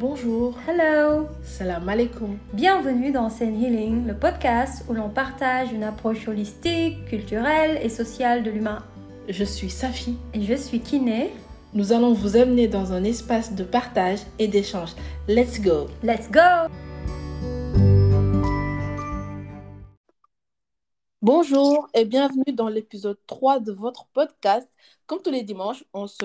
Bonjour. 0.00 0.54
Hello. 0.66 1.28
Salam 1.42 1.86
alaikum. 1.86 2.38
Bienvenue 2.54 3.12
dans 3.12 3.28
Zen 3.28 3.62
Healing, 3.62 4.06
le 4.06 4.14
podcast 4.14 4.82
où 4.88 4.94
l'on 4.94 5.10
partage 5.10 5.74
une 5.74 5.82
approche 5.82 6.26
holistique, 6.26 7.04
culturelle 7.04 7.78
et 7.82 7.90
sociale 7.90 8.42
de 8.42 8.50
l'humain. 8.50 8.82
Je 9.28 9.44
suis 9.44 9.68
Safi. 9.68 10.16
Et 10.32 10.40
je 10.40 10.54
suis 10.54 10.80
Kiné. 10.80 11.34
Nous 11.74 11.92
allons 11.92 12.14
vous 12.14 12.38
amener 12.38 12.66
dans 12.66 12.94
un 12.94 13.04
espace 13.04 13.54
de 13.54 13.62
partage 13.62 14.20
et 14.38 14.48
d'échange. 14.48 14.94
Let's 15.28 15.60
go. 15.60 15.88
Let's 16.02 16.30
go. 16.30 16.70
Bonjour 21.20 21.90
et 21.92 22.06
bienvenue 22.06 22.54
dans 22.54 22.70
l'épisode 22.70 23.18
3 23.26 23.60
de 23.60 23.72
votre 23.72 24.06
podcast. 24.14 24.66
Comme 25.06 25.20
tous 25.20 25.30
les 25.30 25.42
dimanches, 25.42 25.84
on 25.92 26.06
se 26.06 26.24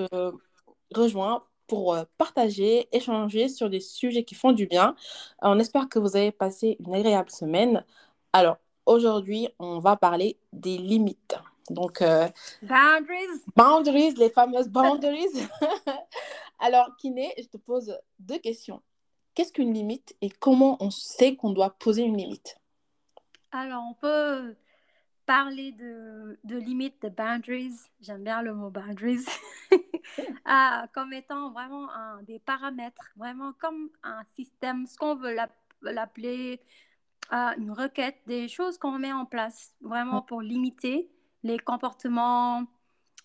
rejoint 0.94 1.42
pour 1.66 1.94
euh, 1.94 2.04
partager, 2.18 2.88
échanger 2.92 3.48
sur 3.48 3.70
des 3.70 3.80
sujets 3.80 4.24
qui 4.24 4.34
font 4.34 4.52
du 4.52 4.66
bien. 4.66 4.94
On 5.42 5.58
espère 5.58 5.88
que 5.88 5.98
vous 5.98 6.16
avez 6.16 6.32
passé 6.32 6.76
une 6.80 6.94
agréable 6.94 7.30
semaine. 7.30 7.84
Alors, 8.32 8.56
aujourd'hui, 8.86 9.48
on 9.58 9.78
va 9.78 9.96
parler 9.96 10.38
des 10.52 10.78
limites. 10.78 11.36
Donc, 11.70 12.02
euh, 12.02 12.28
boundaries. 12.62 13.42
Boundaries, 13.56 14.14
les 14.14 14.30
fameuses 14.30 14.68
boundaries. 14.70 15.48
Alors, 16.58 16.96
Kiné, 16.98 17.32
je 17.38 17.48
te 17.48 17.56
pose 17.56 17.96
deux 18.18 18.38
questions. 18.38 18.80
Qu'est-ce 19.34 19.52
qu'une 19.52 19.74
limite 19.74 20.16
et 20.22 20.30
comment 20.30 20.78
on 20.80 20.90
sait 20.90 21.36
qu'on 21.36 21.50
doit 21.50 21.70
poser 21.78 22.02
une 22.02 22.16
limite? 22.16 22.56
Alors, 23.52 23.82
on 23.90 23.94
peut 23.94 24.54
parler 25.26 25.72
de, 25.72 26.38
de 26.44 26.56
limites, 26.56 27.02
de 27.02 27.08
boundaries, 27.08 27.74
j'aime 28.00 28.22
bien 28.22 28.42
le 28.42 28.54
mot 28.54 28.70
boundaries, 28.70 29.26
ah, 30.44 30.86
comme 30.94 31.12
étant 31.12 31.50
vraiment 31.50 31.90
un, 31.92 32.22
des 32.22 32.38
paramètres, 32.38 33.12
vraiment 33.16 33.52
comme 33.54 33.90
un 34.02 34.22
système, 34.34 34.86
ce 34.86 34.96
qu'on 34.96 35.14
veut 35.14 35.34
l'appeler, 35.82 36.60
uh, 37.32 37.58
une 37.58 37.72
requête, 37.72 38.16
des 38.26 38.48
choses 38.48 38.78
qu'on 38.78 38.98
met 38.98 39.12
en 39.12 39.24
place 39.24 39.74
vraiment 39.80 40.22
pour 40.22 40.42
limiter 40.42 41.10
les 41.42 41.58
comportements, 41.58 42.64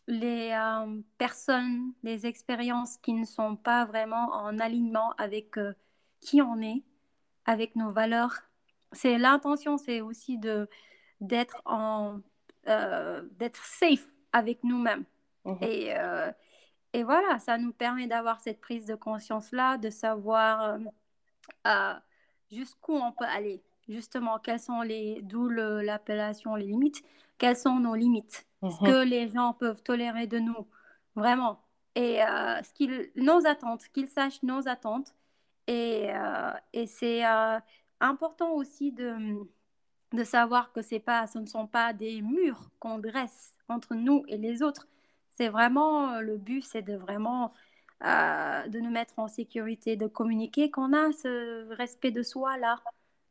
les 0.08 0.52
euh, 0.52 1.02
personnes, 1.18 1.94
les 2.04 2.26
expériences 2.26 2.98
qui 2.98 3.14
ne 3.14 3.26
sont 3.26 3.56
pas 3.56 3.86
vraiment 3.86 4.32
en 4.34 4.60
alignement 4.60 5.14
avec 5.18 5.58
euh, 5.58 5.74
qui 6.20 6.42
on 6.42 6.62
est, 6.62 6.84
avec 7.46 7.76
nos 7.76 7.92
valeurs. 7.92 8.36
C'est 8.92 9.18
l'intention, 9.18 9.78
c'est 9.78 10.02
aussi 10.02 10.38
de 10.38 10.68
d'être 11.22 11.62
en 11.66 12.20
euh, 12.68 13.24
d'être 13.40 13.64
safe 13.66 14.08
avec 14.34 14.64
nous-mêmes. 14.64 15.06
Mhm. 15.46 15.58
Et, 15.62 15.98
euh, 15.98 16.32
et 16.94 17.04
voilà, 17.04 17.40
ça 17.40 17.58
nous 17.58 17.72
permet 17.74 18.08
d'avoir 18.08 18.40
cette 18.40 18.60
prise 18.60 18.86
de 18.86 18.96
conscience-là, 18.96 19.78
de 19.78 19.90
savoir 19.90 20.80
euh, 21.68 21.94
jusqu'où 22.52 22.94
on 22.94 23.12
peut 23.12 23.26
aller. 23.26 23.62
Justement, 23.88 24.40
quelles 24.40 24.60
sont 24.60 24.82
les, 24.82 25.22
d'où 25.22 25.50
l'appellation 25.50 26.56
les 26.56 26.66
limites, 26.66 27.04
quelles 27.38 27.58
sont 27.58 27.80
nos 27.80 27.96
limites, 27.96 28.46
ce 28.62 28.68
mhm. 28.68 28.92
que 28.92 29.04
les 29.04 29.30
gens 29.30 29.54
peuvent 29.54 29.82
tolérer 29.84 30.28
de 30.28 30.40
nous, 30.40 30.68
vraiment. 31.16 31.62
Et 31.96 32.20
ce 32.20 32.74
qu'ils, 32.74 33.12
nos 33.16 33.46
attentes, 33.46 33.88
qu'ils 33.90 34.08
sachent 34.08 34.44
nos 34.44 34.68
attentes. 34.70 35.14
Et, 35.68 36.10
et 36.72 36.88
c'est 36.88 37.24
important 38.00 38.54
aussi 38.54 38.94
de 38.94 39.44
de 40.14 40.24
savoir 40.24 40.72
que 40.74 40.82
c'est 40.82 41.00
pas, 41.00 41.28
ce 41.28 41.40
ne 41.40 41.46
sont 41.46 41.68
pas 41.68 41.94
des 41.94 42.22
murs 42.22 42.70
qu'on 42.80 43.00
dresse 43.00 43.56
entre 43.68 43.96
nous 43.96 44.24
et 44.28 44.38
les 44.38 44.62
autres. 44.62 44.88
C'est 45.42 45.50
vraiment 45.50 46.14
euh, 46.14 46.22
le 46.22 46.38
but, 46.38 46.62
c'est 46.64 46.84
de 46.84 46.94
vraiment 46.94 47.52
euh, 48.04 48.68
de 48.68 48.80
nous 48.80 48.92
mettre 48.92 49.18
en 49.18 49.28
sécurité, 49.28 49.96
de 49.96 50.06
communiquer 50.06 50.70
qu'on 50.70 50.94
a 50.94 51.12
ce 51.14 51.68
respect 51.74 52.12
de 52.12 52.22
soi 52.22 52.60
là, 52.60 52.80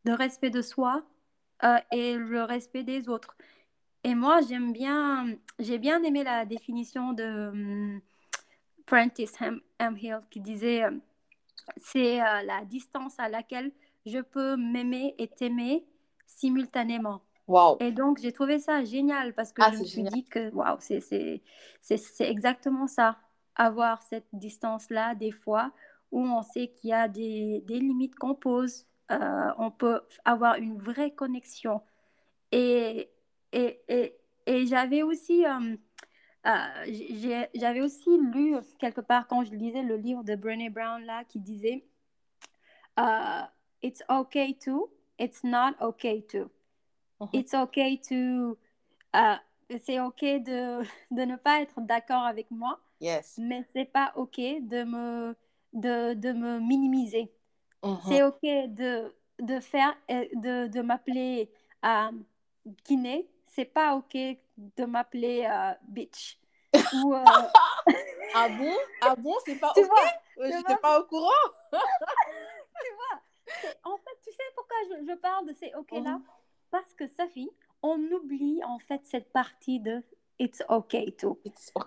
de 0.05 0.11
respect 0.11 0.51
de 0.51 0.61
soi 0.61 1.05
euh, 1.63 1.79
et 1.93 2.17
le 2.17 2.43
respect 2.43 2.83
des 2.83 3.09
autres. 3.09 3.37
Et 4.03 4.17
moi, 4.17 4.41
j'aime 4.41 4.73
bien, 4.73 5.37
j'ai 5.61 5.79
bien 5.79 6.03
aimé 6.03 6.25
la 6.25 6.45
définition 6.45 7.13
de 7.13 7.23
um, 7.23 8.01
Prentice 8.87 9.37
M. 9.79 9.97
Hill 9.97 10.19
qui 10.31 10.41
disait 10.41 10.83
c'est 11.77 12.17
la 12.17 12.65
distance 12.65 13.21
à 13.21 13.29
laquelle 13.29 13.71
je 14.05 14.19
peux 14.19 14.57
m'aimer 14.57 15.15
et 15.19 15.29
t'aimer 15.29 15.85
simultanément. 16.27 17.23
Wow. 17.51 17.79
Et 17.81 17.91
donc, 17.91 18.19
j'ai 18.19 18.31
trouvé 18.31 18.61
ça 18.61 18.85
génial 18.85 19.35
parce 19.35 19.53
que 19.53 19.61
ah, 19.61 19.73
je 19.73 19.79
me 19.79 19.85
suis 19.85 20.05
dit 20.05 20.23
que 20.23 20.51
wow, 20.55 20.77
c'est 20.79 21.43
exactement 22.21 22.87
ça. 22.87 23.19
Avoir 23.57 24.03
cette 24.03 24.29
distance-là, 24.33 25.17
des 25.17 25.33
fois, 25.33 25.73
où 26.13 26.21
on 26.21 26.43
sait 26.43 26.69
qu'il 26.69 26.91
y 26.91 26.93
a 26.93 27.09
des, 27.09 27.65
des 27.67 27.81
limites 27.81 28.15
qu'on 28.15 28.37
pose, 28.37 28.87
euh, 29.11 29.51
on 29.59 29.73
peut 29.73 30.01
avoir 30.25 30.55
une 30.59 30.79
vraie 30.79 31.11
connexion. 31.11 31.83
Et, 32.53 33.11
et, 33.53 33.81
et, 33.89 34.17
et 34.47 34.67
j'avais 34.67 35.03
aussi, 35.03 35.45
euh, 35.45 35.77
euh, 36.47 37.49
j'avais 37.57 37.81
aussi 37.81 38.17
lu 38.33 38.55
quelque 38.79 39.01
part 39.01 39.27
quand 39.27 39.43
je 39.43 39.51
lisais 39.51 39.83
le 39.83 39.97
livre 39.97 40.23
de 40.23 40.37
Brené 40.37 40.71
Brown 40.71 41.03
là, 41.03 41.25
qui 41.25 41.41
disait 41.41 41.85
It's 43.83 44.05
okay 44.09 44.57
to 44.65 44.89
it's 45.19 45.43
not 45.43 45.75
okay 45.81 46.23
to. 46.29 46.49
Uh-huh. 47.21 47.29
It's 47.33 47.55
okay 47.55 47.99
to. 48.09 48.57
Uh, 49.13 49.37
c'est 49.85 50.01
ok 50.01 50.21
de, 50.21 50.83
de 51.11 51.23
ne 51.23 51.37
pas 51.37 51.61
être 51.61 51.81
d'accord 51.81 52.25
avec 52.25 52.51
moi. 52.51 52.81
Yes. 53.01 53.39
Mais 53.39 53.65
c'est 53.73 53.85
pas 53.85 54.13
ok 54.17 54.37
de 54.37 54.85
me, 54.85 55.37
de, 55.73 56.15
de 56.15 56.33
me 56.33 56.59
minimiser. 56.61 57.33
Uh-huh. 57.83 57.99
C'est 58.09 58.23
ok 58.23 58.43
de, 58.43 59.15
de 59.41 59.61
faire, 59.61 59.97
euh, 60.11 60.27
de, 60.35 60.67
de 60.69 60.81
m'appeler 60.81 61.51
euh, 61.85 62.11
kiné. 62.85 63.29
C'est 63.47 63.65
pas 63.65 63.95
ok 63.95 64.17
de 64.57 64.85
m'appeler 64.85 65.43
uh, 65.43 65.75
bitch. 65.89 66.39
Ou, 67.05 67.15
euh... 67.15 67.25
ah 68.35 68.49
bon? 68.49 68.77
Ah 69.01 69.15
bon? 69.17 69.35
C'est 69.45 69.57
pas 69.57 69.73
tu 69.75 69.83
ok? 69.83 69.91
J'étais 70.45 70.77
pas 70.77 71.01
au 71.01 71.05
courant. 71.05 71.31
tu 71.73 71.79
vois 72.95 73.21
en 73.85 73.97
fait, 73.97 74.17
tu 74.23 74.31
sais 74.33 74.43
pourquoi 74.55 74.77
je, 74.89 75.15
parle 75.15 75.47
de 75.47 75.53
ces 75.53 75.73
OK-là? 75.75 76.19
Mhm. 76.19 76.23
Parce 76.71 76.93
que 76.95 77.07
Safi, 77.07 77.51
on 77.83 77.99
oublie 78.13 78.61
en 78.65 78.79
fait 78.79 79.01
cette 79.05 79.33
partie 79.33 79.81
de 79.81 80.03
It's 80.39 80.63
okay 80.69 81.13
to. 81.19 81.39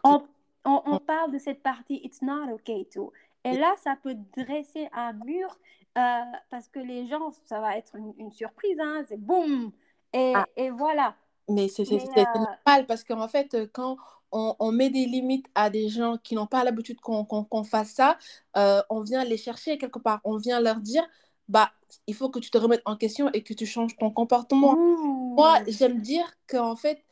On, 0.04 0.24
on, 0.66 1.00
parle 1.00 1.32
de 1.32 1.40
cette 1.40 1.64
partie 1.64 2.00
It's 2.04 2.22
not 2.22 2.52
okay 2.54 2.88
to. 2.94 3.12
Et 3.44 3.58
là, 3.58 3.74
ça 3.84 3.96
peut 4.02 4.16
dresser 4.38 4.88
un 4.94 5.14
mur 5.14 5.58
euh, 5.98 6.22
parce 6.50 6.68
que 6.70 6.80
les 6.80 7.08
gens, 7.08 7.32
ça 7.46 7.60
va 7.60 7.78
être 7.78 7.96
une, 7.96 8.32
surprise, 8.32 8.80
hein, 8.80 9.04
c'est 9.08 9.20
boum 9.20 9.72
et, 10.14 10.34
ah. 10.36 10.46
et, 10.56 10.70
voilà. 10.70 11.16
Mais 11.50 11.68
c'est 11.68 11.92
euh, 11.92 12.24
normal 12.36 12.86
parce 12.88 13.04
qu'en 13.04 13.28
fait, 13.28 13.58
quand 13.74 13.98
on, 14.32 14.56
on, 14.60 14.72
met 14.72 14.90
des 14.90 15.06
limites 15.06 15.48
à 15.56 15.70
des 15.70 15.90
gens 15.90 16.18
qui 16.18 16.36
n'ont 16.36 16.48
pas 16.48 16.64
l'habitude 16.64 17.02
qu'on 17.02 17.64
fasse 17.64 17.90
ça, 17.90 18.18
euh, 18.56 18.82
on 18.90 19.02
vient 19.02 19.24
les 19.24 19.38
chercher 19.38 19.78
quelque 19.78 20.00
part. 20.00 20.22
On 20.24 20.38
vient 20.38 20.60
leur 20.60 20.78
dire 20.78 21.06
bah, 21.50 21.72
il 22.08 22.14
faut 22.14 22.30
que 22.30 22.40
tu 22.40 22.50
te 22.50 22.58
remettes 22.58 22.82
en 22.86 22.96
question 22.96 23.30
et 23.34 23.44
que 23.44 23.54
tu 23.54 23.66
changes 23.66 23.96
ton 23.98 24.12
comportement. 24.12 24.76
Moi, 24.76 25.60
j'aime 25.68 26.02
dire 26.02 26.26
qu'en 26.48 26.76
fait, 26.76 27.04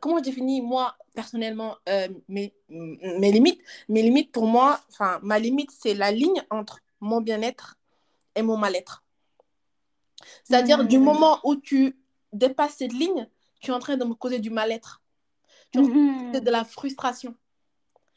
comment 0.00 0.18
je 0.18 0.24
définis, 0.24 0.60
moi, 0.60 0.96
personnellement, 1.14 1.76
euh, 1.88 2.08
mes, 2.28 2.54
mes 2.68 3.32
limites? 3.32 3.60
Mes 3.88 4.02
limites, 4.02 4.32
pour 4.32 4.46
moi, 4.46 4.80
enfin, 4.90 5.18
ma 5.22 5.38
limite, 5.38 5.70
c'est 5.70 5.94
la 5.94 6.10
ligne 6.12 6.42
entre 6.50 6.80
mon 7.00 7.20
bien-être 7.20 7.76
et 8.34 8.42
mon 8.42 8.56
mal-être. 8.56 9.04
C'est-à-dire, 10.44 10.84
du 10.84 10.98
moment 10.98 11.40
où 11.44 11.56
tu 11.56 11.96
dépasses 12.32 12.76
cette 12.78 12.92
ligne, 12.92 13.28
tu 13.60 13.70
es 13.70 13.74
en 13.74 13.78
train 13.78 13.96
de 13.96 14.04
me 14.04 14.14
causer 14.14 14.38
du 14.38 14.50
mal-être. 14.50 15.00
Tu 15.72 15.80
es 16.34 16.40
de 16.40 16.50
la 16.50 16.64
frustration. 16.64 17.34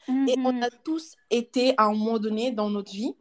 Et 0.08 0.34
on 0.38 0.62
a 0.62 0.70
tous 0.70 1.16
été, 1.30 1.74
à 1.76 1.84
un 1.84 1.92
moment 1.92 2.18
donné 2.18 2.50
dans 2.50 2.68
notre 2.68 2.92
vie, 2.92 3.14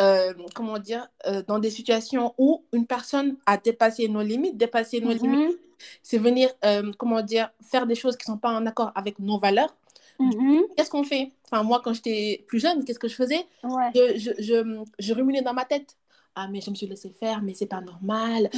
euh, 0.00 0.32
comment 0.54 0.78
dire, 0.78 1.06
euh, 1.26 1.42
dans 1.46 1.58
des 1.58 1.70
situations 1.70 2.34
où 2.38 2.64
une 2.72 2.86
personne 2.86 3.36
a 3.44 3.58
dépassé 3.58 4.08
nos 4.08 4.22
limites, 4.22 4.56
dépassé 4.56 5.00
nos 5.00 5.12
limites, 5.12 5.50
mm-hmm. 5.50 5.86
c'est 6.02 6.18
venir, 6.18 6.48
euh, 6.64 6.92
comment 6.98 7.20
dire, 7.20 7.50
faire 7.62 7.86
des 7.86 7.94
choses 7.94 8.16
qui 8.16 8.30
ne 8.30 8.34
sont 8.34 8.38
pas 8.38 8.52
en 8.52 8.64
accord 8.64 8.92
avec 8.94 9.18
nos 9.18 9.38
valeurs. 9.38 9.76
Mm-hmm. 10.18 10.62
Qu'est-ce 10.76 10.90
qu'on 10.90 11.04
fait? 11.04 11.32
Enfin, 11.44 11.62
moi, 11.62 11.82
quand 11.84 11.92
j'étais 11.92 12.44
plus 12.48 12.58
jeune, 12.58 12.84
qu'est-ce 12.84 12.98
que 12.98 13.08
je 13.08 13.14
faisais? 13.14 13.46
Je, 13.94 14.16
je, 14.16 14.42
je, 14.42 14.84
je, 14.98 15.12
ruminais 15.12 15.42
dans 15.42 15.52
ma 15.52 15.66
tête. 15.66 15.96
Ah, 16.34 16.48
mais 16.48 16.62
je 16.62 16.70
me 16.70 16.74
suis 16.74 16.86
laissé 16.86 17.10
faire, 17.10 17.42
mais 17.42 17.52
c'est 17.52 17.66
pas 17.66 17.82
normal. 17.82 18.48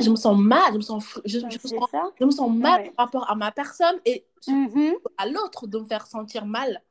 je 0.00 0.10
me 0.10 0.16
sens 0.16 0.36
mal, 0.36 0.72
je 0.72 0.78
me 0.78 0.82
sens, 0.82 1.20
je, 1.24 1.38
me, 1.38 1.50
sens, 1.50 1.72
je 2.18 2.24
me 2.24 2.30
sens 2.32 2.50
mal 2.50 2.90
par 2.96 3.06
rapport 3.06 3.30
à 3.30 3.36
ma 3.36 3.52
personne 3.52 3.94
et 4.04 4.24
mm-hmm. 4.48 4.94
à 5.18 5.26
l'autre 5.26 5.68
de 5.68 5.78
me 5.78 5.84
faire 5.84 6.08
sentir 6.08 6.44
mal. 6.44 6.82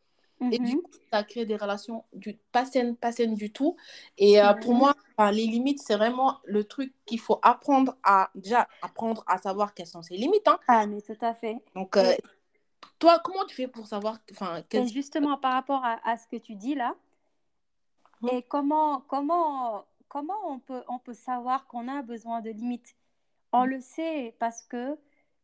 Et 0.50 0.58
du 0.58 0.76
mhm. 0.76 0.82
coup, 0.82 0.92
ça 1.12 1.24
crée 1.24 1.46
des 1.46 1.56
relations 1.56 2.04
du, 2.14 2.38
pas, 2.52 2.66
saines, 2.66 2.96
pas 2.96 3.12
saines 3.12 3.36
du 3.36 3.52
tout. 3.52 3.76
Et 4.18 4.42
euh, 4.42 4.54
pour 4.54 4.74
moi, 4.74 4.96
les 5.32 5.46
limites, 5.46 5.80
c'est 5.80 5.96
vraiment 5.96 6.40
le 6.46 6.64
truc 6.64 6.94
qu'il 7.06 7.20
faut 7.20 7.40
apprendre 7.44 7.96
à, 8.04 8.32
déjà, 8.34 8.68
apprendre 8.82 9.24
à 9.28 9.38
savoir 9.38 9.74
quelles 9.74 9.88
sont 9.88 10.02
ses 10.02 10.16
limites. 10.16 10.48
Hein. 10.48 10.60
Ah, 10.68 10.88
mais 10.88 11.02
tout 11.02 11.18
à 11.22 11.36
fait. 11.36 11.58
Donc, 11.76 11.96
euh, 11.96 12.16
toi, 12.98 13.20
comment 13.24 13.46
tu 13.46 13.56
fais 13.56 13.68
pour 13.68 13.86
savoir... 13.86 14.18
Et 14.72 14.88
justement, 14.88 15.38
par 15.38 15.54
rapport 15.54 15.86
à, 15.86 16.00
à, 16.04 16.18
ce 16.18 16.28
que 16.28 16.38
tu 16.38 16.56
dis 16.56 16.74
là, 16.74 16.96
Et 18.32 18.44
comment, 18.44 19.02
comment, 19.08 19.86
comment 20.08 20.38
on, 20.48 20.60
peut, 20.60 20.84
on 20.88 21.00
peut 21.00 21.14
savoir 21.14 21.68
qu'on 21.68 21.88
a 21.88 22.02
besoin 22.02 22.42
de 22.42 22.50
limites? 22.50 22.96
On 23.52 23.66
le 23.66 23.82
sait 23.82 24.36
parce 24.40 24.64
que, 24.64 24.98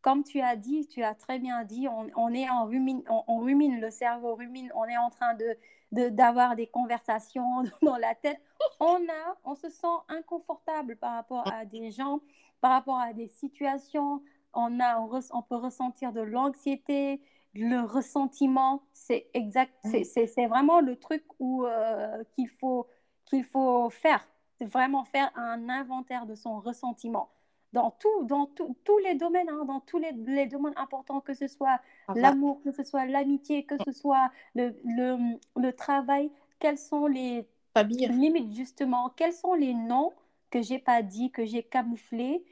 comme 0.08 0.24
tu 0.24 0.40
as 0.40 0.56
dit, 0.56 0.88
tu 0.88 1.04
as 1.04 1.16
très 1.16 1.38
bien 1.38 1.66
dit, 1.66 1.90
on, 1.90 2.08
on 2.16 2.34
est 2.34 2.50
en 2.50 2.66
rumine, 2.66 3.04
on, 3.10 3.40
rumine, 3.40 3.82
le 3.82 3.92
cerveau 3.92 4.36
rumine, 4.36 4.72
on 4.74 4.86
est 4.86 4.98
en 4.98 5.10
train 5.10 5.34
de 5.34 5.58
d'avoir 5.92 6.56
des 6.56 6.68
conversations 6.68 7.64
dans 7.82 7.98
la 7.98 8.16
tête, 8.16 8.40
on, 8.80 8.96
a, 8.96 9.38
on 9.44 9.56
se 9.56 9.70
sent 9.70 9.98
inconfortable 10.08 10.96
par 10.96 11.14
rapport 11.14 11.52
à 11.52 11.66
des 11.66 11.92
gens, 11.92 12.22
par 12.62 12.72
rapport 12.72 13.00
à 13.00 13.12
des 13.12 13.28
situations, 13.28 14.22
on, 14.54 14.80
a, 14.80 14.98
on, 14.98 15.42
peut 15.42 15.56
ressentir 15.56 16.14
de 16.14 16.22
l'anxiété, 16.22 17.20
le 17.54 17.82
ressentiment, 17.82 18.84
c'est 18.94 19.28
exact, 19.34 19.74
mm. 19.84 20.06
c'est 20.06 20.48
vraiment 20.48 20.80
le 20.80 20.96
truc 20.96 21.26
où 21.40 21.66
euh, 21.66 22.24
qu'il 22.34 22.48
faut, 22.48 22.88
qu'il 23.26 23.44
faut 23.44 23.90
faire, 23.90 24.26
vraiment 24.62 25.04
faire 25.04 25.32
un 25.36 25.68
inventaire 25.68 26.26
de 26.26 26.36
son 26.36 26.62
ressentiment 26.62 27.30
dans 27.74 27.92
tout, 27.92 28.24
dans 28.24 28.50
tous 28.84 28.98
les 29.00 29.16
domaines, 29.16 29.50
hein, 29.50 29.66
dans 29.66 29.82
tous 29.82 29.98
les, 29.98 30.12
les, 30.26 30.48
domaines 30.48 30.78
importants, 30.78 31.22
que 31.22 31.34
ce 31.34 31.48
soit 31.48 31.80
ah, 32.08 32.14
l'amour, 32.16 32.62
que 32.64 32.72
ce 32.72 32.84
soit 32.84 33.06
l'amitié, 33.06 33.66
que 33.66 33.76
ce 33.86 33.92
soit 33.92 34.32
le, 34.56 34.76
le, 34.86 35.38
le, 35.56 35.74
travail, 35.74 36.32
quelles 36.60 36.78
sont 36.78 37.08
les 37.08 37.48
limites 37.76 38.54
justement, 38.54 39.10
quels 39.16 39.34
sont 39.34 39.54
les 39.54 39.74
noms 39.74 40.14
que 40.50 40.62
j'ai 40.62 40.80
pas 40.80 41.02
dit, 41.02 41.32
que 41.32 41.46
j'ai 41.46 41.64
camouflés, 41.64 42.44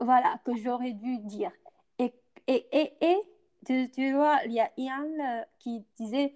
voilà, 0.00 0.38
que 0.44 0.54
j'aurais 0.56 0.92
dû 0.92 1.18
dire? 1.18 1.50
Et, 1.98 2.12
et, 2.46 2.66
et, 2.72 2.92
et 3.00 3.18
tu, 3.64 3.90
tu, 3.90 4.12
vois, 4.12 4.40
il 4.44 4.52
y 4.52 4.60
a 4.60 4.70
Ian 4.76 5.04
euh, 5.20 5.42
qui 5.58 5.84
disait 5.98 6.34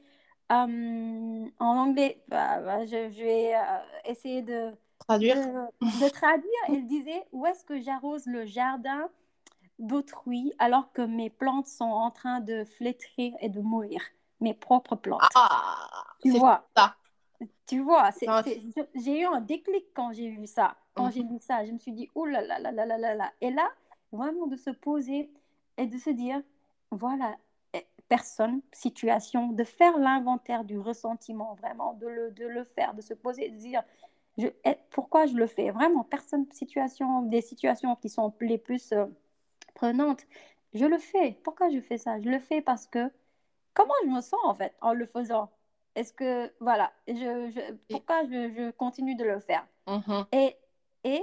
euh, 0.50 1.46
en 1.58 1.76
anglais, 1.78 2.22
bah, 2.28 2.60
bah, 2.60 2.84
je, 2.84 3.10
je, 3.10 3.22
vais 3.22 3.54
euh, 3.54 3.60
essayer 4.04 4.42
de 4.42 4.72
traduire. 5.06 5.36
De, 5.36 6.08
traduire. 6.08 6.50
Il 6.68 6.86
disait 6.86 7.24
où 7.32 7.46
est-ce 7.46 7.64
que 7.64 7.80
j'arrose 7.80 8.26
le 8.26 8.46
jardin 8.46 9.08
d'autrui 9.78 10.52
alors 10.58 10.92
que 10.92 11.02
mes 11.02 11.30
plantes 11.30 11.66
sont 11.66 11.84
en 11.84 12.10
train 12.10 12.40
de 12.40 12.64
flétrir 12.64 13.34
et 13.40 13.48
de 13.48 13.60
mourir, 13.60 14.00
mes 14.40 14.54
propres 14.54 14.96
plantes. 14.96 15.22
Ah, 15.34 15.88
tu 16.20 16.30
vois 16.30 16.66
ça. 16.76 16.96
Tu 17.66 17.80
vois, 17.80 18.10
j'ai 18.94 19.20
eu 19.20 19.24
un 19.24 19.40
déclic 19.40 19.86
quand 19.94 20.12
j'ai 20.12 20.28
vu 20.28 20.46
ça, 20.46 20.76
quand 20.94 21.10
j'ai 21.10 21.22
lu 21.22 21.38
ça. 21.40 21.64
Je 21.64 21.72
me 21.72 21.78
suis 21.78 21.92
dit, 21.92 22.08
là 22.14 22.40
là 22.40 22.58
là 22.58 22.70
là 22.70 22.86
là 22.86 22.98
là 22.98 23.14
là. 23.14 23.32
Et 23.40 23.50
là, 23.50 23.68
vraiment 24.12 24.46
de 24.46 24.56
se 24.56 24.70
poser 24.70 25.30
et 25.76 25.86
de 25.86 25.98
se 25.98 26.10
dire, 26.10 26.40
voilà, 26.90 27.34
eh, 27.72 27.86
personne, 28.08 28.60
situation, 28.72 29.48
de 29.48 29.64
faire 29.64 29.98
l'inventaire 29.98 30.64
du 30.64 30.78
ressentiment, 30.78 31.54
vraiment, 31.54 31.94
de 31.94 32.06
le, 32.06 32.30
de 32.30 32.46
le 32.46 32.64
faire, 32.64 32.94
de 32.94 33.00
se 33.00 33.14
poser, 33.14 33.48
de 33.48 33.56
dire, 33.56 33.82
je, 34.38 34.46
eh, 34.64 34.76
pourquoi 34.90 35.26
je 35.26 35.34
le 35.34 35.46
fais? 35.46 35.70
Vraiment, 35.70 36.04
personne, 36.04 36.50
situation, 36.52 37.22
des 37.22 37.42
situations 37.42 37.96
qui 37.96 38.08
sont 38.08 38.32
les 38.40 38.58
plus 38.58 38.92
euh, 38.92 39.06
prenantes, 39.74 40.26
je 40.74 40.86
le 40.86 40.98
fais. 40.98 41.38
Pourquoi 41.44 41.68
je 41.70 41.80
fais 41.80 41.98
ça? 41.98 42.20
Je 42.20 42.28
le 42.28 42.38
fais 42.38 42.60
parce 42.60 42.86
que, 42.86 43.10
comment 43.74 43.94
je 44.04 44.10
me 44.10 44.20
sens 44.20 44.40
en 44.44 44.54
fait 44.54 44.74
en 44.80 44.92
le 44.94 45.06
faisant? 45.06 45.50
Est-ce 45.94 46.12
que, 46.12 46.52
voilà, 46.60 46.92
je, 47.06 47.70
pourquoi 47.90 48.24
je, 48.24 48.50
je, 48.56 48.70
continue 48.70 49.14
de 49.14 49.24
le 49.24 49.38
faire? 49.40 49.66
Et, 50.32 50.56
et 51.04 51.22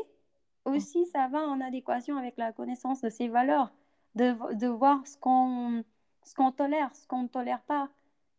aussi, 0.65 1.05
ça 1.07 1.27
va 1.27 1.39
en 1.39 1.59
adéquation 1.61 2.17
avec 2.17 2.37
la 2.37 2.53
connaissance 2.53 3.01
de 3.01 3.09
ses 3.09 3.27
valeurs, 3.27 3.71
de, 4.13 4.35
de 4.55 4.67
voir 4.67 5.05
ce 5.07 5.17
qu'on 5.17 5.83
ce 6.23 6.35
qu'on 6.35 6.51
tolère, 6.51 6.95
ce 6.95 7.07
qu'on 7.07 7.23
ne 7.23 7.27
tolère 7.27 7.61
pas. 7.61 7.89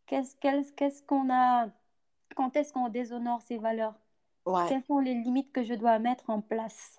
Qu'est-ce 0.05 0.35
qu'est-ce 0.37 1.03
qu'on 1.03 1.29
a 1.29 1.67
Quand 2.35 2.55
est-ce 2.55 2.71
qu'on 2.71 2.87
déshonore 2.87 3.41
ses 3.41 3.57
valeurs? 3.57 3.95
Quelles 4.67 4.83
sont 4.83 4.99
les 4.99 5.13
limites 5.13 5.51
que 5.51 5.63
je 5.63 5.73
dois 5.73 5.99
mettre 5.99 6.29
en 6.29 6.41
place? 6.41 6.97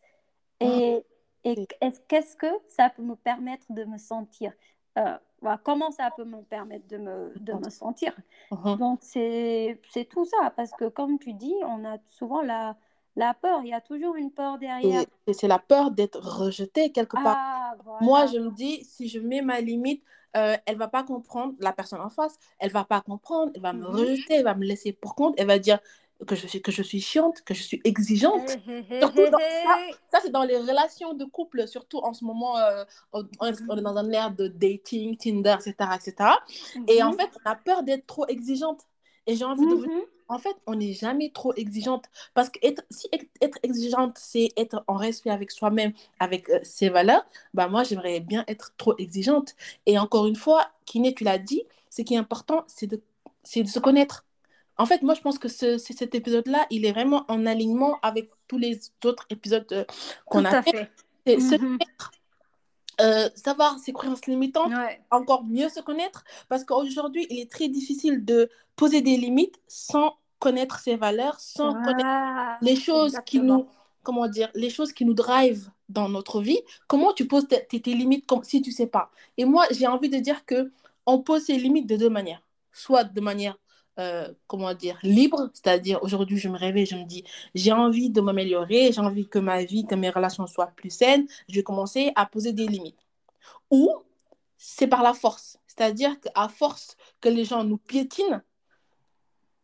Et, 0.61 1.05
et 1.45 1.67
qu'est-ce 2.09 2.37
que 2.37 2.47
ça 2.69 2.91
peut 2.91 3.03
me 3.03 3.17
permettre 3.17 3.67
de 3.71 3.85
me 3.85 3.99
sentir 3.99 4.53
euh, 4.99 5.17
Comment 5.65 5.91
ça 5.91 6.11
peut 6.17 6.25
me 6.25 6.43
permettre 6.43 6.87
de 6.87 6.99
me, 6.99 7.33
de 7.37 7.53
me 7.53 7.69
sentir? 7.69 8.15
Uh-huh. 8.53 8.79
Donc, 8.79 9.01
c'est 9.03 9.81
tout 10.11 10.25
ça, 10.25 10.53
parce 10.57 10.71
que 10.73 10.89
comme 10.89 11.19
tu 11.19 11.33
dis, 11.33 11.55
on 11.67 11.85
a 11.85 11.99
souvent 12.07 12.43
la, 12.43 12.77
la 13.17 13.35
peur, 13.35 13.61
il 13.65 13.71
y 13.71 13.75
a 13.75 13.81
toujours 13.81 14.15
une 14.15 14.31
peur 14.31 14.59
derrière. 14.59 15.05
Et, 15.27 15.33
c'est 15.33 15.49
la 15.49 15.59
peur 15.59 15.91
d'être 15.91 16.21
rejeté 16.21 16.93
quelque 16.93 17.17
part. 17.17 17.37
Ah, 17.37 17.77
Moi, 18.01 18.27
je 18.27 18.39
me 18.39 18.51
dis, 18.51 18.85
si 18.85 19.09
je 19.09 19.19
mets 19.19 19.43
ma 19.43 19.61
limite, 19.61 20.03
euh, 20.37 20.57
elle 20.65 20.77
va 20.77 20.89
pas 20.89 21.03
comprendre, 21.03 21.55
la 21.59 21.73
personne 21.73 22.01
en 22.01 22.09
face, 22.09 22.39
elle 22.59 22.71
va 22.71 22.85
pas 22.85 23.03
comprendre, 23.03 23.53
elle 23.55 23.61
va 23.61 23.73
me 23.73 23.85
mm-hmm. 23.85 24.11
rejeter, 24.11 24.35
elle 24.35 24.45
va 24.45 24.55
me 24.55 24.65
laisser 24.65 24.93
pour 24.93 25.15
compte, 25.15 25.35
elle 25.37 25.47
va 25.47 25.59
dire, 25.59 25.79
que 26.27 26.35
je, 26.35 26.47
suis, 26.47 26.63
que 26.63 26.73
je 26.73 26.83
suis 26.83 27.01
chiante, 27.01 27.43
que 27.43 27.55
je 27.55 27.63
suis 27.63 27.81
exigeante. 27.85 28.49
surtout 29.01 29.23
ça, 30.11 30.19
c'est 30.23 30.31
dans 30.31 30.45
les 30.45 30.59
relations 30.59 31.15
de 31.15 31.25
couple, 31.25 31.67
surtout 31.67 31.99
en 31.99 32.13
ce 32.13 32.25
moment, 32.25 32.59
euh, 32.59 32.85
on, 33.13 33.47
est 33.47 33.83
dans 33.83 33.97
un 33.97 34.11
ère 34.11 34.31
de 34.31 34.49
dating, 34.49 35.17
Tinder, 35.17 35.57
etc. 35.61 35.75
etc. 35.95 36.31
Et 36.89 37.03
en 37.03 37.13
mhm. 37.13 37.19
fait, 37.19 37.31
on 37.45 37.51
a 37.51 37.57
peur 37.57 37.83
d'être 37.83 38.07
trop 38.07 38.27
exigeante. 38.29 38.87
Et 39.27 39.37
j'ai 39.37 39.45
envie 39.45 39.67
de 39.67 39.75
vous 39.75 39.87
dire, 39.87 39.95
mhm. 39.95 40.03
en 40.29 40.39
fait, 40.39 40.57
on 40.67 40.75
n'est 40.75 40.93
jamais 40.93 41.31
trop 41.31 41.55
exigeante. 41.55 42.07
Parce 42.35 42.51
que 42.51 42.59
être, 42.63 42.83
si 42.91 43.09
être 43.41 43.59
exigeante, 43.63 44.17
c'est 44.19 44.51
être 44.57 44.85
en 44.89 44.95
respect 44.95 45.31
avec 45.31 45.51
soi-même, 45.51 45.93
avec 46.19 46.49
euh, 46.51 46.59
ses 46.63 46.89
valeurs, 46.89 47.25
bah 47.55 47.69
moi, 47.69 47.85
j'aimerais 47.85 48.21
bien 48.21 48.45
être 48.49 48.75
trop 48.77 48.95
exigeante. 48.99 49.55
Et 49.87 49.99
encore 49.99 50.27
une 50.27 50.37
fois, 50.37 50.69
Kiné, 50.87 51.15
tu 51.15 51.25
l'as 51.25 51.39
dit, 51.39 51.63
ce 51.91 52.03
qui 52.03 52.15
est 52.15 52.19
important, 52.19 52.65
c'est 52.67 52.87
de, 52.87 52.97
de 52.97 53.69
se 53.69 53.79
connaître. 53.79 54.25
En 54.79 54.87
fait, 54.87 55.03
moi, 55.03 55.15
je 55.15 55.21
pense 55.21 55.39
que 55.39 55.49
ce, 55.49 55.79
cet 55.79 56.15
épisode-là, 56.15 56.67
il 56.71 56.85
est 56.85 56.93
vraiment 56.93 57.25
en 57.29 57.47
alignement 57.47 57.99
avec 58.03 58.31
tous 58.49 58.59
les 58.59 58.81
autres 59.05 59.27
épisodes 59.31 59.67
euh, 59.73 59.85
qu'on 60.27 60.45
a 60.45 60.63
fait. 60.63 60.91
fait. 61.25 61.41
Se 61.41 61.57
mhm. 61.57 61.79
euh, 63.01 63.29
savoir 63.35 63.79
ses 63.79 63.93
croyances 63.93 64.27
limitantes, 64.27 64.73
encore 65.11 65.45
mieux 65.45 65.69
se 65.69 65.81
connaître, 65.81 66.25
parce 66.49 66.65
qu'aujourd'hui, 66.65 67.27
il 67.31 67.41
est 67.41 67.51
très 67.51 67.69
difficile 67.69 68.25
de 68.25 68.51
poser 68.77 69.03
des 69.03 69.17
limites 69.17 69.61
sans 69.69 70.17
connaître 70.39 70.81
ses 70.81 70.97
valeurs, 70.97 71.39
sans 71.39 71.75
connaître 71.75 72.59
les 72.63 72.75
choses 72.75 73.17
qui 73.27 73.41
nous, 73.41 73.67
comment 74.03 74.27
dire, 74.27 74.51
les 74.55 74.71
choses 74.71 74.93
qui 74.93 75.05
nous 75.05 75.15
drivent 75.15 75.71
dans 75.89 76.09
notre 76.09 76.41
vie. 76.41 76.59
Comment 76.89 77.13
tu 77.13 77.27
poses 77.27 77.47
tes, 77.47 77.65
tes 77.65 77.95
limites 77.95 78.27
comme, 78.27 78.43
si 78.43 78.63
tu 78.63 78.73
sais 78.73 78.89
pas? 78.89 79.11
Et 79.37 79.45
moi, 79.45 79.67
j'ai 79.71 79.87
envie 79.87 80.09
de 80.09 80.19
dire 80.19 80.45
que 80.45 80.73
on 81.07 81.21
pose 81.21 81.45
ses 81.45 81.57
limites 81.57 81.89
de 81.89 81.97
deux 81.97 82.11
manières. 82.11 82.43
Soit 82.73 83.05
de 83.05 83.21
manière 83.21 83.57
euh, 83.99 84.33
comment 84.47 84.73
dire, 84.75 84.99
libre, 85.03 85.51
c'est-à-dire 85.53 86.03
aujourd'hui 86.03 86.39
je 86.39 86.49
me 86.49 86.57
réveille, 86.57 86.87
je 86.87 86.97
me 86.97 87.05
dis 87.05 87.25
j'ai 87.55 87.73
envie 87.73 88.11
de 88.11 88.21
m'améliorer, 88.21 88.91
j'ai 88.93 89.01
envie 89.01 89.29
que 89.29 89.39
ma 89.39 89.65
vie, 89.65 89.85
que 89.85 89.95
mes 89.95 90.11
relations 90.11 90.47
soient 90.47 90.69
plus 90.69 90.91
saines, 90.91 91.27
je 91.49 91.57
vais 91.57 91.63
commencer 91.63 92.13
à 92.15 92.27
poser 92.27 92.53
des 92.53 92.67
limites. 92.67 92.99
Ou 93.71 93.93
c'est 94.57 94.87
par 94.87 95.03
la 95.03 95.13
force, 95.13 95.59
c'est-à-dire 95.67 96.19
qu'à 96.21 96.49
force 96.49 96.97
que 97.21 97.29
les 97.29 97.45
gens 97.45 97.65
nous 97.65 97.79
piétinent, 97.79 98.41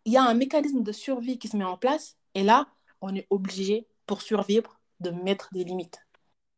il 0.04 0.12
y 0.12 0.16
a 0.16 0.22
un 0.22 0.34
mécanisme 0.34 0.82
de 0.82 0.92
survie 0.92 1.38
qui 1.38 1.48
se 1.48 1.56
met 1.56 1.64
en 1.64 1.76
place 1.76 2.16
et 2.34 2.42
là, 2.42 2.66
on 3.00 3.14
est 3.14 3.26
obligé 3.30 3.86
pour 4.06 4.22
survivre 4.22 4.78
de 5.00 5.10
mettre 5.10 5.48
des 5.52 5.64
limites. 5.64 6.00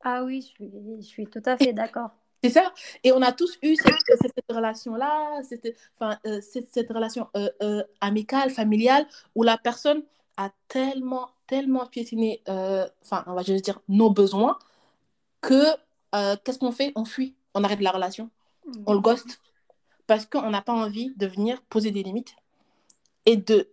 Ah 0.02 0.24
oui, 0.24 0.40
je 0.40 0.46
suis, 0.46 0.72
je 1.00 1.06
suis 1.06 1.26
tout 1.26 1.42
à 1.44 1.56
fait 1.56 1.72
d'accord. 1.72 2.10
C'est 2.42 2.50
ça. 2.50 2.72
Et 3.04 3.12
on 3.12 3.20
a 3.20 3.32
tous 3.32 3.58
eu 3.62 3.76
cette, 3.76 3.94
cette 4.20 4.44
relation-là, 4.48 5.40
euh, 5.40 6.40
cette, 6.40 6.68
cette, 6.72 6.90
relation 6.90 7.28
euh, 7.36 7.50
euh, 7.62 7.82
amicale, 8.00 8.50
familiale, 8.50 9.06
où 9.34 9.42
la 9.42 9.58
personne 9.58 10.02
a 10.38 10.50
tellement, 10.68 11.30
tellement 11.46 11.86
piétiné, 11.86 12.42
enfin, 12.46 13.24
on 13.26 13.34
va 13.34 13.42
juste 13.42 13.64
dire, 13.64 13.80
nos 13.88 14.10
besoins, 14.10 14.58
que 15.42 15.64
qu'est-ce 16.44 16.58
qu'on 16.58 16.72
fait? 16.72 16.92
On 16.96 17.04
fuit, 17.04 17.34
on 17.54 17.62
arrête 17.62 17.80
la 17.80 17.90
relation, 17.90 18.30
on 18.86 18.94
le 18.94 19.00
ghost, 19.00 19.40
parce 20.06 20.24
qu'on 20.24 20.48
n'a 20.48 20.62
pas 20.62 20.72
envie 20.72 21.12
de 21.16 21.26
venir 21.26 21.60
poser 21.62 21.90
des 21.90 22.02
limites 22.02 22.34
et 23.26 23.36
de, 23.36 23.68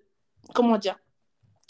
comment 0.54 0.78
dire, 0.78 1.00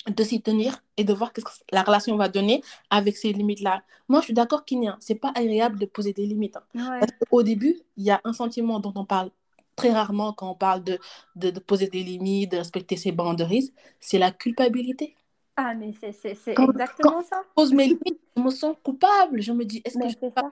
de 0.08 0.24
s'y 0.24 0.42
tenir 0.42 0.82
et 0.96 1.04
de 1.04 1.14
voir 1.14 1.32
ce 1.36 1.42
que 1.42 1.50
la 1.72 1.84
relation 1.84 2.16
va 2.16 2.30
donner 2.30 2.64
avec 2.90 3.18
ces 3.18 3.34
limites-là. 3.34 3.84
Moi, 4.08 4.22
je 4.22 4.26
suis 4.26 4.34
d'accord 4.34 4.66
qu'il 4.66 4.80
n'y 4.80 4.88
a, 4.88 4.98
c'est 5.00 5.16
pas 5.16 5.32
agréable 5.36 5.80
de 5.80 5.86
poser 5.86 6.14
des 6.14 6.26
limites. 6.26 6.58
Hein. 6.76 7.00
Au 7.32 7.44
début, 7.44 7.76
il 7.98 8.04
y 8.04 8.12
a 8.12 8.22
un 8.24 8.34
sentiment 8.34 8.80
dont 8.80 8.94
on 8.96 9.06
parle 9.06 9.30
très 9.76 9.92
rarement 9.92 10.34
quand 10.34 10.50
on 10.52 10.56
parle 10.56 10.84
de, 10.84 11.00
de, 11.36 11.52
poser 11.60 11.88
des 11.88 12.04
limites, 12.04 12.52
de 12.52 12.58
respecter 12.58 12.98
ses 12.98 13.12
boundaries, 13.12 13.74
c'est 14.00 14.18
la 14.18 14.32
culpabilité. 14.32 15.16
Ah, 15.56 15.74
mais 15.76 15.94
c'est, 15.94 16.36
exactement 16.48 17.24
ça. 17.24 17.42
Je 17.44 17.54
pose 17.56 17.74
mes 17.74 17.88
limites, 17.88 18.20
je 18.36 18.42
me 18.42 18.52
sens 18.52 18.76
coupable. 18.84 19.42
Je 19.42 19.52
me 19.52 19.66
dis, 19.66 19.82
est-ce 19.86 19.98
que 19.98 20.08
je 20.10 20.18
suis 20.18 20.32
pas 20.32 20.52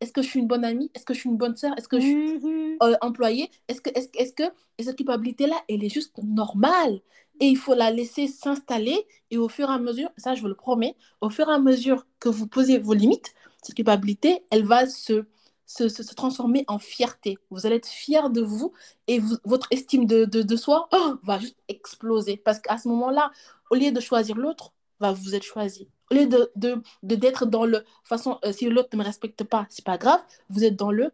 est-ce 0.00 0.12
que 0.12 0.22
je 0.22 0.28
suis 0.28 0.40
une 0.40 0.46
bonne 0.46 0.64
amie? 0.64 0.90
Est-ce 0.94 1.04
que 1.04 1.14
je 1.14 1.20
suis 1.20 1.30
une 1.30 1.36
bonne 1.36 1.56
sœur? 1.56 1.72
Est-ce 1.78 1.88
que 1.88 2.00
je 2.00 2.06
suis 2.06 2.38
mm-hmm. 2.38 2.76
euh, 2.82 2.96
employée? 3.00 3.50
Est-ce 3.68 3.80
que, 3.80 3.90
est-ce, 3.90 4.08
est-ce 4.14 4.32
que 4.32 4.42
cette 4.78 4.96
culpabilité-là, 4.96 5.56
elle 5.68 5.84
est 5.84 5.88
juste 5.88 6.12
normale 6.22 7.00
et 7.40 7.46
il 7.46 7.56
faut 7.56 7.74
la 7.74 7.90
laisser 7.90 8.28
s'installer 8.28 9.06
et 9.30 9.38
au 9.38 9.48
fur 9.48 9.70
et 9.70 9.72
à 9.72 9.78
mesure, 9.78 10.10
ça 10.16 10.34
je 10.34 10.40
vous 10.40 10.48
le 10.48 10.54
promets, 10.54 10.96
au 11.20 11.30
fur 11.30 11.48
et 11.48 11.52
à 11.52 11.58
mesure 11.58 12.06
que 12.20 12.28
vous 12.28 12.46
posez 12.46 12.78
vos 12.78 12.94
limites, 12.94 13.34
cette 13.62 13.74
culpabilité, 13.74 14.44
elle 14.50 14.64
va 14.64 14.86
se 14.86 15.24
se, 15.66 15.88
se, 15.88 16.14
transformer 16.14 16.64
en 16.68 16.78
fierté. 16.78 17.38
Vous 17.50 17.66
allez 17.66 17.76
être 17.76 17.88
fier 17.88 18.30
de 18.30 18.40
vous 18.40 18.72
et 19.08 19.20
votre 19.44 19.66
estime 19.72 20.06
de, 20.06 20.24
de, 20.24 20.42
de 20.42 20.56
soi 20.56 20.88
oh, 20.92 21.16
va 21.24 21.40
juste 21.40 21.56
exploser. 21.68 22.36
Parce 22.36 22.60
qu'à 22.60 22.78
ce 22.78 22.86
moment-là, 22.88 23.32
au 23.70 23.74
lieu 23.74 23.90
de 23.90 24.00
choisir 24.00 24.36
l'autre, 24.36 24.72
va 25.00 25.12
vous 25.12 25.34
êtes 25.34 25.42
choisi. 25.42 25.88
Au 26.10 26.14
lieu 26.14 26.26
de, 26.26 26.50
de, 26.54 26.80
d'être 27.02 27.46
dans 27.46 27.66
le 27.66 27.84
façon, 28.04 28.38
euh, 28.44 28.52
si 28.52 28.68
l'autre 28.68 28.90
ne 28.92 28.98
me 28.98 29.04
respecte 29.04 29.42
pas, 29.42 29.66
c'est 29.68 29.84
pas 29.84 29.98
grave, 29.98 30.20
vous 30.50 30.64
êtes 30.64 30.76
dans 30.76 30.92
le 30.92 31.10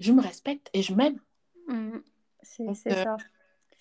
je 0.00 0.12
me 0.12 0.20
respecte 0.20 0.68
et 0.72 0.82
je 0.82 0.94
m'aime. 0.94 1.20
Mmh. 1.68 1.98
c'est, 2.42 2.74
c'est 2.74 2.92
euh, 2.92 3.04
ça. 3.04 3.16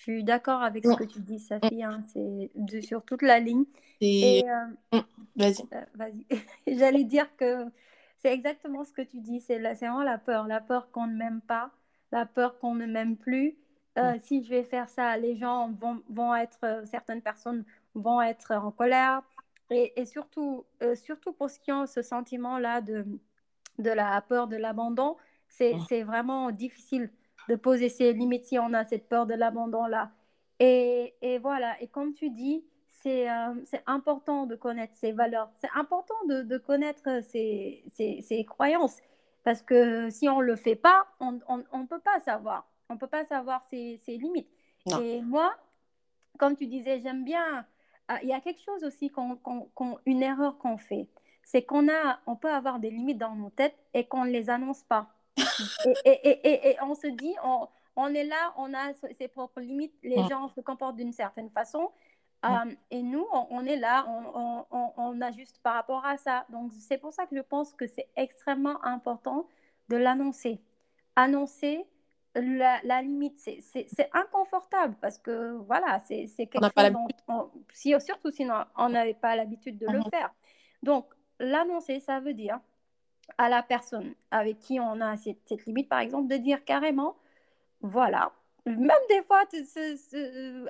Je 0.01 0.13
suis 0.13 0.24
d'accord 0.24 0.63
avec 0.63 0.84
ce 0.84 0.96
que 0.96 1.03
tu 1.03 1.20
dis, 1.20 1.38
Safi. 1.38 1.84
Hein, 1.84 2.01
c'est 2.12 2.81
sur 2.81 3.03
toute 3.03 3.22
la 3.22 3.39
ligne. 3.39 3.65
Et, 4.00 4.43
euh, 4.50 5.00
vas-y. 5.36 5.63
vas-y. 5.93 6.25
J'allais 6.67 7.03
dire 7.03 7.27
que 7.38 7.67
c'est 8.17 8.34
exactement 8.34 8.84
ce 8.84 8.91
que 8.93 9.03
tu 9.03 9.20
dis. 9.20 9.39
C'est 9.41 9.60
vraiment 9.60 10.01
la 10.01 10.17
peur. 10.17 10.48
La 10.48 10.60
peur 10.60 10.89
qu'on 10.89 11.05
ne 11.05 11.15
m'aime 11.15 11.39
pas, 11.41 11.70
la 12.12 12.25
peur 12.25 12.58
qu'on 12.58 12.74
ne 12.74 12.88
m'aime 12.88 13.15
plus. 13.15 13.55
Euh, 14.00 14.15
mm. 14.15 14.20
Si 14.22 14.43
je 14.43 14.50
vais 14.50 14.63
faire 14.63 14.89
ça, 14.89 15.15
les 15.17 15.36
gens 15.36 15.72
vont, 15.79 16.01
vont 16.10 16.34
être, 16.34 16.58
euh, 16.63 16.84
certaines 16.86 17.22
personnes 17.22 17.63
vont 17.93 18.24
être 18.24 18.55
en 18.55 18.72
colère. 18.72 19.22
Et, 19.70 19.93
et 20.01 20.08
surtout, 20.08 20.65
euh, 20.81 20.96
surtout 20.96 21.31
pour 21.31 21.51
ceux 21.51 21.60
qui 21.62 21.72
ont 21.72 21.86
ce 21.86 22.01
sentiment-là 22.01 22.81
de, 22.81 23.05
de 23.77 23.91
la 23.91 24.20
peur 24.22 24.48
de 24.48 24.55
l'abandon, 24.55 25.15
c'est 25.48 25.75
mm. 25.75 26.03
vraiment 26.05 26.50
difficile 26.50 27.12
de 27.51 27.58
poser 27.58 27.89
ses 27.89 28.13
limites 28.13 28.46
si 28.46 28.58
on 28.58 28.74
a 28.74 28.86
cette 28.86 29.10
peur 29.10 29.25
de 29.25 29.34
l'abandon-là. 29.34 30.12
Et, 30.60 31.15
et, 31.22 31.38
voilà, 31.38 31.79
et 31.81 31.88
comme 31.88 32.13
tu 32.13 32.29
dis, 32.29 32.63
euh, 33.05 33.53
c'est 33.65 33.84
important 33.88 34.46
de 34.46 34.55
connaître 34.55 34.96
ses 34.96 35.12
valeurs. 35.12 35.50
C'est 35.58 35.70
important 35.75 36.15
de, 36.29 36.43
de 36.43 36.58
connaître 36.58 37.24
ses, 37.24 37.84
ses, 37.89 38.22
ses, 38.22 38.46
croyances. 38.46 38.98
Parce 39.43 39.62
que 39.62 40.10
si 40.10 40.29
on 40.29 40.39
ne 40.39 40.46
le 40.46 40.55
fait 40.55 40.75
pas, 40.75 41.08
on 41.20 41.31
ne 41.34 41.88
peut 41.88 42.00
pas 42.00 42.20
savoir. 42.20 42.70
On 42.89 42.93
ne 42.93 43.00
peut 43.00 43.08
pas 43.08 43.25
savoir 43.25 43.63
ses, 43.70 43.98
ses 44.05 44.17
limites. 44.17 44.50
Et 45.01 45.22
moi, 45.22 45.53
comme 46.38 46.55
tu 46.55 46.67
disais, 46.67 47.01
j'aime 47.01 47.24
bien. 47.24 47.65
Ah, 48.08 48.20
il 48.24 48.29
y 48.29 48.34
a 48.34 48.39
quelque 48.39 48.62
chose 48.62 48.84
aussi, 48.84 49.12
une 50.05 50.24
erreur 50.24 50.58
qu'on 50.58 50.77
fait. 50.77 51.08
C'est 51.43 51.63
qu'on 51.63 51.89
a, 51.89 52.20
on 52.27 52.36
peut 52.36 52.51
avoir 52.51 52.79
des 52.79 52.91
limites 52.91 53.17
dans 53.17 53.36
nos 53.36 53.50
têtes 53.50 53.77
et 53.93 54.05
qu'on 54.05 54.25
ne 54.25 54.31
les 54.31 54.50
annonce 54.50 54.84
pas. 54.84 55.08
Et, 55.38 56.09
et, 56.11 56.47
et, 56.47 56.69
et, 56.71 56.77
on 56.81 56.95
se 56.95 57.07
dit, 57.07 57.35
on, 57.43 57.67
on 57.95 58.13
est 58.13 58.25
là, 58.25 58.53
on 58.57 58.73
a 58.73 58.93
ses 59.17 59.27
propres 59.27 59.61
limites, 59.61 59.93
les 60.03 60.23
gens 60.27 60.50
se 60.50 60.61
comportent 60.61 60.97
d'une 60.97 61.13
certaine 61.13 61.50
façon 61.50 61.91
euh, 62.43 62.73
et 62.89 63.03
nous, 63.03 63.27
on, 63.31 63.65
est 63.65 63.77
là, 63.77 64.05
on, 64.07 64.65
on, 64.71 64.93
on, 64.97 65.21
ajuste 65.21 65.59
par 65.61 65.75
rapport 65.75 66.03
à 66.05 66.17
ça. 66.17 66.45
Donc, 66.50 66.71
c'est 66.73 66.97
pour 66.97 67.13
ça 67.13 67.27
que 67.27 67.35
je 67.35 67.41
pense 67.41 67.73
que 67.73 67.85
c'est 67.85 68.07
extrêmement 68.15 68.83
important 68.83 69.47
de 69.89 69.97
l'annoncer. 69.97 70.59
Annoncer 71.15 71.85
la, 72.33 72.79
la 72.83 73.01
limite, 73.03 73.38
c'est 73.38 74.09
inconfortable 74.13 74.95
parce 75.01 75.19
que 75.19 75.51
voilà, 75.67 76.00
c'est 76.00 76.25
quelque 76.47 76.63
chose 76.63 76.91
dont 77.27 77.51
si, 77.71 77.93
surtout 78.00 78.31
si 78.31 78.47
on 78.75 78.89
n'avait 78.89 79.13
pas 79.13 79.35
l'habitude 79.35 79.77
de 79.77 79.85
le 79.88 80.00
mhm. 80.00 80.09
faire. 80.09 80.33
Donc, 80.81 81.05
l'annoncer, 81.39 82.00
ça 82.00 82.19
veut 82.19 82.33
dire 82.33 82.59
à 83.38 83.50
la 83.50 83.63
personne 83.63 84.13
avec 84.31 84.59
qui 84.59 84.79
on 84.79 85.01
a 85.01 85.17
cette, 85.17 85.65
limite, 85.65 85.89
par 85.89 86.00
exemple, 86.00 86.27
de 86.27 86.38
dire 86.38 86.63
carrément, 86.65 87.15
voilà, 87.81 88.31
même 88.65 88.91
des 89.09 89.23
fois, 89.23 89.43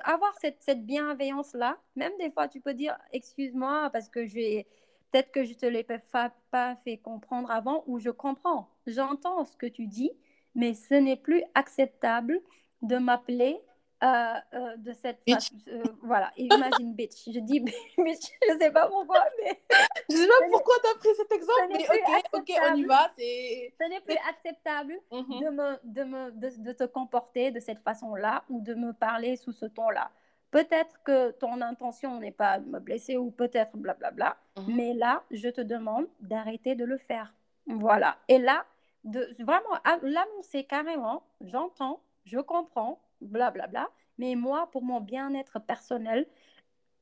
avoir 0.04 0.34
cette, 0.40 0.62
cette 0.62 0.86
bienveillance-là, 0.86 1.78
même 1.96 2.12
des 2.18 2.30
fois, 2.30 2.48
tu 2.48 2.60
peux 2.60 2.74
dire, 2.74 2.96
excuse-moi, 3.12 3.90
parce 3.92 4.08
que 4.08 4.26
j'ai 4.26 4.66
peut-être 5.10 5.30
que 5.30 5.44
je 5.44 5.54
te 5.54 5.66
l'ai 5.66 5.84
pas 5.84 6.76
fait 6.84 6.96
comprendre 6.96 7.50
avant, 7.50 7.84
ou 7.86 7.98
je 7.98 8.10
comprends, 8.10 8.68
j'entends 8.86 9.44
ce 9.44 9.56
que 9.56 9.66
tu 9.66 9.86
dis, 9.86 10.10
mais 10.54 10.74
ce 10.74 10.94
n'est 10.94 11.16
plus 11.16 11.42
acceptable 11.54 12.40
de 12.82 12.96
m'appeler 12.96 13.60
euh, 14.02 14.34
euh, 14.54 14.76
de 14.78 14.92
cette 14.92 15.20
façon. 15.28 15.54
Euh, 15.68 15.82
voilà, 16.02 16.32
imagine 16.36 16.92
bitch. 16.94 17.30
Je 17.32 17.38
dis 17.38 17.60
bitch, 17.98 18.32
je 18.48 18.58
sais 18.58 18.70
pas 18.72 18.88
pourquoi, 18.88 19.24
mais. 19.38 19.60
je 20.10 20.16
sais 20.16 20.26
pas 20.26 20.46
pourquoi 20.50 20.74
tu 20.82 20.90
as 20.90 20.98
pris 20.98 21.14
cet 21.16 21.32
exemple, 21.32 21.68
mais 21.70 21.86
ok, 21.88 22.24
ok, 22.32 22.52
on 22.70 22.74
y 22.74 22.84
va. 22.84 23.08
Ce 23.16 23.88
n'est 23.88 24.00
plus 24.00 24.18
acceptable 24.28 24.98
mhm. 25.12 25.40
de, 25.40 25.50
me, 25.50 25.78
de, 25.84 26.02
me, 26.02 26.30
de, 26.32 26.72
te 26.72 26.84
comporter 26.84 27.52
de 27.52 27.60
cette 27.60 27.78
façon-là 27.80 28.42
ou 28.50 28.60
de 28.60 28.74
me 28.74 28.92
parler 28.92 29.36
sous 29.36 29.52
ce 29.52 29.66
ton-là. 29.66 30.10
Peut-être 30.50 31.00
que 31.04 31.30
ton 31.30 31.60
intention 31.60 32.18
n'est 32.18 32.32
pas 32.32 32.58
de 32.58 32.68
me 32.68 32.80
blesser 32.80 33.16
ou 33.16 33.30
peut-être 33.30 33.76
blablabla, 33.76 34.36
bla, 34.54 34.64
bla, 34.64 34.74
mais 34.74 34.94
là, 34.94 35.22
je 35.30 35.48
te 35.48 35.60
demande 35.60 36.06
d'arrêter 36.20 36.74
de 36.74 36.84
le 36.84 36.98
faire. 36.98 37.32
Voilà. 37.66 38.18
Et 38.28 38.38
là, 38.38 38.66
de, 39.04 39.28
vraiment, 39.40 39.78
l'annoncer 40.02 40.64
carrément, 40.64 41.22
j'entends, 41.40 42.00
je 42.24 42.38
comprends, 42.38 43.00
blablabla. 43.22 43.66
Bla, 43.68 43.86
bla. 43.86 43.90
Mais 44.18 44.34
moi, 44.34 44.68
pour 44.70 44.82
mon 44.82 45.00
bien-être 45.00 45.58
personnel, 45.58 46.26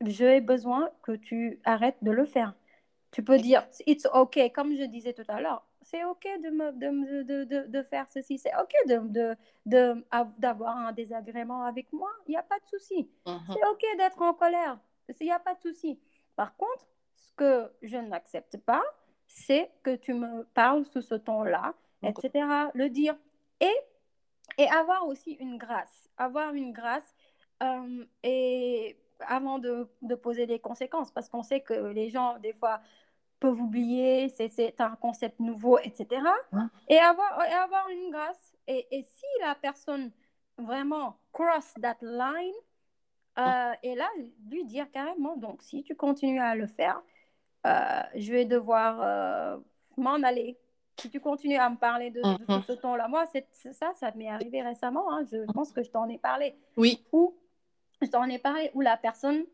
j'ai 0.01 0.41
besoin 0.41 0.91
que 1.03 1.13
tu 1.13 1.61
arrêtes 1.65 1.99
de 2.03 2.11
le 2.11 2.25
faire. 2.25 2.55
Tu 3.11 3.23
peux 3.25 3.39
dire, 3.39 3.67
it's 3.87 4.07
OK, 4.13 4.39
comme 4.55 4.75
je 4.77 4.85
disais 4.85 5.13
tout 5.13 5.25
à 5.29 5.41
l'heure, 5.41 5.67
c'est 5.83 6.05
OK 6.05 6.25
de, 6.43 6.51
me, 6.51 6.73
de, 6.73 7.23
de, 7.25 7.45
de, 7.45 7.67
de 7.67 7.83
faire 7.83 8.07
ceci, 8.11 8.39
c'est 8.39 8.53
OK 8.57 8.73
de, 8.87 9.37
de, 9.67 10.07
d'avoir 10.39 10.77
un 10.77 10.93
désagrément 10.93 11.65
avec 11.65 11.93
moi, 11.93 12.11
il 12.27 12.33
n'y 12.33 12.37
a 12.37 12.43
pas 12.43 12.59
de 12.59 12.67
souci. 12.67 13.11
Uh-huh. 13.27 13.53
C'est 13.53 13.67
OK 13.67 13.85
d'être 13.99 14.23
en 14.23 14.33
colère, 14.35 14.79
il 15.09 15.27
n'y 15.27 15.33
a 15.33 15.41
pas 15.41 15.55
de 15.55 15.61
souci. 15.61 15.99
Par 16.37 16.57
contre, 16.57 16.87
ce 17.17 17.33
que 17.35 17.73
je 17.83 17.97
n'accepte 17.97 18.59
pas, 18.59 18.83
c'est 19.27 19.71
que 19.83 19.97
tu 19.97 20.15
me 20.15 20.45
parles 20.55 20.85
sous 20.85 21.03
ce 21.03 21.15
ton-là, 21.15 21.75
etc. 22.03 22.47
Le 22.75 22.89
dire. 22.89 23.17
Et 23.61 23.75
et 24.59 24.69
avoir 24.69 25.07
aussi 25.07 25.33
une 25.33 25.59
grâce. 25.59 26.09
Avoir 26.17 26.55
une 26.55 26.73
grâce 26.73 27.15
euh, 27.63 28.05
et 28.23 28.97
avant 29.21 29.59
de, 29.59 29.89
de, 30.03 30.15
poser 30.15 30.47
des 30.47 30.59
conséquences, 30.59 31.11
parce 31.11 31.29
qu'on 31.29 31.43
sait 31.43 31.61
que 31.61 31.75
les 31.75 32.09
gens, 32.09 32.39
des 32.39 32.55
fois, 32.55 32.81
peuvent 33.39 33.61
oublier, 33.61 34.29
c'est 34.29 34.81
un 34.81 34.97
concept 34.97 35.41
nouveau, 35.41 35.79
etc. 35.79 36.23
Et, 36.89 36.99
avoir, 36.99 37.43
et 37.45 37.53
avoir 37.53 37.89
une 37.89 38.11
grâce. 38.11 38.55
Et, 38.67 38.87
et, 38.91 39.03
si 39.03 39.27
la 39.41 39.55
personne 39.55 40.11
vraiment 40.59 41.19
cross 41.33 41.75
that 41.83 41.97
line, 42.03 42.55
euh, 43.39 43.73
et 43.83 43.95
là, 43.95 44.09
lui 44.49 44.65
dire 44.65 44.91
carrément, 44.91 45.37
donc 45.37 45.63
si 45.63 45.83
tu 45.83 45.95
continues 45.95 46.41
à 46.41 46.55
le 46.55 46.67
faire, 46.67 47.03
euh, 47.67 48.03
je 48.15 48.33
vais 48.33 48.45
devoir 48.45 49.61
m'en 49.97 50.23
aller 50.23 50.59
si 51.01 51.11
tu 51.11 51.21
continues 51.21 51.57
à 51.57 51.69
me 51.71 51.77
parler 51.77 52.11
de, 52.11 52.21
mm-hmm. 52.21 52.63
ce 52.63 52.73
ton-là, 52.73 53.09
moi, 53.09 53.27
c'est 53.33 53.47
ça, 53.73 53.93
ça 53.95 54.13
m'est 54.15 54.29
arrivé 54.29 54.63
récemment. 54.63 55.13
Hein, 55.13 55.25
je 55.31 55.39
mm-hmm. 55.39 55.53
pense 55.53 55.73
que 55.73 55.83
je 55.83 55.91
t'en 55.91 56.09
ai 56.09 56.19
parlé. 56.19 56.55
Oui. 56.77 57.05
Ou 57.13 57.35
je 58.03 58.09
t'en 58.09 58.25
ai 58.25 58.39
parlé 58.39 58.71
où 58.75 58.81
la 58.81 58.97
personne, 58.97 59.45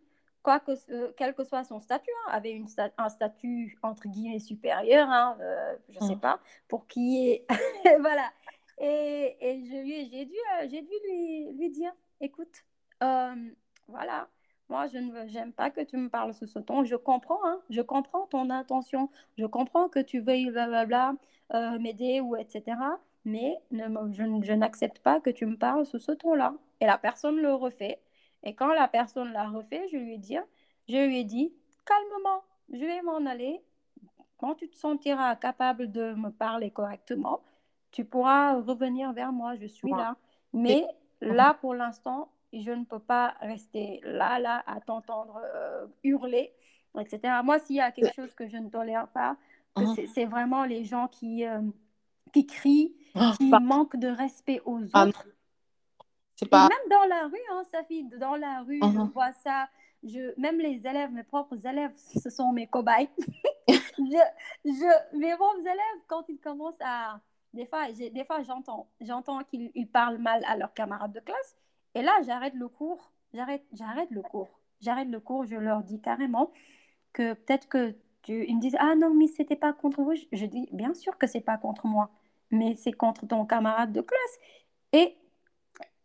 quoi 0.42 0.60
que, 0.60 0.72
euh, 0.90 1.12
quel 1.16 1.34
que 1.34 1.44
soit 1.44 1.64
son 1.64 1.80
statut, 1.80 2.10
hein, 2.26 2.32
avait 2.32 2.52
une 2.52 2.66
un 2.98 3.08
statut 3.08 3.78
entre 3.82 4.08
guillemets 4.08 4.38
supérieur, 4.38 5.08
hein, 5.08 5.36
euh, 5.40 5.74
je 5.88 6.00
ne 6.00 6.08
sais 6.08 6.16
mm. 6.16 6.20
pas, 6.20 6.40
pour 6.68 6.86
qui 6.86 7.30
est. 7.30 7.46
voilà. 8.00 8.30
Et, 8.78 9.36
et 9.40 9.64
j'ai 10.10 10.24
dû, 10.26 10.34
euh, 10.34 10.66
j'ai 10.70 10.82
dû 10.82 10.92
lui, 11.08 11.52
lui 11.52 11.70
dire 11.70 11.92
écoute, 12.20 12.64
voilà, 13.88 14.28
moi, 14.68 14.88
je 14.88 14.98
ne 14.98 15.28
j'aime 15.28 15.52
pas 15.52 15.70
que 15.70 15.80
tu 15.80 15.96
me 15.96 16.08
parles 16.08 16.34
sous 16.34 16.46
ce 16.46 16.58
ton. 16.58 16.84
Je 16.84 16.96
comprends, 16.96 17.38
hein, 17.44 17.60
je 17.70 17.80
comprends 17.80 18.26
ton 18.26 18.50
intention. 18.50 19.10
Je 19.38 19.46
comprends 19.46 19.88
que 19.88 20.00
tu 20.00 20.20
veuilles 20.20 20.50
blablabla, 20.50 21.14
euh, 21.54 21.78
m'aider 21.78 22.20
ou 22.20 22.36
etc. 22.36 22.76
Mais 23.24 23.58
ne, 23.70 23.84
je, 24.12 24.22
je 24.42 24.52
n'accepte 24.52 25.00
pas 25.00 25.20
que 25.20 25.30
tu 25.30 25.46
me 25.46 25.56
parles 25.56 25.86
sous 25.86 25.98
ce 25.98 26.12
ton-là. 26.12 26.54
Et 26.80 26.86
la 26.86 26.98
personne 26.98 27.36
le 27.36 27.54
refait. 27.54 28.00
Et 28.42 28.54
quand 28.54 28.72
la 28.72 28.88
personne 28.88 29.32
l'a 29.32 29.48
refait, 29.48 29.88
je 29.88 29.96
lui 29.96 30.14
ai 30.14 30.18
dit, 30.18 30.38
je 30.88 30.96
lui 30.96 31.20
ai 31.20 31.24
dit, 31.24 31.52
calmement, 31.84 32.42
je 32.72 32.78
vais 32.78 33.02
m'en 33.02 33.24
aller. 33.26 33.62
Quand 34.38 34.54
tu 34.54 34.68
te 34.68 34.76
sentiras 34.76 35.34
capable 35.36 35.90
de 35.90 36.14
me 36.14 36.30
parler 36.30 36.70
correctement, 36.70 37.40
tu 37.90 38.04
pourras 38.04 38.60
revenir 38.60 39.12
vers 39.12 39.32
moi. 39.32 39.56
Je 39.56 39.66
suis 39.66 39.90
là. 39.90 40.16
Mais 40.52 40.86
là, 41.20 41.54
pour 41.60 41.74
l'instant, 41.74 42.30
je 42.52 42.70
ne 42.70 42.84
peux 42.84 42.98
pas 42.98 43.34
rester 43.40 44.00
là, 44.04 44.38
là, 44.38 44.62
à 44.66 44.80
t'entendre 44.80 45.40
euh, 45.54 45.86
hurler, 46.04 46.52
etc. 46.98 47.20
Moi, 47.42 47.58
s'il 47.58 47.76
y 47.76 47.80
a 47.80 47.90
quelque 47.90 48.14
chose 48.14 48.34
que 48.34 48.46
je 48.46 48.56
ne 48.56 48.68
tolère 48.68 49.08
pas, 49.08 49.36
uh-huh. 49.76 50.10
c'est 50.12 50.24
vraiment 50.24 50.64
les 50.64 50.84
gens 50.84 51.08
qui, 51.08 51.44
euh, 51.44 51.60
qui 52.32 52.46
crient, 52.46 52.94
ah, 53.14 53.34
qui 53.36 53.50
manquent 53.50 53.96
de 53.96 54.08
respect 54.08 54.60
aux 54.64 54.80
ah, 54.92 55.06
autres. 55.06 55.26
Pas... 56.50 56.68
même 56.68 56.90
dans 56.90 57.08
la 57.08 57.26
rue, 57.26 57.46
hein, 57.52 57.62
Safi, 57.70 58.04
dans 58.18 58.36
la 58.36 58.62
rue, 58.62 58.78
je 58.82 58.86
uh-huh. 58.86 59.12
vois 59.12 59.32
ça. 59.32 59.68
Je, 60.02 60.38
même 60.38 60.58
les 60.58 60.86
élèves, 60.86 61.10
mes 61.12 61.24
propres 61.24 61.66
élèves, 61.66 61.94
ce 61.96 62.30
sont 62.30 62.52
mes 62.52 62.66
cobayes. 62.66 63.08
je, 63.68 64.22
je, 64.64 65.16
mes 65.18 65.34
propres 65.34 65.60
élèves, 65.60 66.02
quand 66.06 66.24
ils 66.28 66.38
commencent 66.38 66.80
à... 66.80 67.20
Des 67.54 67.64
fois, 67.64 67.90
des 67.90 68.24
fois 68.26 68.42
j'entends, 68.42 68.86
j'entends 69.00 69.42
qu'ils 69.44 69.88
parlent 69.90 70.18
mal 70.18 70.44
à 70.46 70.58
leurs 70.58 70.74
camarades 70.74 71.12
de 71.12 71.20
classe. 71.20 71.56
Et 71.94 72.02
là, 72.02 72.12
j'arrête 72.26 72.52
le 72.54 72.68
cours. 72.68 73.10
J'arrête, 73.32 73.64
j'arrête 73.72 74.10
le 74.10 74.20
cours. 74.20 74.60
J'arrête 74.82 75.08
le 75.08 75.20
cours. 75.20 75.46
Je 75.46 75.56
leur 75.56 75.82
dis 75.82 75.98
carrément 75.98 76.52
que 77.14 77.32
peut-être 77.32 77.66
que 77.68 77.96
ils 78.28 78.56
me 78.56 78.60
disent 78.60 78.76
ah 78.78 78.94
non 78.96 79.14
mais 79.14 79.26
c'était 79.28 79.56
pas 79.56 79.72
contre 79.72 80.02
vous. 80.02 80.14
Je, 80.32 80.46
dis 80.46 80.68
bien 80.72 80.94
sûr 80.94 81.16
que 81.18 81.26
c'est 81.26 81.40
pas 81.40 81.58
contre 81.58 81.86
moi. 81.86 82.10
mais 82.50 82.74
c'est 82.76 82.92
contre 82.92 83.26
ton 83.26 83.44
camarade 83.46 83.92
de 83.92 84.00
classe. 84.00 84.38
Et, 84.92 85.16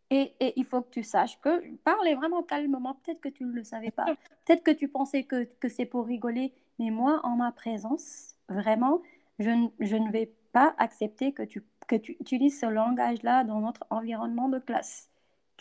et, 0.09 0.33
il 0.57 0.65
faut 0.65 0.81
que 0.81 0.89
tu 0.89 1.03
saches 1.03 1.39
que 1.41 1.75
parler 1.77 2.15
vraiment 2.15 2.43
calmement, 2.43 2.95
peut-être 2.95 3.21
que 3.21 3.29
tu 3.29 3.45
ne 3.45 3.53
le 3.53 3.63
savais 3.63 3.91
pas, 3.91 4.05
peut-être 4.45 4.63
que 4.63 4.71
tu 4.71 4.89
pensais 4.89 5.23
que, 5.23 5.45
que 5.45 5.69
c'est 5.69 5.85
pour 5.85 6.05
rigoler, 6.05 6.53
mais 6.79 6.91
moi, 6.91 7.21
en 7.23 7.37
ma 7.37 7.51
présence, 7.53 8.35
vraiment, 8.49 9.01
je, 9.39 9.49
je 9.79 9.95
ne 9.95 10.11
vais 10.11 10.33
pas 10.51 10.75
accepter 10.77 11.33
que 11.33 11.43
tu, 11.43 11.63
que 11.87 11.95
tu 11.95 12.17
utilises 12.19 12.59
ce 12.59 12.65
langage-là 12.65 13.43
dans 13.45 13.61
notre 13.61 13.85
environnement 13.89 14.49
de 14.49 14.59
classe. 14.59 15.10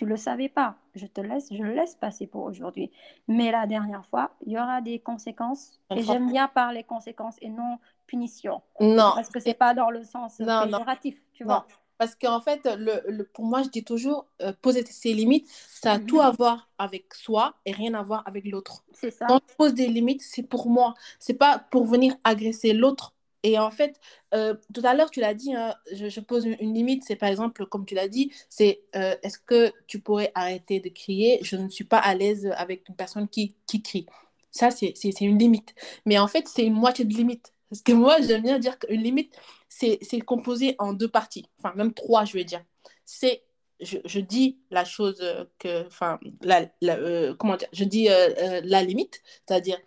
Tu 0.00 0.06
le 0.06 0.16
savais 0.16 0.48
pas. 0.48 0.76
Je 0.94 1.04
te 1.04 1.20
laisse, 1.20 1.48
je 1.52 1.62
le 1.62 1.74
laisse 1.74 1.94
passer 1.94 2.26
pour 2.26 2.44
aujourd'hui. 2.44 2.90
Mais 3.28 3.50
la 3.50 3.66
dernière 3.66 4.06
fois, 4.06 4.30
il 4.46 4.52
y 4.52 4.58
aura 4.58 4.80
des 4.80 4.98
conséquences. 4.98 5.78
Et 5.94 6.02
j'aime 6.02 6.32
bien 6.32 6.48
parler 6.48 6.84
conséquences 6.84 7.36
et 7.42 7.50
non 7.50 7.76
punition. 8.06 8.62
Non. 8.80 9.12
Parce 9.14 9.28
que 9.28 9.40
c'est 9.40 9.52
pas 9.52 9.74
dans 9.74 9.90
le 9.90 10.02
sens 10.02 10.40
non, 10.40 10.64
péjoratif, 10.64 11.22
tu 11.34 11.44
vois. 11.44 11.66
Parce 11.98 12.14
qu'en 12.14 12.40
fait, 12.40 12.66
le, 12.78 13.02
le, 13.10 13.24
pour 13.24 13.44
moi, 13.44 13.62
je 13.62 13.68
dis 13.68 13.84
toujours, 13.84 14.24
euh, 14.40 14.54
poser 14.62 14.86
ses 14.86 15.12
limites, 15.12 15.46
ça 15.50 15.92
a 15.92 15.98
tout 15.98 16.22
à 16.22 16.30
voir 16.30 16.70
avec 16.78 17.12
soi 17.12 17.56
et 17.66 17.72
rien 17.72 17.92
à 17.92 18.02
voir 18.02 18.22
avec 18.24 18.46
l'autre. 18.46 18.84
C'est 18.94 19.10
ça. 19.10 19.26
Quand 19.28 19.38
je 19.50 19.54
pose 19.54 19.74
des 19.74 19.86
limites, 19.86 20.22
c'est 20.22 20.44
pour 20.44 20.70
moi. 20.70 20.94
C'est 21.18 21.34
pas 21.34 21.58
pour 21.58 21.84
venir 21.84 22.14
agresser 22.24 22.72
l'autre 22.72 23.12
et 23.42 23.58
en 23.58 23.70
fait, 23.70 23.98
euh, 24.34 24.54
tout 24.74 24.82
à 24.84 24.94
l'heure, 24.94 25.10
tu 25.10 25.20
l'as 25.20 25.34
dit, 25.34 25.54
hein, 25.54 25.74
je, 25.92 26.20
pose 26.20 26.44
une, 26.44 26.74
limite, 26.74 27.04
c'est 27.06 27.16
par 27.16 27.28
exemple, 27.28 27.66
comme 27.66 27.86
tu 27.86 27.94
l'as 27.94 28.08
dit, 28.08 28.32
c'est 28.48 28.82
euh, 28.96 29.16
est-ce 29.22 29.38
que 29.38 29.72
tu 29.86 30.00
pourrais 30.00 30.30
arrêter 30.34 30.80
de 30.80 30.88
crier? 30.90 31.38
Je 31.42 31.56
ne 31.56 31.68
suis 31.68 31.84
pas 31.84 31.98
à 31.98 32.14
l'aise 32.14 32.52
avec 32.56 32.88
une 32.88 32.96
personne 32.96 33.28
qui, 33.28 33.54
qui 33.66 33.82
crie. 33.82 34.06
Ça, 34.50 34.70
c'est 34.70 34.94
une 35.20 35.38
limite. 35.38 35.74
Mais 36.06 36.18
en 36.18 36.28
fait, 36.28 36.48
c'est 36.48 36.64
une 36.66 36.74
moitié 36.74 37.04
de 37.04 37.14
limite. 37.14 37.54
Parce 37.70 37.82
que 37.82 37.92
moi, 37.92 38.20
j'aime 38.20 38.42
bien 38.42 38.58
dire 38.58 38.78
qu'une 38.78 39.02
limite, 39.02 39.32
c'est 39.68 40.20
composé 40.26 40.74
en 40.78 40.92
deux 40.92 41.08
parties. 41.08 41.48
Enfin, 41.58 41.72
même 41.76 41.94
trois, 41.94 42.24
je 42.24 42.32
vais 42.34 42.44
dire. 42.44 42.64
C'est, 43.04 43.44
je, 43.80 43.98
je, 44.04 44.20
dis 44.20 44.58
la 44.70 44.84
chose 44.84 45.22
que, 45.58 45.86
enfin, 45.86 46.18
la, 46.42 46.66
la 46.82 46.96
euh, 46.98 47.34
comment 47.34 47.56
dire, 47.56 47.68
je 47.72 47.84
dis 47.84 48.08
la 48.08 48.82
limite, 48.82 49.22
c'est-à-dire, 49.46 49.78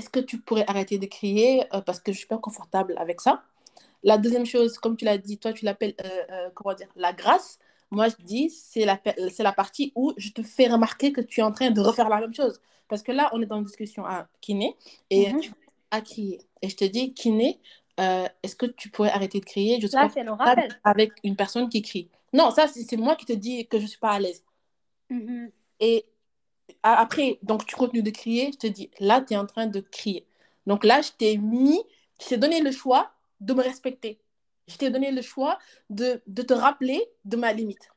est-ce 0.00 0.08
que 0.08 0.20
tu 0.20 0.38
pourrais 0.40 0.64
arrêter 0.66 0.96
de 0.96 1.04
crier 1.04 1.62
euh, 1.74 1.82
parce 1.82 2.00
que 2.00 2.10
je 2.10 2.18
suis 2.22 2.26
pas 2.26 2.38
confortable 2.38 2.94
avec 2.96 3.20
ça? 3.20 3.42
La 4.02 4.16
deuxième 4.16 4.46
chose, 4.46 4.78
comme 4.78 4.96
tu 4.96 5.04
l'as 5.04 5.18
dit, 5.18 5.36
toi 5.36 5.52
tu 5.52 5.66
l'appelles 5.66 5.94
euh, 6.02 6.22
euh, 6.30 6.48
comment 6.54 6.74
dire 6.74 6.88
la 6.96 7.12
grâce. 7.12 7.58
Moi 7.90 8.06
je 8.08 8.16
dis 8.24 8.48
c'est 8.48 8.86
la 8.86 8.98
c'est 9.34 9.42
la 9.42 9.52
partie 9.52 9.92
où 9.94 10.14
je 10.16 10.30
te 10.30 10.42
fais 10.42 10.68
remarquer 10.68 11.12
que 11.12 11.20
tu 11.20 11.40
es 11.40 11.42
en 11.42 11.52
train 11.52 11.70
de 11.70 11.80
refaire 11.88 12.08
la 12.08 12.20
même 12.24 12.32
chose 12.32 12.56
parce 12.88 13.02
que 13.02 13.12
là 13.12 13.28
on 13.34 13.42
est 13.42 13.46
dans 13.52 13.58
une 13.58 13.64
discussion 13.64 14.02
à 14.06 14.16
kiné 14.40 14.68
et 15.10 15.22
mm 15.26 15.36
-hmm. 15.36 15.40
tu 15.44 15.50
as 15.90 16.02
crié 16.10 16.36
et 16.62 16.68
je 16.72 16.76
te 16.82 16.86
dis 16.94 17.04
kiné 17.20 17.48
est-ce 18.42 18.56
que 18.60 18.68
tu 18.80 18.86
pourrais 18.92 19.12
arrêter 19.18 19.40
de 19.44 19.48
crier? 19.52 19.72
Je 19.82 19.86
suis 19.86 19.96
là, 19.96 20.08
avec 20.92 21.10
une 21.28 21.36
personne 21.42 21.66
qui 21.72 21.80
crie. 21.90 22.06
Non, 22.38 22.48
ça 22.56 22.62
c'est 22.68 23.00
moi 23.06 23.14
qui 23.18 23.26
te 23.32 23.36
dis 23.46 23.56
que 23.70 23.78
je 23.82 23.86
suis 23.92 24.02
pas 24.06 24.14
à 24.16 24.20
l'aise. 24.24 24.40
Mm 25.14 25.22
-hmm. 25.24 25.44
Et 25.88 25.96
après, 26.82 27.38
donc 27.42 27.66
tu 27.66 27.76
continues 27.76 28.02
de 28.02 28.10
crier, 28.10 28.50
je 28.52 28.58
te 28.58 28.66
dis, 28.66 28.90
là, 29.00 29.20
tu 29.20 29.34
es 29.34 29.36
en 29.36 29.46
train 29.46 29.66
de 29.66 29.80
crier. 29.80 30.26
Donc 30.66 30.84
là, 30.84 31.00
je 31.02 31.10
t'ai 31.10 31.36
mis, 31.36 31.82
je 32.22 32.28
t'ai 32.28 32.36
donné 32.38 32.60
le 32.60 32.70
choix 32.70 33.12
de 33.40 33.54
me 33.54 33.62
respecter. 33.62 34.20
Je 34.68 34.76
t'ai 34.76 34.90
donné 34.90 35.10
le 35.10 35.22
choix 35.22 35.58
de, 35.88 36.22
de 36.26 36.42
te 36.42 36.54
rappeler 36.54 37.04
de 37.24 37.36
ma 37.36 37.52
limite. 37.52 37.90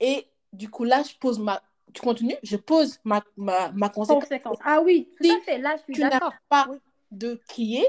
Et 0.00 0.26
du 0.52 0.68
coup, 0.68 0.84
là, 0.84 1.02
je 1.02 1.16
pose 1.18 1.38
ma... 1.38 1.62
Tu 1.94 2.02
continues, 2.02 2.36
je 2.42 2.56
pose 2.56 2.98
ma, 3.04 3.24
ma, 3.36 3.70
ma 3.72 3.88
conséquence. 3.88 4.24
conséquence. 4.24 4.58
Ah 4.62 4.82
oui, 4.82 5.08
tout 5.16 5.24
si 5.24 5.30
à 5.30 5.40
fait. 5.40 5.58
Là, 5.58 5.76
je 5.78 5.82
suis. 5.84 5.94
Tu 5.94 6.18
pas 6.48 6.66
oui. 6.68 6.76
de 7.10 7.40
crier, 7.48 7.86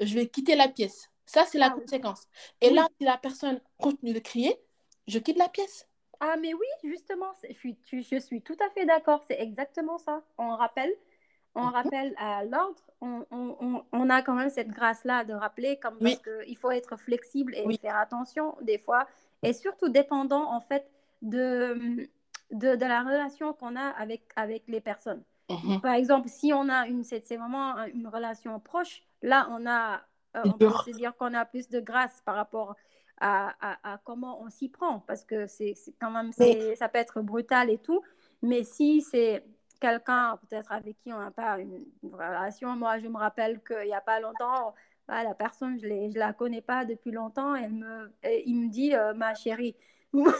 je 0.00 0.14
vais 0.14 0.26
quitter 0.26 0.54
la 0.54 0.68
pièce. 0.68 1.10
Ça, 1.26 1.44
c'est 1.44 1.58
la 1.58 1.66
ah, 1.66 1.78
conséquence. 1.78 2.28
Et 2.62 2.68
oui. 2.68 2.74
là, 2.74 2.88
si 2.98 3.04
la 3.04 3.18
personne 3.18 3.60
continue 3.78 4.14
de 4.14 4.20
crier, 4.20 4.56
je 5.06 5.18
quitte 5.18 5.36
la 5.36 5.48
pièce. 5.48 5.86
Ah, 6.20 6.36
mais 6.40 6.54
oui, 6.54 6.66
justement, 6.84 7.32
je 7.48 7.54
suis, 7.54 7.76
je 7.84 8.18
suis 8.18 8.42
tout 8.42 8.56
à 8.64 8.70
fait 8.70 8.84
d'accord. 8.84 9.22
C'est 9.26 9.40
exactement 9.40 9.98
ça. 9.98 10.22
On 10.38 10.56
rappelle, 10.56 10.92
on 11.54 11.64
mhm. 11.64 11.72
rappelle 11.72 12.14
à 12.18 12.44
l'ordre. 12.44 12.82
On, 13.00 13.24
on, 13.30 13.84
on, 13.92 14.10
a 14.10 14.22
quand 14.22 14.34
même 14.34 14.50
cette 14.50 14.68
grâce-là 14.68 15.24
de 15.24 15.34
rappeler, 15.34 15.78
comme 15.78 15.96
oui. 16.00 16.16
parce 16.16 16.44
qu'il 16.44 16.56
faut 16.56 16.70
être 16.70 16.96
flexible 16.96 17.54
et 17.54 17.64
oui. 17.66 17.78
faire 17.78 17.96
attention 17.96 18.56
des 18.62 18.78
fois. 18.78 19.06
Et 19.42 19.52
surtout 19.52 19.88
dépendant, 19.88 20.50
en 20.50 20.60
fait, 20.60 20.90
de, 21.22 22.08
de, 22.50 22.74
de 22.74 22.86
la 22.86 23.02
relation 23.02 23.52
qu'on 23.52 23.76
a 23.76 23.88
avec, 23.88 24.22
avec 24.36 24.64
les 24.68 24.80
personnes. 24.80 25.22
Mmh. 25.48 25.80
Par 25.80 25.94
exemple, 25.94 26.28
si 26.28 26.52
on 26.52 26.68
a 26.68 26.86
une, 26.86 27.04
c'est 27.04 27.36
vraiment 27.36 27.76
une 27.84 28.08
relation 28.08 28.58
proche, 28.58 29.02
là, 29.22 29.48
on 29.50 29.66
a, 29.66 30.02
euh, 30.36 30.42
on 30.44 30.52
peut 30.52 30.70
se 30.84 30.90
dire 30.90 31.14
qu'on 31.16 31.34
a 31.34 31.44
plus 31.44 31.68
de 31.68 31.80
grâce 31.80 32.20
par 32.24 32.34
rapport 32.34 32.74
à, 33.18 33.54
à, 33.60 33.94
à 33.94 33.98
comment 34.04 34.42
on 34.42 34.50
s'y 34.50 34.68
prend, 34.68 35.00
parce 35.00 35.24
que 35.24 35.46
c'est 35.46 35.74
quand 36.00 36.10
même, 36.10 36.32
ça 36.32 36.88
peut 36.88 36.98
être 36.98 37.22
brutal 37.22 37.70
et 37.70 37.78
tout, 37.78 38.02
mais 38.42 38.64
si 38.64 39.00
c'est 39.00 39.44
quelqu'un 39.80 40.38
peut-être 40.42 40.72
avec 40.72 40.98
qui 41.00 41.12
on 41.12 41.18
n'a 41.18 41.30
pas 41.30 41.58
une, 41.58 41.84
une, 42.02 42.14
relation, 42.14 42.76
moi 42.76 42.98
je 42.98 43.08
me 43.08 43.16
rappelle 43.16 43.62
qu'il 43.62 43.86
n'y 43.86 43.94
a 43.94 44.00
pas 44.00 44.20
longtemps, 44.20 44.74
bah, 45.08 45.22
la 45.22 45.34
personne, 45.34 45.78
je 45.80 45.86
ne 45.86 46.18
la 46.18 46.32
connais 46.32 46.62
pas 46.62 46.84
depuis 46.84 47.12
longtemps, 47.12 47.54
elle 47.54 47.72
me, 47.72 48.12
il 48.44 48.56
me 48.56 48.68
dit 48.68 48.94
euh, 48.94 49.14
ma 49.14 49.34
chérie. 49.34 49.76
moi, 50.12 50.32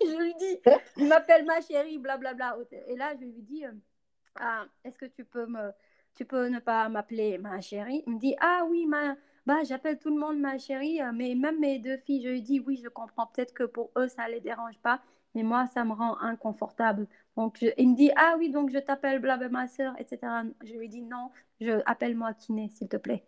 je 0.00 0.22
lui 0.22 0.34
dis, 0.34 0.60
il 0.96 1.08
m'appelle 1.08 1.44
ma 1.44 1.60
chérie, 1.60 1.98
blablabla. 1.98 2.54
Bla, 2.54 2.64
bla. 2.64 2.78
Et 2.88 2.96
là, 2.96 3.12
je 3.18 3.24
lui 3.24 3.42
dis, 3.42 3.66
euh, 3.66 3.72
ah, 4.36 4.64
est-ce 4.84 4.96
que 4.96 5.06
tu 5.06 5.24
peux, 5.24 5.46
me, 5.46 5.72
tu 6.14 6.24
peux 6.24 6.46
ne 6.46 6.60
pas 6.60 6.88
m'appeler 6.88 7.38
ma 7.38 7.60
chérie? 7.60 8.04
Il 8.06 8.14
me 8.14 8.18
dit, 8.18 8.36
ah 8.40 8.64
oui, 8.68 8.86
ma, 8.86 9.16
bah, 9.46 9.62
j'appelle 9.64 9.98
tout 9.98 10.10
le 10.10 10.20
monde 10.20 10.38
ma 10.38 10.58
chérie, 10.58 11.00
euh, 11.00 11.12
mais 11.14 11.34
même 11.34 11.58
mes 11.60 11.78
deux 11.78 11.96
filles, 11.98 12.22
je 12.22 12.28
lui 12.28 12.42
dis 12.42 12.60
oui, 12.60 12.80
je 12.82 12.88
comprends 12.88 13.26
peut-être 13.26 13.54
que 13.54 13.64
pour 13.64 13.90
eux, 13.96 14.08
ça 14.08 14.26
ne 14.26 14.32
les 14.32 14.40
dérange 14.40 14.78
pas, 14.78 15.00
mais 15.34 15.42
moi, 15.42 15.66
ça 15.68 15.84
me 15.84 15.92
rend 15.92 16.18
inconfortable. 16.20 17.06
Donc, 17.36 17.58
je, 17.60 17.68
il 17.78 17.90
me 17.90 17.96
dit, 17.96 18.10
ah 18.16 18.34
oui, 18.38 18.50
donc 18.50 18.70
je 18.70 18.78
t'appelle 18.78 19.20
blabla 19.20 19.48
ma 19.48 19.66
soeur, 19.68 19.94
etc. 19.98 20.18
Je 20.64 20.74
lui 20.74 20.88
dis 20.88 21.02
non, 21.02 21.30
je, 21.60 21.80
appelle-moi 21.86 22.34
kiné, 22.34 22.68
s'il 22.68 22.88
te 22.88 22.96
plaît. 22.96 23.24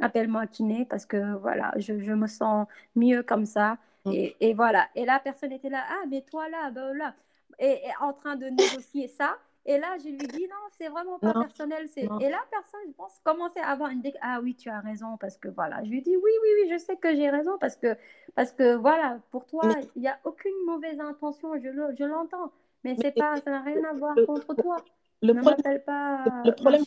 Appelle-moi 0.00 0.46
kiné 0.48 0.84
parce 0.84 1.06
que 1.06 1.36
voilà, 1.36 1.72
je, 1.76 2.00
je, 2.00 2.12
me 2.12 2.26
sens 2.26 2.66
mieux 2.96 3.22
comme 3.22 3.46
ça. 3.46 3.78
Mm. 4.04 4.12
Et, 4.12 4.36
et, 4.40 4.54
voilà. 4.54 4.88
Et 4.94 5.04
la 5.04 5.20
personne 5.20 5.52
était 5.52 5.70
là, 5.70 5.84
ah, 5.88 6.04
mais 6.10 6.22
toi 6.22 6.48
là, 6.48 6.70
bah, 6.70 6.92
là. 6.94 7.14
Et, 7.58 7.86
et 7.86 7.92
en 8.00 8.12
train 8.12 8.36
de 8.36 8.46
négocier 8.46 9.08
ça. 9.08 9.38
Et 9.66 9.78
là, 9.78 9.96
je 9.98 10.10
lui 10.10 10.18
dis 10.18 10.46
non, 10.46 10.56
c'est 10.72 10.88
vraiment 10.88 11.18
pas 11.18 11.32
non, 11.32 11.42
personnel. 11.42 11.88
Et 11.96 12.06
la 12.06 12.44
personne, 12.50 12.80
je 12.86 12.92
pense, 12.92 13.18
commençait 13.24 13.60
à 13.60 13.68
avoir 13.68 13.90
une 13.90 14.02
dé... 14.02 14.12
Ah 14.20 14.40
oui, 14.42 14.54
tu 14.54 14.68
as 14.68 14.80
raison, 14.80 15.16
parce 15.18 15.38
que 15.38 15.48
voilà. 15.48 15.82
Je 15.84 15.90
lui 15.90 16.02
dis 16.02 16.16
oui, 16.16 16.30
oui, 16.42 16.48
oui, 16.62 16.70
je 16.70 16.78
sais 16.78 16.96
que 16.96 17.14
j'ai 17.14 17.30
raison, 17.30 17.56
parce 17.58 17.76
que, 17.76 17.96
parce 18.34 18.52
que 18.52 18.74
voilà, 18.74 19.20
pour 19.30 19.46
toi, 19.46 19.62
il 19.96 20.02
n'y 20.02 20.08
a 20.08 20.18
aucune 20.24 20.52
mauvaise 20.66 21.00
intention, 21.00 21.58
je 21.58 22.04
l'entends. 22.04 22.52
Mais, 22.84 22.94
mais 23.02 23.12
pas, 23.12 23.36
ça 23.40 23.50
n'a 23.50 23.62
rien 23.62 23.82
à 23.84 23.94
voir 23.94 24.14
le, 24.14 24.26
contre 24.26 24.54
toi. 24.54 24.76
Le 25.22 25.32
ne 25.32 25.40
problème, 25.40 25.80
pas 25.80 26.24
le, 26.44 26.50
le 26.50 26.54
problème, 26.54 26.84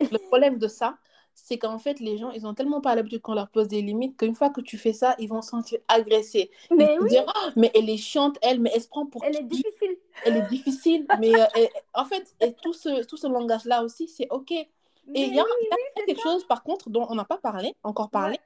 le 0.00 0.18
problème 0.18 0.58
de 0.58 0.68
ça, 0.68 0.98
c'est 1.34 1.58
qu'en 1.58 1.78
fait, 1.78 2.00
les 2.00 2.16
gens, 2.16 2.30
ils 2.30 2.42
n'ont 2.42 2.54
tellement 2.54 2.80
pas 2.80 2.94
l'habitude 2.94 3.20
qu'on 3.20 3.34
leur 3.34 3.48
pose 3.48 3.68
des 3.68 3.82
limites 3.82 4.16
qu'une 4.16 4.34
fois 4.34 4.50
que 4.50 4.60
tu 4.60 4.78
fais 4.78 4.92
ça, 4.92 5.14
ils 5.18 5.28
vont 5.28 5.42
se 5.42 5.50
sentir 5.50 5.78
agressés. 5.88 6.50
Mais 6.74 6.96
oui. 7.00 7.08
dire, 7.08 7.24
oh, 7.26 7.50
mais 7.56 7.70
elle 7.74 7.90
est 7.90 7.96
chiante, 7.96 8.38
elle, 8.40 8.60
mais 8.60 8.70
elle 8.74 8.82
se 8.82 8.88
prend 8.88 9.04
pour 9.06 9.22
Elle 9.24 9.36
est 9.36 9.42
difficile. 9.42 9.96
Elle 10.24 10.36
est 10.36 10.48
difficile. 10.48 11.06
mais 11.20 11.34
euh, 11.34 11.66
en 11.92 12.04
fait, 12.04 12.34
et 12.40 12.54
tout 12.54 12.72
ce, 12.72 13.04
tout 13.04 13.16
ce 13.16 13.26
langage-là 13.26 13.82
aussi, 13.82 14.08
c'est 14.08 14.28
OK. 14.30 14.52
Et 14.52 14.68
il 15.06 15.34
y 15.34 15.38
a, 15.38 15.42
oui, 15.42 15.50
oui, 15.70 16.02
quelque 16.06 16.22
ça. 16.22 16.30
chose, 16.30 16.46
par 16.46 16.62
contre, 16.62 16.88
dont 16.88 17.06
on 17.10 17.14
n'a 17.14 17.24
pas 17.24 17.36
parlé, 17.36 17.74
encore 17.82 18.10
parlé. 18.10 18.38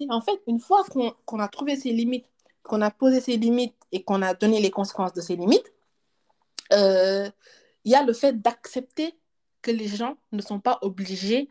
Ouais. 0.00 0.06
En 0.08 0.22
fait, 0.22 0.40
une 0.46 0.60
fois 0.60 0.82
qu'on 0.84 1.10
qu 1.10 1.40
a 1.42 1.48
trouvé 1.48 1.76
ses 1.76 1.90
limites, 1.90 2.30
qu'on 2.62 2.80
a 2.80 2.90
posé 2.90 3.20
ses 3.20 3.36
limites 3.36 3.76
et 3.92 4.02
qu'on 4.02 4.22
a 4.22 4.32
donné 4.32 4.60
les 4.60 4.70
conséquences 4.70 5.12
de 5.12 5.20
ces 5.20 5.36
limites, 5.36 5.70
euh, 6.72 7.28
il 7.84 7.92
y 7.92 7.94
a 7.94 8.02
le 8.02 8.12
fait 8.12 8.40
d'accepter 8.40 9.14
que 9.60 9.70
les 9.70 9.88
gens 9.88 10.16
ne 10.32 10.40
sont 10.40 10.60
pas 10.60 10.78
obligés 10.80 11.48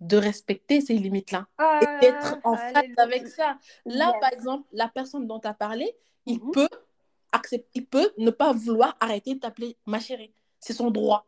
de 0.00 0.16
respecter 0.16 0.80
ces 0.80 0.94
limites-là 0.94 1.46
ah, 1.58 1.80
et 1.82 2.00
d'être 2.00 2.38
en 2.44 2.56
phase 2.56 2.84
avec 2.96 3.28
ça. 3.28 3.58
Là, 3.84 4.06
yes. 4.06 4.20
par 4.20 4.32
exemple, 4.32 4.68
la 4.72 4.88
personne 4.88 5.26
dont 5.26 5.38
tu 5.38 5.48
as 5.48 5.54
parlé, 5.54 5.94
il, 6.26 6.38
mm 6.38 6.40
-hmm. 6.40 6.52
peut 6.52 6.68
accepter, 7.32 7.70
il 7.74 7.86
peut 7.86 8.10
ne 8.18 8.30
pas 8.30 8.52
vouloir 8.52 8.96
arrêter 9.00 9.34
de 9.34 9.40
t'appeler 9.40 9.76
ma 9.86 10.00
chérie. 10.00 10.32
C'est 10.58 10.72
son 10.72 10.90
droit. 10.90 11.26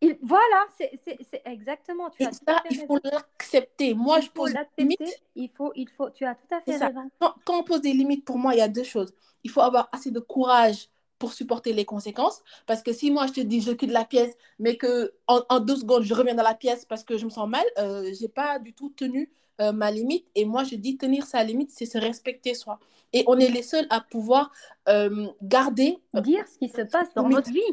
Il, 0.00 0.18
voilà, 0.20 0.66
c'est 0.76 1.42
exactement. 1.44 2.10
Tu 2.10 2.24
et 2.24 2.26
as 2.26 2.32
ça, 2.32 2.62
il 2.70 2.78
faut 2.86 2.98
l'accepter. 3.04 3.94
Moi, 3.94 4.18
il 4.18 4.24
je 4.24 4.30
pose 4.30 4.52
des 4.52 4.64
limites. 4.78 5.22
Il 5.36 5.48
faut, 5.56 5.72
il 5.76 5.88
faut, 5.88 6.10
tu 6.10 6.24
as 6.24 6.34
tout 6.34 6.52
à 6.56 6.60
fait 6.60 6.76
raison. 6.76 7.08
Quand, 7.20 7.34
quand 7.44 7.56
on 7.60 7.62
pose 7.62 7.82
des 7.82 7.92
limites, 7.92 8.24
pour 8.24 8.36
moi, 8.36 8.52
il 8.54 8.58
y 8.58 8.62
a 8.62 8.68
deux 8.68 8.88
choses. 8.94 9.14
Il 9.44 9.50
faut 9.50 9.60
avoir 9.60 9.88
assez 9.92 10.10
de 10.10 10.18
courage 10.18 10.88
pour 11.22 11.34
supporter 11.34 11.72
les 11.72 11.84
conséquences. 11.84 12.42
Parce 12.66 12.82
que 12.82 12.92
si 12.92 13.12
moi, 13.12 13.28
je 13.28 13.34
te 13.34 13.40
dis, 13.40 13.60
je 13.60 13.70
quitte 13.70 13.92
la 13.92 14.04
pièce, 14.04 14.34
mais 14.58 14.76
que 14.76 15.14
en, 15.28 15.40
en 15.50 15.60
deux 15.60 15.76
secondes, 15.76 16.02
je 16.02 16.14
reviens 16.14 16.34
dans 16.34 16.42
la 16.42 16.56
pièce 16.56 16.84
parce 16.84 17.04
que 17.04 17.16
je 17.16 17.24
me 17.24 17.30
sens 17.30 17.48
mal, 17.48 17.64
euh, 17.78 18.12
j'ai 18.18 18.26
pas 18.26 18.58
du 18.58 18.72
tout 18.72 18.90
tenu 18.96 19.30
euh, 19.60 19.70
ma 19.70 19.92
limite. 19.92 20.26
Et 20.34 20.44
moi, 20.44 20.64
je 20.64 20.74
dis, 20.74 20.96
tenir 20.96 21.24
sa 21.24 21.44
limite, 21.44 21.70
c'est 21.70 21.86
se 21.86 21.96
respecter 21.96 22.54
soi. 22.54 22.80
Et 23.12 23.22
on 23.28 23.38
est 23.38 23.50
les 23.50 23.62
seuls 23.62 23.86
à 23.90 24.00
pouvoir 24.00 24.50
euh, 24.88 25.28
garder... 25.42 26.00
Dire 26.12 26.44
ce 26.48 26.58
qui 26.58 26.68
se 26.68 26.82
passe 26.82 27.14
dans 27.14 27.28
notre 27.28 27.52
vie. 27.52 27.72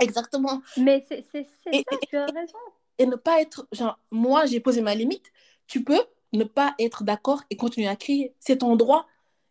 Exactement. 0.00 0.62
Mais 0.78 1.04
c'est 1.06 1.26
ça, 1.30 1.70
et, 1.72 1.84
tu 2.08 2.16
as 2.16 2.24
raison. 2.24 2.56
Et 2.96 3.04
ne 3.04 3.16
pas 3.16 3.42
être, 3.42 3.68
genre, 3.72 3.98
moi, 4.10 4.46
j'ai 4.46 4.60
posé 4.60 4.80
ma 4.80 4.94
limite, 4.94 5.30
tu 5.66 5.84
peux 5.84 6.02
ne 6.32 6.44
pas 6.44 6.74
être 6.78 7.04
d'accord 7.04 7.42
et 7.50 7.56
continuer 7.56 7.88
à 7.88 7.96
crier. 7.96 8.34
C'est 8.40 8.58
ton 8.58 8.76
droit. 8.76 9.04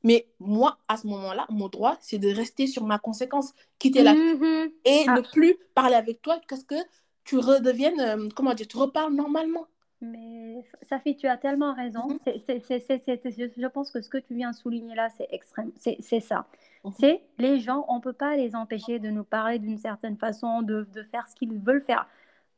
Mais 0.04 0.28
moi, 0.40 0.78
à 0.88 0.98
ce 0.98 1.06
moment-là, 1.08 1.46
mon 1.50 1.68
droit, 1.68 1.98
c'est 2.02 2.18
de 2.18 2.30
rester 2.34 2.66
sur 2.68 2.84
ma 2.86 2.98
conséquence, 3.00 3.54
quitter 3.78 4.02
la 4.04 4.14
Mhm. 4.14 4.72
et 4.86 5.06
Ah. 5.08 5.16
ne 5.18 5.22
plus 5.22 5.56
parler 5.76 5.96
avec 5.96 6.22
toi 6.22 6.40
parce 6.50 6.64
que 6.64 6.76
tu 7.24 7.38
redeviennes, 7.38 8.00
euh, 8.00 8.30
comment 8.36 8.54
dire, 8.54 8.68
tu 8.68 8.78
reparles 8.78 9.14
normalement. 9.14 9.68
Mais 10.04 10.66
Safi, 10.90 11.16
tu 11.16 11.28
as 11.28 11.38
tellement 11.38 11.76
raison. 11.76 12.08
Mhm. 12.10 12.18
C'est- 12.24 12.42
je, 12.48 13.48
je 13.62 13.68
pense 13.68 13.92
que 13.92 14.02
ce 14.02 14.10
que 14.10 14.18
tu 14.18 14.34
viens 14.34 14.50
de 14.52 14.56
souligner 14.56 14.96
là, 14.96 15.10
c'est 15.16 15.28
extrême. 15.30 15.72
C'est 15.78 16.20
ça. 16.20 16.48
Mhm. 16.84 16.92
C'est 17.00 17.22
les 17.38 17.60
gens, 17.60 17.86
on 17.88 17.98
ne 17.98 18.02
peut 18.02 18.14
pas 18.14 18.36
les 18.36 18.56
empêcher 18.56 18.98
de 18.98 19.10
nous 19.12 19.24
parler 19.24 19.60
d'une 19.60 19.78
certaine 19.78 20.18
façon, 20.18 20.64
de, 20.64 20.88
de 20.92 21.04
faire 21.04 21.28
ce 21.28 21.36
qu'ils 21.36 21.54
veulent 21.54 21.84
faire. 21.86 22.08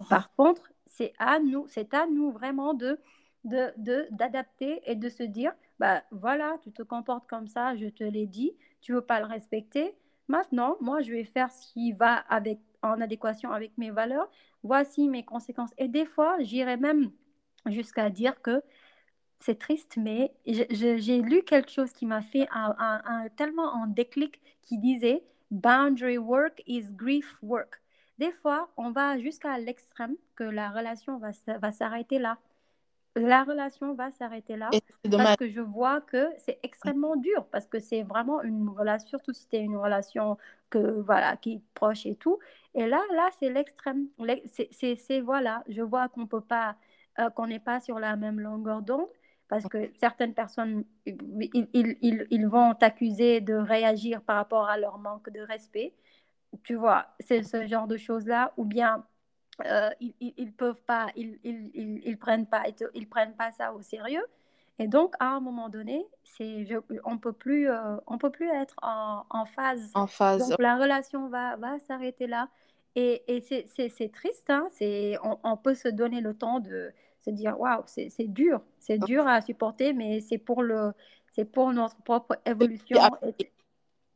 Par 0.09 0.33
contre, 0.35 0.71
c'est 0.85 1.11
à 1.19 1.39
nous, 1.39 1.65
c'est 1.67 1.93
à 1.93 2.05
nous 2.07 2.31
vraiment 2.31 2.73
de 2.73 2.97
de, 3.45 3.73
de- 3.75 4.07
d'adapter 4.11 4.79
et 4.85 4.95
de 4.95 5.09
se 5.09 5.23
dire, 5.23 5.51
bah 5.79 6.03
voilà, 6.11 6.57
tu 6.63 6.71
te 6.71 6.83
comportes 6.83 7.27
comme 7.27 7.47
ça, 7.47 7.75
je 7.75 7.87
te 7.87 8.03
l'ai 8.03 8.27
dit, 8.27 8.53
tu 8.81 8.93
veux 8.93 9.01
pas 9.01 9.19
le 9.19 9.25
respecter. 9.25 9.95
Maintenant, 10.27 10.77
moi, 10.81 11.01
je 11.01 11.11
vais 11.11 11.25
faire 11.25 11.51
ce 11.51 11.73
qui 11.73 11.91
va 11.91 12.15
avec, 12.15 12.59
en 12.81 13.01
adéquation 13.01 13.51
avec 13.51 13.77
mes 13.77 13.91
valeurs. 13.91 14.29
Voici 14.63 15.09
mes 15.09 15.23
conséquences. 15.25 15.71
Et 15.77 15.87
des 15.87 16.05
fois, 16.05 16.37
j'irais 16.41 16.77
même 16.77 17.11
jusqu'à 17.65 18.09
dire 18.09 18.41
que 18.41 18.61
c'est 19.39 19.59
triste, 19.59 19.97
mais 19.97 20.33
j'ai 20.45 21.21
lu 21.21 21.43
quelque 21.43 21.69
chose 21.69 21.91
qui 21.91 22.05
m'a 22.05 22.21
fait 22.21 22.47
tellement 23.35 23.73
un 23.75 23.87
déclic 23.87 24.39
qui 24.61 24.77
disait 24.77 25.23
Boundary 25.51 26.17
work 26.17 26.63
is 26.65 26.85
grief 26.91 27.37
work. 27.41 27.81
Des 28.19 28.31
fois, 28.31 28.69
on 28.77 28.91
va 28.91 29.19
jusqu'à 29.19 29.57
l'extrême 29.57 30.15
que 30.35 30.45
la 30.45 30.69
relation 30.69 31.19
va 31.19 31.71
s'arrêter 31.71 32.19
là. 32.19 32.37
La 33.15 33.43
relation 33.43 33.93
va 33.93 34.11
s'arrêter 34.11 34.57
là 34.57 34.77
parce 35.15 35.35
que 35.35 35.47
je 35.47 35.61
vois 35.61 36.01
que 36.01 36.29
c'est 36.39 36.59
extrêmement 36.63 37.15
dur 37.15 37.45
parce 37.51 37.67
que 37.67 37.79
c'est 37.79 38.01
vraiment 38.03 38.41
une 38.41 38.67
relation, 38.69 39.07
surtout 39.07 39.33
si 39.33 39.47
c'est 39.51 39.59
une 39.61 39.77
relation 39.77 40.37
que 40.71 40.79
voilà 41.01 41.37
qui 41.37 41.53
est 41.55 41.61
proche 41.75 42.05
et 42.07 42.15
tout. 42.15 42.39
Et 42.73 42.87
là, 42.87 42.99
là, 43.13 43.29
c'est 43.39 43.49
l'extrême. 43.51 44.07
L'ex- 44.17 44.61
C'est, 44.71 45.19
voilà, 45.21 45.63
je 45.69 45.81
vois 45.83 46.09
qu'on 46.09 46.25
peut 46.27 46.41
pas, 46.41 46.75
euh, 47.19 47.29
qu'on 47.29 47.45
n'est 47.47 47.59
pas 47.59 47.79
sur 47.81 47.99
la 47.99 48.15
même 48.15 48.39
longueur 48.39 48.81
d'onde 48.81 49.07
parce 49.47 49.67
que 49.67 49.91
certaines 49.99 50.33
personnes, 50.33 50.83
ils, 51.05 51.17
ils, 51.73 51.97
ils, 52.01 52.27
ils 52.31 52.47
vont 52.47 52.73
t'accuser 52.73 53.41
de 53.41 53.53
réagir 53.53 54.21
par 54.23 54.37
rapport 54.37 54.67
à 54.67 54.77
leur 54.77 54.97
manque 54.97 55.29
de 55.29 55.41
respect. 55.41 55.93
Tu 56.63 56.75
vois, 56.75 57.07
c'est 57.19 57.43
ce 57.43 57.67
genre 57.67 57.87
de 57.87 57.97
choses-là. 57.97 58.53
Ou 58.57 58.65
bien 58.65 59.05
euh, 59.65 59.89
ils, 59.99 60.13
ils, 60.19 60.33
ils 60.37 60.51
peuvent 60.51 60.81
pas, 60.85 61.07
ils, 61.15 61.39
ils, 61.43 62.17
prennent 62.17 62.45
pas, 62.45 62.63
ils 62.93 63.07
prennent 63.07 63.35
pas 63.35 63.51
ça 63.51 63.73
au 63.73 63.81
sérieux. 63.81 64.25
Et 64.79 64.87
donc, 64.87 65.13
à 65.19 65.27
un 65.27 65.39
moment 65.39 65.69
donné, 65.69 66.05
c'est, 66.23 66.65
je, 66.65 66.77
on 67.05 67.17
peut 67.17 67.33
plus, 67.33 67.69
euh, 67.69 67.97
on 68.07 68.17
peut 68.17 68.31
plus 68.31 68.49
être 68.49 68.75
en, 68.81 69.23
en 69.29 69.45
phase. 69.45 69.91
En 69.93 70.07
phase. 70.07 70.49
Donc, 70.49 70.59
la 70.59 70.77
relation 70.77 71.27
va, 71.29 71.55
va 71.57 71.77
s'arrêter 71.79 72.25
là. 72.27 72.49
Et, 72.95 73.23
et 73.27 73.41
c'est, 73.41 73.65
c'est, 73.67 73.89
c'est 73.89 74.09
triste, 74.09 74.49
hein. 74.49 74.67
c'est, 74.71 75.17
on, 75.23 75.39
on 75.43 75.57
peut 75.57 75.73
se 75.75 75.87
donner 75.87 76.21
le 76.21 76.33
temps 76.35 76.59
de 76.59 76.91
se 77.21 77.29
dire, 77.29 77.59
waouh, 77.59 77.83
c'est, 77.85 78.09
c'est 78.09 78.27
dur, 78.27 78.61
c'est 78.79 78.99
dur 78.99 79.27
à 79.27 79.41
supporter, 79.41 79.93
mais 79.93 80.19
c'est 80.19 80.37
pour, 80.37 80.61
le, 80.61 80.91
c'est 81.31 81.45
pour 81.45 81.71
notre 81.71 82.01
propre 82.03 82.37
évolution. 82.45 82.99
Et- 83.39 83.51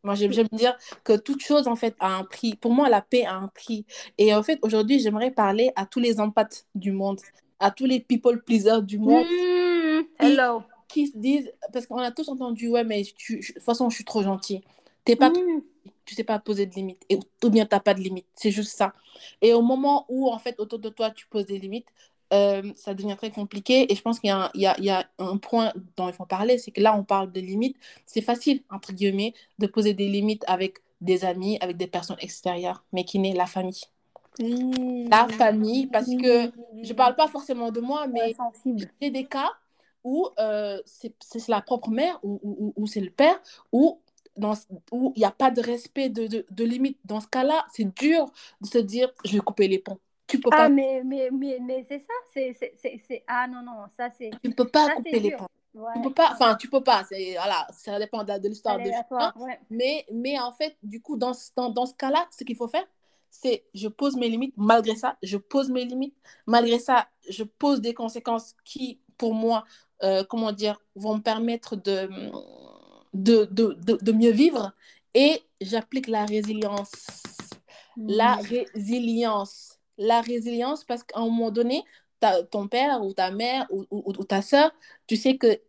Moi, 0.07 0.15
j'aime 0.15 0.47
dire 0.53 0.77
que 1.03 1.17
toute 1.17 1.41
chose, 1.41 1.67
en 1.67 1.75
fait, 1.75 1.95
a 1.99 2.15
un 2.15 2.23
prix. 2.23 2.55
Pour 2.55 2.71
moi, 2.71 2.87
la 2.87 3.01
paix 3.01 3.25
a 3.25 3.35
un 3.35 3.49
prix. 3.49 3.85
Et 4.17 4.33
en 4.33 4.41
fait, 4.41 4.57
aujourd'hui, 4.61 4.99
j'aimerais 4.99 5.31
parler 5.31 5.71
à 5.75 5.85
tous 5.85 5.99
les 5.99 6.19
empathes 6.21 6.65
du 6.75 6.93
monde, 6.93 7.19
à 7.59 7.71
tous 7.71 7.85
les 7.85 7.99
people 7.99 8.41
pleasers 8.41 8.81
du 8.83 8.99
monde 8.99 9.25
Mm, 9.25 10.01
hello. 10.19 10.63
qui 10.87 11.07
se 11.07 11.17
disent, 11.17 11.51
parce 11.73 11.85
qu'on 11.87 11.97
a 11.97 12.11
tous 12.11 12.29
entendu, 12.29 12.69
ouais, 12.69 12.85
mais 12.85 13.03
tu, 13.17 13.41
je- 13.41 13.49
de 13.49 13.53
toute 13.55 13.63
façon, 13.63 13.89
je 13.89 13.95
suis 13.95 14.05
trop 14.05 14.23
gentille. 14.23 14.61
T'es 15.03 15.17
pas, 15.17 15.29
Mm. 15.29 15.61
tu 16.05 16.15
sais 16.15 16.23
pas 16.23 16.39
poser 16.39 16.65
de 16.65 16.73
limites. 16.75 17.03
Et, 17.09 17.19
ou 17.43 17.49
bien 17.49 17.65
t'as 17.65 17.81
pas 17.81 17.93
de 17.93 17.99
limites. 17.99 18.27
C'est 18.35 18.51
juste 18.51 18.77
ça. 18.77 18.93
Et 19.41 19.53
au 19.53 19.61
moment 19.61 20.05
où, 20.07 20.29
en 20.29 20.39
fait, 20.39 20.57
autour 20.61 20.79
de 20.79 20.87
toi, 20.89 21.11
tu 21.11 21.27
poses 21.27 21.45
des 21.45 21.59
limites, 21.59 21.87
euh, 22.33 22.73
ça 22.75 22.93
devient 22.93 23.15
très 23.17 23.31
compliqué. 23.31 23.91
Et 23.91 23.95
je 23.95 24.01
pense 24.01 24.19
qu'il 24.19 24.29
y 24.29 24.31
a, 24.31 24.45
un, 24.45 24.51
il 24.53 24.61
y 24.61 24.67
a, 24.67 24.75
il 24.79 24.85
y 24.85 24.89
a 24.89 25.05
un 25.19 25.37
point 25.37 25.73
dont 25.95 26.07
il 26.09 26.13
faut 26.13 26.25
parler, 26.25 26.57
c'est 26.57 26.71
que 26.71 26.81
là, 26.81 26.95
on 26.95 27.03
parle 27.03 27.31
de 27.31 27.39
limites. 27.41 27.77
C'est 28.05 28.21
facile, 28.21 28.63
entre 28.69 28.93
guillemets, 28.93 29.33
de 29.59 29.67
poser 29.67 29.93
des 29.93 30.07
limites 30.09 30.43
avec 30.47 30.79
des 31.01 31.25
amis, 31.25 31.57
avec 31.61 31.77
des 31.77 31.87
personnes 31.87 32.17
extérieures, 32.19 32.83
mais 32.93 33.03
qui 33.05 33.19
n'est 33.19 33.33
la 33.33 33.45
famille. 33.47 33.81
La 35.11 35.27
famille, 35.27 35.87
parce 35.87 36.15
que 36.15 36.51
je 36.83 36.93
parle 36.93 37.15
pas 37.15 37.27
forcément 37.27 37.71
de 37.71 37.79
moi, 37.81 38.07
mais 38.07 38.35
j'ai 39.01 39.09
des 39.09 39.25
cas 39.25 39.51
où 40.03 40.27
euh, 40.39 40.79
c'est 40.85 41.13
c'est 41.19 41.47
la 41.49 41.61
propre 41.61 41.89
mère 41.89 42.19
ou, 42.23 42.39
ou, 42.43 42.73
ou 42.75 42.87
c'est 42.87 43.01
le 43.01 43.09
père 43.09 43.41
où 43.71 43.99
dans, 44.37 44.53
où 44.91 45.11
il 45.15 45.19
n'y 45.19 45.25
a 45.25 45.31
pas 45.31 45.51
de 45.51 45.61
respect 45.61 46.09
de, 46.09 46.27
de, 46.27 46.45
de 46.49 46.63
limite. 46.63 46.99
Dans 47.05 47.19
ce 47.21 47.27
cas-là, 47.27 47.65
c'est 47.73 47.91
dur 47.95 48.31
de 48.61 48.67
se 48.67 48.77
dire 48.77 49.11
je 49.25 49.33
vais 49.33 49.39
couper 49.39 49.67
les 49.67 49.79
ponts. 49.79 49.99
Tu 50.27 50.39
peux 50.39 50.49
Ah, 50.51 50.57
pas, 50.57 50.69
mais, 50.69 51.03
mais, 51.05 51.29
mais, 51.31 51.57
mais 51.61 51.85
c'est 51.87 51.99
ça, 51.99 52.13
c'est, 52.33 52.53
c'est, 52.53 52.73
c'est, 53.07 53.23
Ah 53.27 53.47
non, 53.47 53.61
non, 53.63 53.85
ça 53.95 54.09
c'est... 54.17 54.31
tu 54.43 54.51
peux 54.51 54.67
pas 54.67 54.87
Ça, 54.87 54.95
couper 54.95 55.19
les 55.19 55.31
ponts. 55.31 55.47
Ouais, 55.75 55.93
Tu 55.95 56.01
peux 56.01 56.13
pas, 56.13 56.29
enfin, 56.33 56.55
tu 56.55 56.69
peux 56.69 56.83
pas, 56.83 57.03
c'est, 57.07 57.33
voilà, 57.33 57.67
ça 57.71 57.97
dépend 57.99 58.23
de, 58.23 58.37
de 58.37 58.47
l'histoire 58.49 58.77
de 58.77 58.83
chacun. 58.85 58.95
aléatoire, 58.97 59.37
ouais. 59.37 59.59
Mais, 59.69 60.05
mais 60.11 60.39
en 60.39 60.51
fait, 60.51 60.75
du 60.83 61.01
coup, 61.01 61.17
dans, 61.17 61.33
ce- 61.33 61.51
dans, 61.55 61.69
dans 61.69 61.85
ce 61.85 61.93
cas-là, 61.93 62.27
ce 62.37 62.43
qu'il 62.43 62.55
faut 62.55 62.67
faire, 62.67 62.85
c'est 63.29 63.63
je 63.73 63.87
pose 63.87 64.15
mes 64.15 64.27
limites. 64.29 64.53
Malgré 64.57 64.95
ça, 64.95 65.17
je 65.21 65.37
pose 65.37 65.69
mes 65.69 65.85
limites. 65.85 66.15
Malgré 66.47 66.79
ça, 66.79 67.07
je 67.29 67.43
pose 67.43 67.79
des 67.81 67.93
conséquences 67.93 68.55
qui, 68.65 68.99
pour 69.17 69.33
moi, 69.33 69.65
euh, 70.03 70.23
comment 70.23 70.51
dire, 70.51 70.81
vont 70.95 71.15
me 71.17 71.21
permettre 71.21 71.75
de, 71.75 72.09
de, 73.13 73.45
de, 73.51 73.73
de, 73.79 73.97
de 74.01 74.11
mieux 74.11 74.31
vivre. 74.31 74.73
Et 75.13 75.41
j'applique 75.61 76.07
la 76.07 76.25
résilience. 76.25 76.91
La 78.07 78.35
Mm. 78.35 78.41
résilience. 78.41 79.66
La 79.97 80.21
résilience, 80.21 80.83
parce 80.83 81.03
qu'à 81.03 81.19
un 81.19 81.25
moment 81.25 81.51
donné, 81.51 81.83
ta- 82.19 82.43
ton 82.43 82.67
père 82.67 83.03
ou 83.03 83.13
ta 83.13 83.31
mère 83.31 83.65
ou, 83.71 83.85
ou, 83.91 84.03
ou 84.05 84.23
ta 84.23 84.41
soeur, 84.41 84.71
tu 85.07 85.15
sais 85.15 85.37
que 85.37 85.59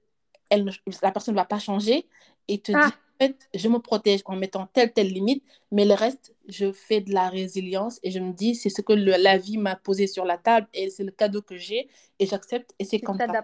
elle, 0.51 0.71
la 1.03 1.13
personne 1.13 1.35
ne 1.35 1.41
va 1.41 1.45
pas 1.47 1.59
changer 1.59 2.07
et 2.49 2.59
te 2.61 2.73
Ah. 2.75 2.87
dit, 2.87 2.93
en 3.21 3.25
fait, 3.27 3.49
je 3.55 3.69
me 3.69 3.79
protège 3.79 4.21
en 4.27 4.37
mettant 4.37 4.67
telle, 4.67 4.93
telle 4.93 5.09
limite, 5.13 5.45
mais 5.73 5.85
le 5.85 5.95
reste, 5.95 6.35
je 6.49 6.73
fais 6.73 7.01
de 7.01 7.13
la 7.13 7.29
résilience 7.29 8.01
et 8.03 8.11
je 8.11 8.19
me 8.21 8.33
dis, 8.33 8.55
c'est 8.55 8.71
ce 8.71 8.81
que 8.83 8.93
le- 8.95 9.17
la 9.23 9.39
vie 9.39 9.59
m'a 9.59 9.77
posé 9.77 10.07
sur 10.07 10.25
la 10.25 10.39
table 10.39 10.69
et 10.75 10.91
c'est 10.91 11.05
le 11.05 11.11
cadeau 11.13 11.43
que 11.43 11.57
j'ai 11.59 11.89
et 12.19 12.27
j'accepte 12.27 12.75
et 12.79 12.85
c'est 12.85 13.01
comme 13.01 13.21
ça. 13.27 13.39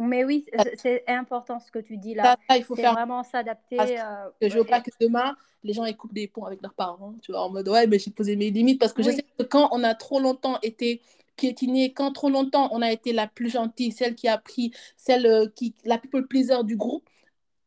Mais 0.00 0.24
oui, 0.24 0.46
c'est- 0.58 0.76
c'est 0.76 1.04
important 1.08 1.60
ce 1.60 1.70
que 1.70 1.78
tu 1.78 1.96
dis 1.96 2.14
là. 2.14 2.36
Ça, 2.48 2.56
il 2.56 2.64
faut 2.64 2.74
faire 2.74 2.94
vraiment 2.94 3.22
s'adapter. 3.22 3.78
Euh, 3.80 4.30
je 4.40 4.58
veux 4.58 4.64
pas 4.64 4.80
que 4.80 4.90
demain, 5.00 5.36
les 5.62 5.72
gens 5.72 5.84
ils 5.84 5.96
coupent 5.96 6.14
des 6.14 6.26
ponts 6.28 6.44
avec 6.44 6.62
leurs 6.62 6.74
parents, 6.74 7.14
tu 7.22 7.32
vois, 7.32 7.42
en 7.42 7.50
mode, 7.50 7.68
ouais, 7.68 7.86
mais 7.86 7.98
j'ai 7.98 8.10
posé 8.10 8.36
mes 8.36 8.50
limites 8.50 8.80
parce 8.80 8.92
que 8.92 9.02
je 9.02 9.10
sais 9.10 9.24
que 9.38 9.44
quand 9.44 9.68
on 9.72 9.82
a 9.84 9.94
trop 9.94 10.20
longtemps 10.20 10.58
été 10.62 11.02
piétiné, 11.36 11.92
quand 11.92 12.12
trop 12.12 12.30
longtemps 12.30 12.68
on 12.72 12.82
a 12.82 12.90
été 12.90 13.12
la 13.12 13.26
plus 13.26 13.50
gentille, 13.50 13.92
celle 13.92 14.14
qui 14.14 14.28
a 14.28 14.38
pris, 14.38 14.72
celle 14.96 15.26
euh, 15.26 15.46
qui, 15.54 15.74
la 15.84 15.98
people 15.98 16.26
pleaser 16.26 16.64
du 16.64 16.76
groupe, 16.76 17.08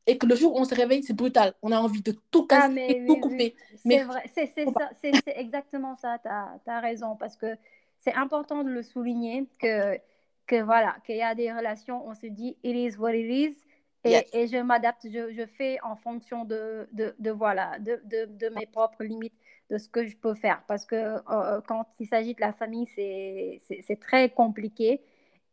et 0.05 0.17
que 0.17 0.25
le 0.25 0.35
jour 0.35 0.55
où 0.55 0.59
on 0.59 0.65
se 0.65 0.75
réveille, 0.75 1.03
c'est 1.03 1.13
brutal. 1.13 1.53
On 1.61 1.71
a 1.71 1.79
envie 1.79 2.01
de 2.01 2.13
tout 2.31 2.45
Ah, 2.49 2.67
casser, 2.67 2.73
mais 2.73 3.03
tout 3.07 3.15
oui, 3.15 3.21
couper. 3.21 3.55
oui, 3.71 3.79
Mais 3.85 3.99
c'est 3.99 4.03
vrai, 4.03 4.23
c'est 4.35 5.37
exactement 5.37 5.95
ça, 5.95 6.19
tu 6.21 6.27
as, 6.27 6.79
raison, 6.79 7.15
parce 7.15 7.37
que 7.37 7.55
c'est 7.99 8.13
important 8.13 8.63
de 8.63 8.69
le 8.69 8.83
souligner 8.83 9.45
que, 9.59 9.97
que 10.47 10.61
voilà, 10.61 10.97
qu'il 11.05 11.17
y 11.17 11.21
a 11.21 11.35
des 11.35 11.51
relations, 11.53 12.05
on 12.07 12.15
se 12.15 12.27
dit 12.27 12.57
it 12.63 12.75
is 12.75 12.97
what 12.97 13.13
it 13.15 13.29
is, 13.31 13.57
et, 14.03 14.11
Yes. 14.11 14.29
et 14.33 14.47
je 14.47 14.57
m'adapte, 14.57 15.07
je, 15.09 15.31
je 15.33 15.45
fais 15.45 15.79
en 15.83 15.95
fonction 15.95 16.43
de, 16.45 16.87
de, 16.91 17.15
de 17.19 17.31
voilà, 17.31 17.79
de, 17.79 18.01
de, 18.05 18.25
de 18.25 18.49
mes 18.49 18.65
propres 18.67 19.03
limites, 19.03 19.33
de 19.69 19.77
ce 19.77 19.87
que 19.89 20.05
je 20.05 20.17
peux 20.17 20.35
faire, 20.35 20.63
parce 20.67 20.85
que 20.85 20.95
euh, 20.95 21.61
quand 21.67 21.85
il 21.99 22.07
s'agit 22.07 22.33
de 22.35 22.41
la 22.41 22.53
famille, 22.53 22.87
c'est 22.87 23.99
très 24.01 24.29
compliqué, 24.29 25.01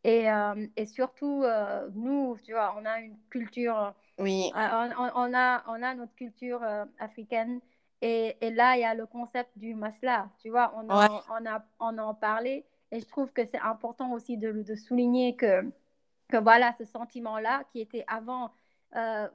et, 0.03 0.29
euh, 0.31 0.67
et 0.75 0.85
surtout, 0.85 1.43
euh, 1.43 1.89
nous, 1.93 2.37
tu 2.43 2.51
vois, 2.53 2.75
on 2.77 2.85
a 2.85 2.99
une 2.99 3.17
culture 3.29 3.93
oui, 4.19 4.51
on, 4.53 4.57
a, 5.33 5.63
on 5.67 5.83
a 5.83 5.95
notre 5.95 6.13
culture 6.15 6.61
africaine 6.99 7.59
et, 8.01 8.35
et 8.41 8.49
là, 8.51 8.75
il 8.77 8.81
y 8.81 8.83
a 8.85 8.93
le 8.95 9.05
concept 9.05 9.51
du 9.57 9.75
masla. 9.75 10.29
Tu 10.41 10.49
vois, 10.49 10.73
on, 10.75 10.89
Ouais. 10.89 11.07
en, 11.07 11.21
on, 11.29 11.45
a, 11.45 11.63
on 11.79 11.97
en 11.97 12.13
parlait 12.15 12.65
et 12.91 12.99
je 12.99 13.05
trouve 13.05 13.31
que 13.31 13.45
c'est 13.45 13.59
important 13.59 14.11
aussi 14.11 14.37
de, 14.37 14.75
souligner 14.75 15.35
que, 15.35 15.63
voilà, 16.33 16.73
ce 16.77 16.85
sentiment-là 16.85 17.63
qui 17.71 17.81
était 17.81 18.03
avant, 18.07 18.51
euh, 18.95 19.27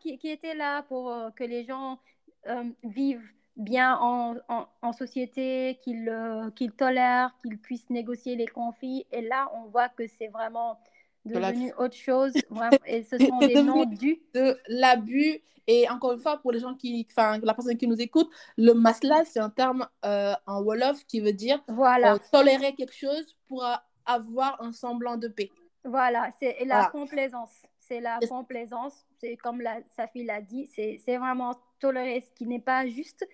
qui, 0.00 0.18
était 0.24 0.54
là 0.54 0.82
pour 0.84 1.10
euh, 1.10 1.30
que 1.30 1.44
les 1.44 1.64
gens 1.64 1.98
euh, 2.46 2.64
vivent 2.84 3.28
bien 3.56 3.98
en, 4.00 4.92
société, 4.92 5.78
qu'ils 5.82 6.10
qu'ils 6.56 6.72
tolèrent, 6.72 7.36
qu'ils 7.42 7.58
puissent 7.58 7.90
négocier 7.90 8.36
les 8.36 8.46
conflits. 8.46 9.06
Et 9.10 9.22
là, 9.22 9.50
on 9.54 9.64
voit 9.68 9.88
que 9.88 10.06
c'est 10.06 10.28
vraiment 10.28 10.78
De 11.24 11.34
devenu 11.34 11.72
autre 11.78 11.96
chose. 11.96 12.32
et 12.86 13.02
ce 13.02 13.18
sont 13.18 13.38
des 13.38 13.62
noms 13.62 13.84
dus. 13.84 14.20
de 14.34 14.56
l'abus. 14.68 15.40
Et 15.66 15.88
encore 15.88 16.12
une 16.12 16.18
fois, 16.18 16.38
pour 16.38 16.50
les 16.50 16.58
gens 16.60 16.74
qui, 16.74 17.06
enfin, 17.10 17.38
la 17.42 17.54
personne 17.54 17.76
qui 17.76 17.86
nous 17.86 18.00
écoute, 18.00 18.28
le 18.56 18.72
masla, 18.72 19.24
c'est 19.24 19.38
un 19.38 19.50
terme 19.50 19.86
euh, 20.04 20.32
en 20.46 20.62
Wolof 20.62 21.04
qui 21.06 21.20
veut 21.20 21.32
dire 21.32 21.62
Voilà. 21.68 22.14
euh, 22.14 22.18
tolérer 22.32 22.74
quelque 22.74 22.94
chose 22.94 23.36
pour 23.46 23.62
a- 23.64 23.84
avoir 24.04 24.60
un 24.62 24.72
semblant 24.72 25.16
de 25.16 25.28
paix. 25.28 25.50
Voilà, 25.84 26.30
c'est 26.40 26.56
la 26.64 26.86
complaisance. 26.86 27.62
C'est 27.78 28.00
la 28.00 28.18
complaisance. 28.28 29.06
C'est 29.20 29.36
comme 29.36 29.60
la, 29.60 29.78
sa 29.96 30.08
fille 30.08 30.24
l'a 30.24 30.40
dit, 30.40 30.66
c'est 30.74 31.16
vraiment 31.16 31.54
tolérer 31.78 32.20
ce 32.20 32.30
qui 32.32 32.46
n'est 32.46 32.60
pas 32.60 32.86
juste. 32.86 33.26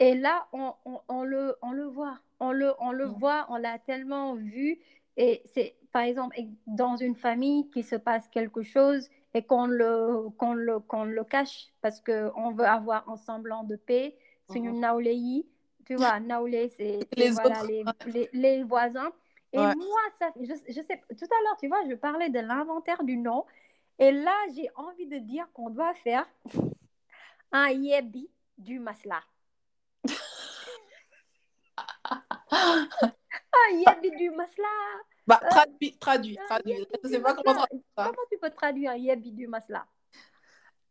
Et 0.00 0.14
là, 0.14 0.46
on, 0.52 0.72
on, 1.08 1.22
le, 1.22 1.56
on 1.62 1.72
le 1.72 1.84
voit. 1.84 2.18
On 2.40 2.52
le, 2.52 2.72
on 2.80 2.90
le 2.92 3.06
voit, 3.06 3.46
on 3.50 3.56
l'a 3.56 3.78
tellement 3.78 4.34
vu. 4.34 4.78
Et 5.16 5.42
c'est, 5.54 5.76
par 5.92 6.02
exemple, 6.02 6.36
dans 6.66 6.96
une 6.96 7.14
famille 7.16 7.68
qui 7.70 7.82
se 7.82 7.96
passe 7.96 8.28
quelque 8.28 8.62
chose 8.62 9.08
et 9.34 9.42
qu'on 9.42 9.66
le, 9.66 10.28
qu'on 10.36 10.54
le, 10.54 10.80
qu'on 10.80 11.04
le 11.04 11.24
cache 11.24 11.68
parce 11.80 12.00
qu'on 12.00 12.52
veut 12.52 12.66
avoir 12.66 13.08
un 13.08 13.16
semblant 13.16 13.64
de 13.64 13.76
paix. 13.76 14.16
C'est 14.50 14.58
une 14.58 14.80
naoulei. 14.80 15.46
Tu 15.84 15.94
vois, 15.94 16.20
naoulé, 16.20 16.68
c'est 16.68 17.00
les, 17.16 17.30
voilà, 17.30 17.62
les, 18.06 18.28
les, 18.32 18.62
voisins. 18.62 19.10
Et 19.54 19.58
moi, 19.58 20.00
ça, 20.18 20.30
je, 20.38 20.52
je, 20.68 20.82
sais, 20.82 21.02
tout 21.08 21.24
à 21.24 21.42
l'heure, 21.42 21.56
tu 21.58 21.68
vois, 21.68 21.82
je 21.88 21.94
parlais 21.94 22.28
de 22.28 22.40
l'inventaire 22.40 23.02
du 23.04 23.16
nom. 23.16 23.46
Et 23.98 24.12
là, 24.12 24.36
j'ai 24.54 24.68
envie 24.76 25.06
de 25.06 25.16
dire 25.18 25.48
qu'on 25.54 25.70
doit 25.70 25.94
faire 25.94 26.26
un 27.52 27.70
yebi 27.70 28.28
du 28.58 28.78
masla. 28.78 29.22
un 32.50 33.70
yebi 33.72 34.10
du 34.16 34.30
masla. 34.30 34.68
Bah, 35.28 35.40
euh, 35.44 35.48
traduis, 35.50 35.96
traduis, 35.98 36.38
traduis. 36.46 36.86
Je 37.04 37.08
sais 37.08 37.20
pas 37.20 37.34
comment 37.34 37.64
Comment 37.94 38.26
tu 38.32 38.38
peux 38.40 38.50
traduire 38.50 38.94
yebi 38.94 39.32
du 39.32 39.46
masla? 39.46 39.86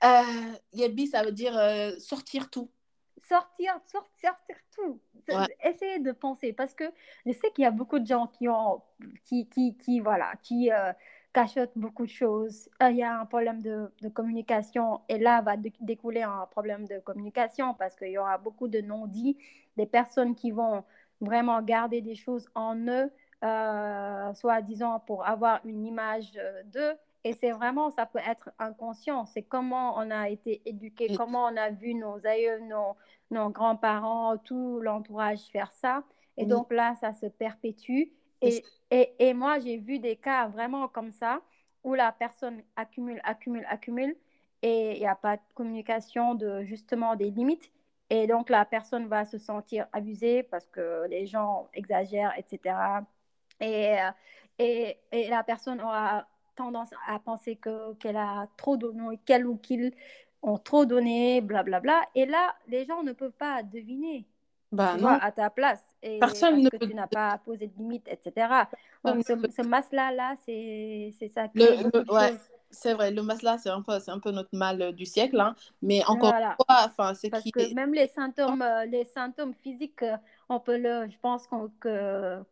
Euh, 0.03 0.53
Yebi, 0.73 1.07
ça 1.07 1.23
veut 1.23 1.31
dire 1.31 1.57
euh, 1.57 1.91
sortir 1.97 2.49
tout 2.51 2.69
sortir, 3.27 3.73
sortir, 3.91 4.11
sortir 4.21 4.55
tout. 4.75 4.99
Essayez 5.63 5.99
de 5.99 6.11
penser 6.11 6.53
parce 6.53 6.73
que 6.73 6.85
je 7.25 7.33
sais 7.33 7.51
qu'il 7.51 7.63
y 7.63 7.67
a 7.67 7.71
beaucoup 7.71 7.99
de 7.99 8.07
gens 8.07 8.27
qui 8.27 8.47
ont, 8.47 8.81
qui, 9.25 9.47
qui, 9.49 9.75
qui 9.75 9.99
voilà, 9.99 10.33
qui 10.41 10.71
euh, 10.71 10.93
cachotent 11.33 11.75
beaucoup 11.75 12.05
de 12.05 12.11
choses. 12.11 12.69
Euh, 12.81 12.89
il 12.91 12.97
y 12.97 13.03
a 13.03 13.19
un 13.19 13.25
problème 13.25 13.61
de, 13.61 13.91
de, 14.01 14.09
communication 14.09 15.01
et 15.09 15.17
là 15.17 15.41
va 15.41 15.55
découler 15.57 16.21
un 16.21 16.45
problème 16.49 16.87
de 16.87 16.99
communication 16.99 17.73
parce 17.73 17.95
qu'il 17.95 18.11
y 18.11 18.17
aura 18.17 18.37
beaucoup 18.37 18.67
de 18.67 18.79
non-dits, 18.79 19.37
des 19.75 19.85
personnes 19.85 20.35
qui 20.35 20.51
vont 20.51 20.83
vraiment 21.19 21.61
garder 21.61 22.01
des 22.01 22.15
choses 22.15 22.47
en 22.55 22.75
eux, 22.87 23.11
euh, 23.43 24.33
soit 24.33 24.61
disant 24.61 24.99
pour 24.99 25.25
avoir 25.25 25.59
une 25.65 25.85
image 25.85 26.33
d'eux 26.65 26.95
et 27.23 27.33
c'est 27.33 27.51
vraiment, 27.51 27.89
ça 27.91 28.05
peut 28.05 28.21
être 28.25 28.51
inconscient. 28.57 29.25
C'est 29.25 29.43
comment 29.43 29.97
on 29.97 30.11
a 30.11 30.29
été 30.29 30.61
éduqué, 30.65 31.13
comment 31.17 31.45
on 31.45 31.57
a 31.57 31.71
vu 31.71 31.93
nos 31.93 32.25
aïeux, 32.25 32.59
nos, 32.59 32.95
nos 33.31 33.49
grands-parents, 33.49 34.37
tout 34.37 34.79
l'entourage 34.79 35.41
faire 35.51 35.71
ça. 35.71 36.03
Et 36.37 36.45
donc 36.45 36.71
là, 36.71 36.95
ça 37.01 37.11
se 37.11 37.25
perpétue. 37.25 38.13
Et, 38.41 38.63
et, 38.91 39.13
et 39.19 39.33
moi, 39.33 39.59
j'ai 39.59 39.77
vu 39.77 39.99
des 39.99 40.15
cas 40.15 40.47
vraiment 40.47 40.87
comme 40.87 41.11
ça, 41.11 41.41
où 41.83 41.95
la 41.95 42.13
personne 42.13 42.61
accumule, 42.77 43.19
accumule, 43.25 43.65
accumule, 43.67 44.15
et 44.61 44.93
il 44.95 44.99
n'y 44.99 45.07
a 45.07 45.15
pas 45.15 45.35
de 45.35 45.41
communication 45.53 46.33
de 46.33 46.63
justement 46.63 47.15
des 47.17 47.29
limites. 47.29 47.71
Et 48.09 48.25
donc 48.25 48.49
la 48.49 48.63
personne 48.63 49.07
va 49.07 49.25
se 49.25 49.37
sentir 49.37 49.87
abusée 49.91 50.43
parce 50.43 50.67
que 50.67 51.05
les 51.09 51.25
gens 51.25 51.67
exagèrent, 51.73 52.31
etc. 52.37 52.75
Et, 53.59 53.99
euh, 53.99 54.11
et, 54.59 54.97
et 55.11 55.29
la 55.29 55.43
personne 55.43 55.81
aura 55.81 56.27
tendance 56.55 56.89
à 57.07 57.19
penser 57.19 57.55
que 57.55 57.93
qu'elle 57.95 58.17
a 58.17 58.47
trop 58.57 58.77
donné, 58.77 59.19
qu'elle 59.25 59.45
ou 59.45 59.57
qu'il 59.57 59.93
ont 60.41 60.57
trop 60.57 60.85
donné, 60.85 61.41
blablabla. 61.41 61.79
Bla, 61.79 61.99
bla. 61.99 62.09
Et 62.15 62.25
là, 62.25 62.55
les 62.67 62.85
gens 62.85 63.03
ne 63.03 63.13
peuvent 63.13 63.31
pas 63.31 63.63
deviner. 63.63 64.25
Bah, 64.71 64.97
non. 64.99 65.07
à 65.07 65.31
ta 65.31 65.49
place. 65.49 65.81
Et 66.03 66.19
Personne 66.19 66.55
parce 66.55 66.63
ne 66.63 66.69
que 66.69 66.77
peut... 66.77 66.87
tu 66.87 66.93
n'as 66.93 67.07
pas 67.07 67.37
posé 67.37 67.67
de 67.67 67.77
limite, 67.77 68.07
etc. 68.09 68.47
Donc, 69.03 69.23
ce, 69.25 69.33
ce 69.49 69.61
masla 69.65 70.11
là, 70.11 70.35
c'est 70.45 71.13
ça. 71.33 71.47
Qui 71.47 71.59
le, 71.59 72.11
ouais, 72.13 72.33
c'est 72.69 72.93
vrai, 72.93 73.11
le 73.11 73.21
masla, 73.23 73.57
c'est 73.57 73.69
un, 73.69 73.81
peu, 73.81 73.97
un 74.07 74.19
peu 74.19 74.31
notre 74.31 74.55
mal 74.55 74.93
du 74.93 75.05
siècle. 75.05 75.39
Hein. 75.39 75.55
Mais 75.81 76.03
encore 76.05 76.33
une 76.33 76.55
fois, 76.55 76.85
enfin, 76.85 77.13
c'est 77.13 77.29
qui... 77.41 77.51
que 77.51 77.73
même 77.73 77.93
les 77.93 78.07
symptômes, 78.07 78.61
euh, 78.61 78.85
les 78.85 79.05
symptômes 79.05 79.53
physiques, 79.53 80.03
euh, 80.03 80.17
on 80.49 80.59
peut 80.59 80.77
le, 80.77 81.09
je 81.09 81.17
pense 81.21 81.47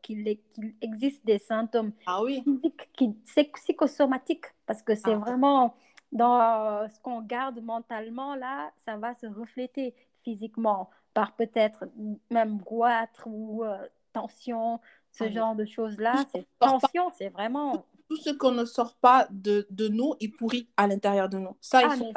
qu'il 0.01 0.37
existe 0.81 1.25
des 1.25 1.39
symptômes 1.39 1.91
ah 2.05 2.21
oui. 2.21 2.41
physiques 2.43 2.89
qui, 2.93 3.15
c'est 3.25 3.45
psychosomatique 3.53 4.45
parce 4.65 4.81
que 4.81 4.95
c'est 4.95 5.13
ah. 5.13 5.17
vraiment 5.17 5.75
dans 6.11 6.87
ce 6.87 6.99
qu'on 7.01 7.21
garde 7.21 7.61
mentalement 7.61 8.35
là, 8.35 8.71
ça 8.85 8.97
va 8.97 9.13
se 9.15 9.27
refléter 9.27 9.93
physiquement 10.23 10.89
par 11.15 11.31
peut-être 11.31 11.85
même 12.29 12.57
goitre 12.57 13.23
ou 13.25 13.63
euh, 13.63 13.77
tension, 14.13 14.79
ce 15.11 15.23
ah 15.23 15.29
genre 15.29 15.55
de 15.55 15.65
choses 15.65 15.97
là. 15.97 16.25
C'est 16.31 16.45
tension, 16.59 17.09
c'est 17.17 17.29
vraiment 17.29 17.85
tout 18.07 18.17
ce 18.17 18.29
qu'on 18.31 18.51
ne 18.51 18.65
sort 18.65 18.95
pas 18.95 19.27
de, 19.31 19.67
de, 19.69 19.87
nous 19.87 20.13
est 20.19 20.27
pourri 20.29 20.69
à 20.77 20.87
l'intérieur 20.87 21.29
de 21.29 21.39
nous. 21.39 21.55
Ça, 21.61 21.83
il 21.83 21.89
faut. 21.97 22.11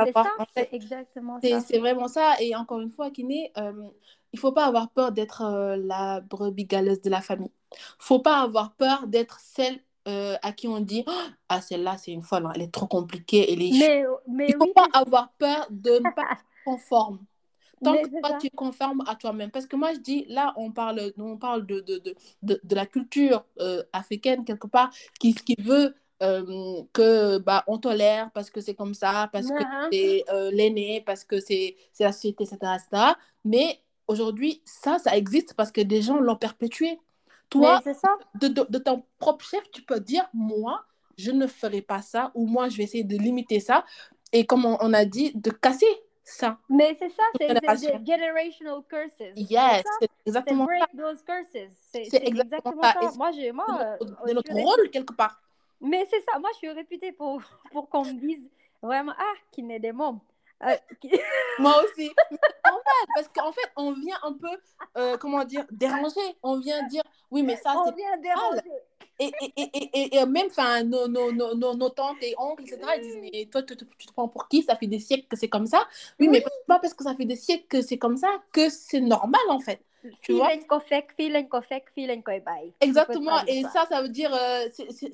C'est 0.54 0.68
exactement 0.72 1.40
ça. 1.40 1.60
C'est 1.60 1.78
vraiment 1.78 2.08
ça. 2.08 2.34
Et 2.40 2.54
encore 2.54 2.80
une 2.80 2.90
fois, 2.90 3.10
Kiné, 3.10 3.52
euh, 3.56 3.72
il 4.32 4.38
faut 4.38 4.52
pas 4.52 4.66
avoir 4.66 4.90
peur 4.90 5.12
d'être 5.12 5.42
euh, 5.42 5.76
la 5.76 6.20
brebis 6.20 6.66
galeuse 6.66 7.00
de 7.00 7.10
la 7.10 7.20
famille. 7.20 7.52
faut 7.98 8.20
pas 8.20 8.40
avoir 8.40 8.74
peur 8.74 9.06
d'être 9.06 9.40
celle 9.40 9.80
euh, 10.06 10.36
à 10.42 10.52
qui 10.52 10.68
on 10.68 10.80
dit 10.80 11.04
Ah, 11.48 11.60
celle-là, 11.60 11.96
c'est 11.98 12.12
une 12.12 12.22
folle, 12.22 12.46
hein, 12.46 12.52
elle 12.54 12.62
est 12.62 12.72
trop 12.72 12.86
compliquée. 12.86 13.52
Elle 13.52 13.62
est 13.62 13.78
mais, 13.78 14.04
mais 14.28 14.46
il 14.48 14.56
ne 14.56 14.64
faut 14.66 14.72
pas 14.72 14.88
avoir 14.92 15.32
peur 15.38 15.66
de 15.70 15.92
ne 15.92 16.14
pas 16.14 16.22
être 16.32 16.44
conforme. 16.64 17.20
Tant 17.82 17.94
que 17.94 18.20
toi, 18.20 18.38
tu 18.40 18.46
es 18.46 18.50
conforme 18.50 19.02
à 19.06 19.14
toi-même. 19.16 19.50
Parce 19.50 19.66
que 19.66 19.76
moi, 19.76 19.92
je 19.94 19.98
dis, 19.98 20.24
là, 20.28 20.52
on 20.56 20.70
parle, 20.70 21.12
on 21.18 21.36
parle 21.36 21.66
de, 21.66 21.80
de, 21.80 22.02
de, 22.42 22.60
de 22.62 22.74
la 22.74 22.86
culture 22.86 23.44
euh, 23.60 23.82
africaine, 23.92 24.44
quelque 24.44 24.66
part, 24.66 24.90
qui, 25.20 25.34
qui 25.34 25.56
veut 25.60 25.94
euh, 26.22 26.82
que 26.92 27.38
bah, 27.38 27.64
on 27.66 27.78
tolère 27.78 28.30
parce 28.32 28.50
que 28.50 28.60
c'est 28.60 28.74
comme 28.74 28.94
ça, 28.94 29.28
parce 29.32 29.46
que 29.46 29.52
uh-huh. 29.52 29.88
c'est 29.92 30.54
l'aîné, 30.54 31.02
parce 31.04 31.24
que 31.24 31.40
c'est 31.40 31.76
la 32.00 32.12
société, 32.12 32.44
etc., 32.44 32.58
etc. 32.76 33.12
Mais 33.44 33.80
aujourd'hui, 34.08 34.62
ça, 34.64 34.98
ça 34.98 35.16
existe 35.16 35.54
parce 35.54 35.70
que 35.70 35.80
des 35.80 36.02
gens 36.02 36.18
l'ont 36.18 36.36
perpétué. 36.36 36.98
Toi, 37.50 37.80
De, 38.34 38.48
de, 38.48 38.78
ton 38.78 39.04
propre 39.18 39.44
chef, 39.44 39.70
tu 39.70 39.82
peux 39.82 40.00
dire, 40.00 40.28
moi, 40.34 40.84
je 41.16 41.30
ne 41.30 41.46
ferai 41.46 41.80
pas 41.80 42.02
ça, 42.02 42.30
ou 42.34 42.46
moi, 42.46 42.68
je 42.68 42.76
vais 42.76 42.84
essayer 42.84 43.04
de 43.04 43.16
limiter 43.16 43.60
ça. 43.60 43.84
Et 44.32 44.44
comme 44.44 44.66
on, 44.66 44.92
a 44.92 45.04
dit, 45.04 45.32
de 45.34 45.50
casser 45.50 45.86
ça. 46.28 46.58
Mais 46.68 46.94
c'est 46.98 47.08
ça, 47.08 47.22
c'est 47.38 47.48
des 47.48 48.06
generational 48.06 48.82
curses. 48.88 49.22
Yes, 49.36 49.84
c'est 50.00 50.10
exactement 50.26 50.64
break 50.64 50.96
those 50.96 51.22
curses. 51.22 51.68
C'est 51.92 52.26
exactement, 52.26 52.82
ça. 52.82 53.00
Moi, 53.16 53.32
j'ai, 53.32 53.52
moi, 53.52 53.66
c'est 54.26 54.34
notre 54.34 54.52
euh, 54.52 54.62
rôle 54.62 54.90
quelque 54.90 55.14
part. 55.14 55.40
Mais 55.80 56.06
c'est 56.10 56.20
ça, 56.20 56.38
moi, 56.38 56.50
je 56.54 56.58
suis 56.58 56.70
réputée 56.70 57.12
pour, 57.12 57.40
pour 57.72 57.88
qu'on 57.88 58.04
me 58.04 58.12
dise 58.12 58.50
vraiment, 58.82 59.14
ah, 59.16 59.34
qui 59.50 59.62
n'est 59.62 59.78
des 59.80 59.92
mômes. 59.92 60.20
Euh, 60.64 60.76
Moi 61.58 61.74
aussi. 61.84 62.10
parce 63.14 63.28
qu'en 63.28 63.52
fait, 63.52 63.70
on 63.76 63.92
vient 63.92 64.18
un 64.22 64.32
peu, 64.32 64.48
euh, 64.96 65.16
comment 65.18 65.44
dire, 65.44 65.64
déranger. 65.70 66.36
On 66.42 66.58
vient 66.58 66.86
dire, 66.86 67.02
oui, 67.30 67.42
mais 67.42 67.56
ça, 67.56 67.74
c'est. 67.84 67.92
On 67.92 67.94
vient 67.94 68.16
déranger. 68.18 68.62
Et, 69.20 69.32
et, 69.56 69.62
et, 69.74 70.16
et, 70.16 70.26
même 70.26 70.48
nos, 70.84 71.08
nos, 71.08 71.32
nos, 71.32 71.74
nos, 71.74 71.88
tantes 71.88 72.22
et 72.22 72.34
oncles, 72.38 72.62
etc., 72.62 72.80
ils 72.96 73.02
disent 73.02 73.18
Mais 73.20 73.48
toi, 73.50 73.62
tu, 73.64 73.76
tu, 73.76 74.06
te 74.06 74.12
prends 74.12 74.28
pour 74.28 74.46
qui? 74.46 74.62
Ça 74.62 74.76
fait 74.76 74.86
des 74.86 75.00
siècles 75.00 75.26
que 75.28 75.36
c'est 75.36 75.48
comme 75.48 75.66
ça. 75.66 75.86
Oui, 76.20 76.28
mais 76.28 76.44
pas 76.68 76.78
parce 76.78 76.94
que 76.94 77.02
ça 77.02 77.16
fait 77.16 77.24
des 77.24 77.36
siècles 77.36 77.66
que 77.68 77.82
c'est 77.82 77.98
comme 77.98 78.16
ça 78.16 78.28
que 78.52 78.68
c'est 78.70 79.00
normal, 79.00 79.40
en 79.48 79.58
fait. 79.58 79.80
Tu 80.22 80.32
vois? 80.32 80.54
Exactement. 82.80 83.44
Et 83.46 83.62
ça. 83.64 83.86
ça, 83.88 84.02
veut 84.02 84.08
dire 84.08 84.32
euh, 84.32 84.66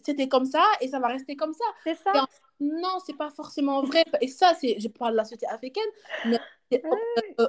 c'était 0.02 0.28
comme 0.28 0.44
ça 0.44 0.62
et 0.80 0.88
ça 0.88 0.98
va 0.98 1.08
rester 1.08 1.36
comme 1.36 1.54
ça. 1.54 1.64
C'est 1.84 1.96
ça. 1.96 2.26
Non, 2.60 2.98
c'est 3.04 3.16
pas 3.16 3.30
forcément 3.30 3.82
vrai. 3.82 4.04
Et 4.20 4.28
ça, 4.28 4.54
c'est, 4.60 4.78
je 4.78 4.88
parle 4.88 5.12
de 5.12 5.16
la 5.18 5.24
société 5.24 5.46
africaine, 5.46 5.84
mais 6.26 6.38
euh, 6.72 7.46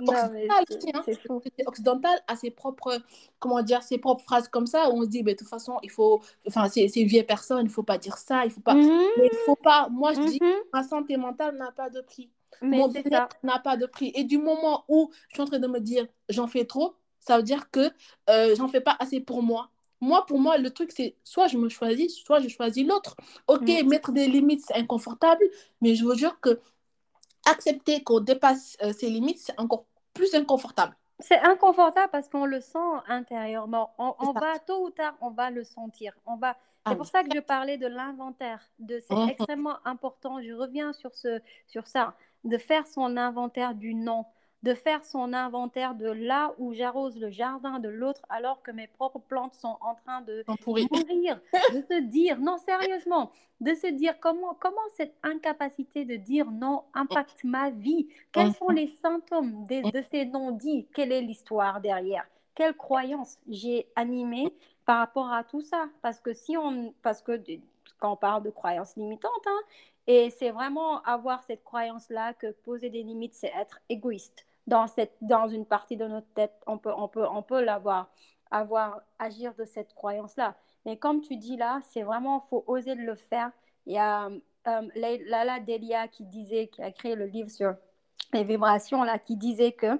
occidental 1.66 2.20
a 2.28 2.36
ses 2.36 2.52
propres, 2.52 3.00
comment 3.40 3.62
dire, 3.62 3.82
ses 3.84 3.98
propres 3.98 4.24
phrases 4.24 4.48
comme 4.48 4.68
ça 4.68 4.90
où 4.90 5.00
on 5.00 5.04
se 5.04 5.08
dit, 5.08 5.24
ben, 5.24 5.34
de 5.34 5.38
toute 5.38 5.48
façon, 5.48 5.78
il 5.84 5.92
faut, 5.92 6.22
enfin, 6.48 6.68
c'est 6.70 6.88
une 6.96 7.08
vieille 7.08 7.24
personne, 7.24 7.66
il 7.66 7.72
faut 7.72 7.84
pas 7.84 7.98
dire 7.98 8.18
ça, 8.18 8.46
il 8.46 8.52
faut 8.52 8.62
pas, 8.62 8.74
mhm. 8.74 9.08
mais 9.18 9.30
il 9.32 9.38
faut 9.46 9.56
pas, 9.56 9.88
moi 9.90 10.14
je 10.14 10.22
dis, 10.22 10.40
mhm. 10.42 10.54
ma 10.74 10.84
santé 10.84 11.18
mentale 11.18 11.56
n'a 11.58 11.72
pas 11.72 11.90
de 11.90 12.02
prix. 12.02 12.30
Mais 12.62 12.78
Mon 12.78 12.92
n'a 13.44 13.60
pas 13.60 13.76
de 13.76 13.86
prix. 13.86 14.12
Et 14.16 14.24
du 14.24 14.38
moment 14.38 14.86
où 14.88 15.12
je 15.30 15.36
suis 15.36 15.42
en 15.42 15.46
train 15.46 15.60
de 15.60 15.68
me 15.68 15.80
dire, 15.80 16.08
j'en 16.30 16.48
fais 16.48 16.66
trop, 16.66 16.96
ça 17.20 17.38
veut 17.38 17.44
dire 17.44 17.70
que 17.70 17.92
euh, 18.30 18.56
j'en 18.56 18.68
fais 18.68 18.82
pas 18.82 18.96
assez 19.00 19.20
pour 19.20 19.44
moi. 19.44 19.72
Moi, 20.06 20.26
pour 20.28 20.40
moi, 20.40 20.58
le 20.58 20.70
truc, 20.70 20.92
c'est 20.92 21.16
soit 21.24 21.48
je 21.48 21.58
me 21.58 21.68
choisis, 21.68 22.16
soit 22.16 22.40
je 22.40 22.48
choisis 22.48 22.86
l'autre. 22.86 23.16
Ok, 23.48 23.68
mm. 23.68 23.88
mettre 23.88 24.12
des 24.12 24.28
limites, 24.28 24.64
c'est 24.66 24.76
inconfortable, 24.76 25.44
mais 25.82 25.96
je 25.96 26.04
vous 26.04 26.16
jure 26.16 26.40
que 26.40 26.60
accepter 27.46 28.04
qu'on 28.04 28.20
dépasse 28.20 28.78
euh, 28.84 28.94
ces 28.94 29.10
limites, 29.10 29.40
c'est 29.40 29.60
encore 29.60 29.86
plus 30.14 30.34
inconfortable. 30.36 30.96
C'est 31.20 31.40
inconfortable 31.40 32.10
parce 32.12 32.30
qu'on 32.30 32.46
le 32.46 32.62
sent 32.62 32.92
intérieurement. 33.08 33.94
On, 33.98 34.32
va, 34.34 34.60
tôt 34.60 34.86
ou 34.86 34.90
tard, 34.92 35.16
on 35.22 35.32
va 35.32 35.50
le 35.50 35.64
sentir. 35.64 36.14
On 36.26 36.36
va... 36.36 36.54
C'est 36.86 36.94
ah 36.94 36.96
pour 36.96 37.08
ça 37.08 37.24
que 37.24 37.30
je 37.34 37.40
parlais 37.40 37.78
de 37.78 37.88
l'inventaire. 37.88 38.62
De... 38.78 39.00
C'est 39.00 39.16
mm-hmm. 39.16 39.30
extrêmement 39.32 39.78
important. 39.86 40.42
Je 40.42 40.54
reviens 40.54 40.94
sur, 40.94 41.16
ce, 41.16 41.42
sur 41.68 41.88
ça. 41.88 42.16
De 42.44 42.58
faire 42.58 42.86
son 42.86 43.18
inventaire 43.18 43.74
du 43.74 43.96
non 43.96 44.26
de 44.66 44.74
faire 44.74 45.06
son 45.06 45.32
inventaire 45.32 45.94
de 45.94 46.08
là 46.08 46.56
où 46.58 46.74
j'arrose 46.74 47.20
le 47.20 47.30
jardin 47.30 47.78
de 47.78 47.88
l'autre 47.88 48.26
alors 48.30 48.64
que 48.64 48.72
mes 48.72 48.88
propres 48.88 49.20
plantes 49.20 49.54
sont 49.54 49.78
en 49.80 49.94
train 49.94 50.22
de 50.22 50.44
mourir, 50.66 51.40
de 51.72 51.82
se 51.82 52.02
dire, 52.02 52.40
non, 52.40 52.58
sérieusement, 52.58 53.32
de 53.62 53.76
se 53.76 53.86
dire 53.86 54.20
comment, 54.20 54.56
comment 54.60 54.90
cette 54.98 55.14
incapacité 55.22 56.04
de 56.04 56.16
dire 56.16 56.50
non 56.50 56.82
impacte 56.96 57.44
ma 57.44 57.70
vie, 57.70 58.08
quels 58.32 58.54
sont 58.54 58.70
les 58.70 58.88
symptômes 58.88 59.66
de, 59.66 59.92
de 59.92 60.04
ces 60.10 60.26
non-dits, 60.26 60.88
quelle 60.96 61.12
est 61.12 61.22
l'histoire 61.22 61.80
derrière, 61.80 62.26
quelle 62.56 62.74
croyance 62.76 63.38
j'ai 63.48 63.88
animée 63.96 64.52
par 64.84 64.98
rapport 64.98 65.32
à 65.32 65.44
tout 65.44 65.62
ça, 65.62 65.90
parce 66.02 66.20
que 66.20 66.34
si 66.34 66.58
on, 66.58 66.92
parce 67.04 67.22
que 67.22 67.40
quand 68.00 68.14
on 68.14 68.18
parle 68.18 68.42
de 68.42 68.50
croyances 68.50 68.96
limitantes, 68.96 69.46
hein, 69.46 69.60
et 70.08 70.32
c'est 70.32 70.50
vraiment 70.50 71.04
avoir 71.04 71.44
cette 71.44 71.64
croyance-là 71.64 72.34
que 72.34 72.52
poser 72.52 72.90
des 72.90 73.04
limites, 73.04 73.36
c'est 73.36 73.54
être 73.56 73.80
égoïste. 73.90 74.46
Dans, 74.68 74.88
cette, 74.88 75.16
dans 75.22 75.48
une 75.48 75.66
partie 75.66 75.98
de 75.98 76.08
notre 76.08 76.32
tête, 76.34 76.54
on 76.66 76.78
peut, 76.78 76.94
on 76.96 77.08
peut, 77.08 77.26
on 77.28 77.44
peut 77.44 77.64
l'avoir, 77.64 78.10
avoir, 78.52 79.02
agir 79.20 79.54
de 79.56 79.66
cette 79.66 79.94
croyance-là. 79.94 80.56
Mais 80.86 80.98
comme 80.98 81.22
tu 81.22 81.38
dis 81.38 81.58
là, 81.58 81.80
c'est 81.90 82.04
vraiment, 82.04 82.44
il 82.46 82.50
faut 82.50 82.64
oser 82.68 82.96
le 82.96 83.16
faire. 83.16 83.52
Il 83.86 83.94
y 83.94 83.98
a 83.98 84.30
euh, 84.68 84.82
Lala 84.96 85.60
Delia 85.60 86.08
qui 86.08 86.26
disait, 86.26 86.68
qui 86.68 86.82
a 86.82 86.92
créé 86.92 87.16
le 87.16 87.26
livre 87.26 87.50
sur 87.50 87.76
les 88.34 88.44
vibrations, 88.44 89.04
là, 89.04 89.20
qui 89.20 89.36
disait 89.36 89.72
que 89.72 90.00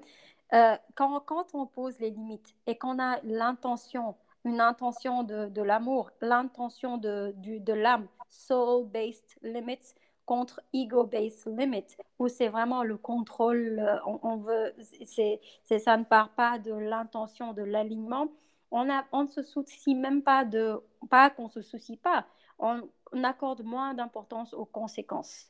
euh, 0.54 0.78
quand, 0.96 1.20
quand 1.22 1.54
on 1.54 1.66
pose 1.66 2.00
les 2.00 2.10
limites 2.10 2.56
et 2.68 2.78
qu'on 2.78 3.00
a 3.00 3.20
l'intention 3.24 4.16
une 4.46 4.62
intention 4.62 5.24
de, 5.24 5.48
de 5.48 5.62
l'amour, 5.64 6.12
l'intention 6.22 6.98
de, 6.98 7.34
de 7.36 7.74
l'âme, 7.74 8.08
soul-based 8.30 9.38
limits 9.42 9.96
contre 10.26 10.62
ego-based 10.74 11.46
limits, 11.48 11.98
où 12.20 12.28
c'est 12.28 12.48
vraiment 12.48 12.84
le 12.84 12.98
contrôle, 12.98 13.80
euh, 13.80 13.98
on, 14.06 14.38
veut, 14.38 14.74
c'est, 15.06 15.40
ça 15.64 15.98
ne 15.98 16.04
part 16.04 16.30
pas 16.30 16.60
de 16.60 16.74
l'intention 16.74 17.54
de 17.54 17.62
l'alignement. 17.62 18.28
On, 18.72 18.90
a, 18.90 19.06
on 19.12 19.24
ne 19.24 19.30
se 19.30 19.44
soucie 19.44 19.96
même 19.96 20.24
pas 20.24 20.44
de, 20.46 20.82
pas 21.10 21.30
qu'on 21.30 21.48
se 21.48 21.62
soucie 21.62 21.98
pas, 21.98 22.26
on, 22.60 22.82
accorde 23.24 23.64
moins 23.64 23.94
d'importance 23.94 24.54
aux 24.54 24.66
conséquences. 24.66 25.48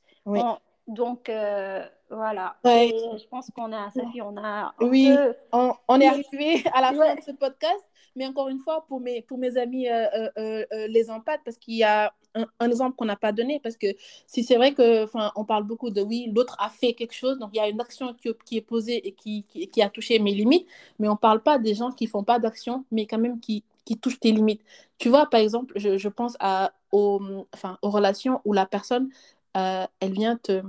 Donc, 0.88 1.30
euh, 1.30 1.84
voilà. 2.10 2.56
je 2.64 3.28
pense 3.28 3.50
qu'on 3.56 3.72
a, 3.74 3.90
Sophie, 3.92 4.22
on 4.22 4.38
a. 4.38 4.74
oui, 4.82 5.12
on, 5.52 5.74
on, 5.88 6.00
est 6.00 6.08
arrivé 6.08 6.64
à 6.74 6.82
la 6.82 6.94
fin 6.94 7.16
de 7.16 7.22
ce 7.22 7.32
podcast. 7.32 7.84
Mais 8.16 8.26
encore 8.26 8.48
une 8.48 8.60
fois, 8.60 8.86
pour 8.88 9.02
mes, 9.02 9.22
pour 9.22 9.38
mes 9.38 9.58
amis 9.58 9.90
euh, 9.90 10.30
euh, 10.38 10.66
les 10.88 11.10
empathes, 11.10 11.42
parce 11.44 11.58
qu'il 11.58 11.76
y 11.76 11.84
a 11.84 12.14
un, 12.34 12.70
exemple 12.70 12.96
qu'on 12.96 13.06
n'a 13.06 13.18
pas 13.18 13.34
donné, 13.34 13.60
parce 13.60 13.76
que 13.76 13.88
si 14.26 14.44
c'est 14.44 14.56
vrai 14.56 14.74
que, 14.74 15.06
on 15.36 15.44
parle 15.44 15.64
beaucoup 15.64 15.90
de 15.90 16.02
oui, 16.02 16.32
l'autre 16.34 16.56
a 16.60 16.70
fait 16.70 16.94
quelque 16.94 17.14
chose, 17.14 17.40
donc 17.40 17.50
il 17.54 17.58
y 17.58 17.60
a 17.60 17.68
une 17.68 17.82
action 17.82 18.14
qui, 18.14 18.30
qui 18.46 18.58
est 18.58 18.62
posée 18.62 19.06
et 19.06 19.12
qui, 19.12 19.44
qui, 19.44 19.82
a 19.82 19.90
touché 19.90 20.20
mes 20.20 20.34
limites, 20.34 20.66
mais 20.98 21.10
on 21.10 21.14
ne 21.14 21.18
parle 21.18 21.42
pas 21.42 21.60
des 21.60 21.76
gens 21.76 21.92
qui 21.92 22.06
ne 22.06 22.10
font 22.10 22.24
pas 22.24 22.40
d'action, 22.40 22.86
mais 22.90 23.06
quand 23.06 23.18
même 23.18 23.40
qui, 23.40 23.64
qui 23.84 23.98
touchent 23.98 24.20
tes 24.20 24.32
limites. 24.32 24.62
Tu 24.98 25.10
vois, 25.10 25.30
par 25.30 25.42
exemple, 25.42 25.74
je, 25.78 25.98
je 25.98 26.10
pense 26.10 26.38
à, 26.40 26.72
aux, 26.92 27.22
enfin, 27.54 27.78
aux 27.82 27.90
relations 27.90 28.42
où 28.46 28.54
la 28.54 28.66
personne, 28.66 29.10
elle 29.56 30.12
vient 30.12 30.38
te, 30.38 30.62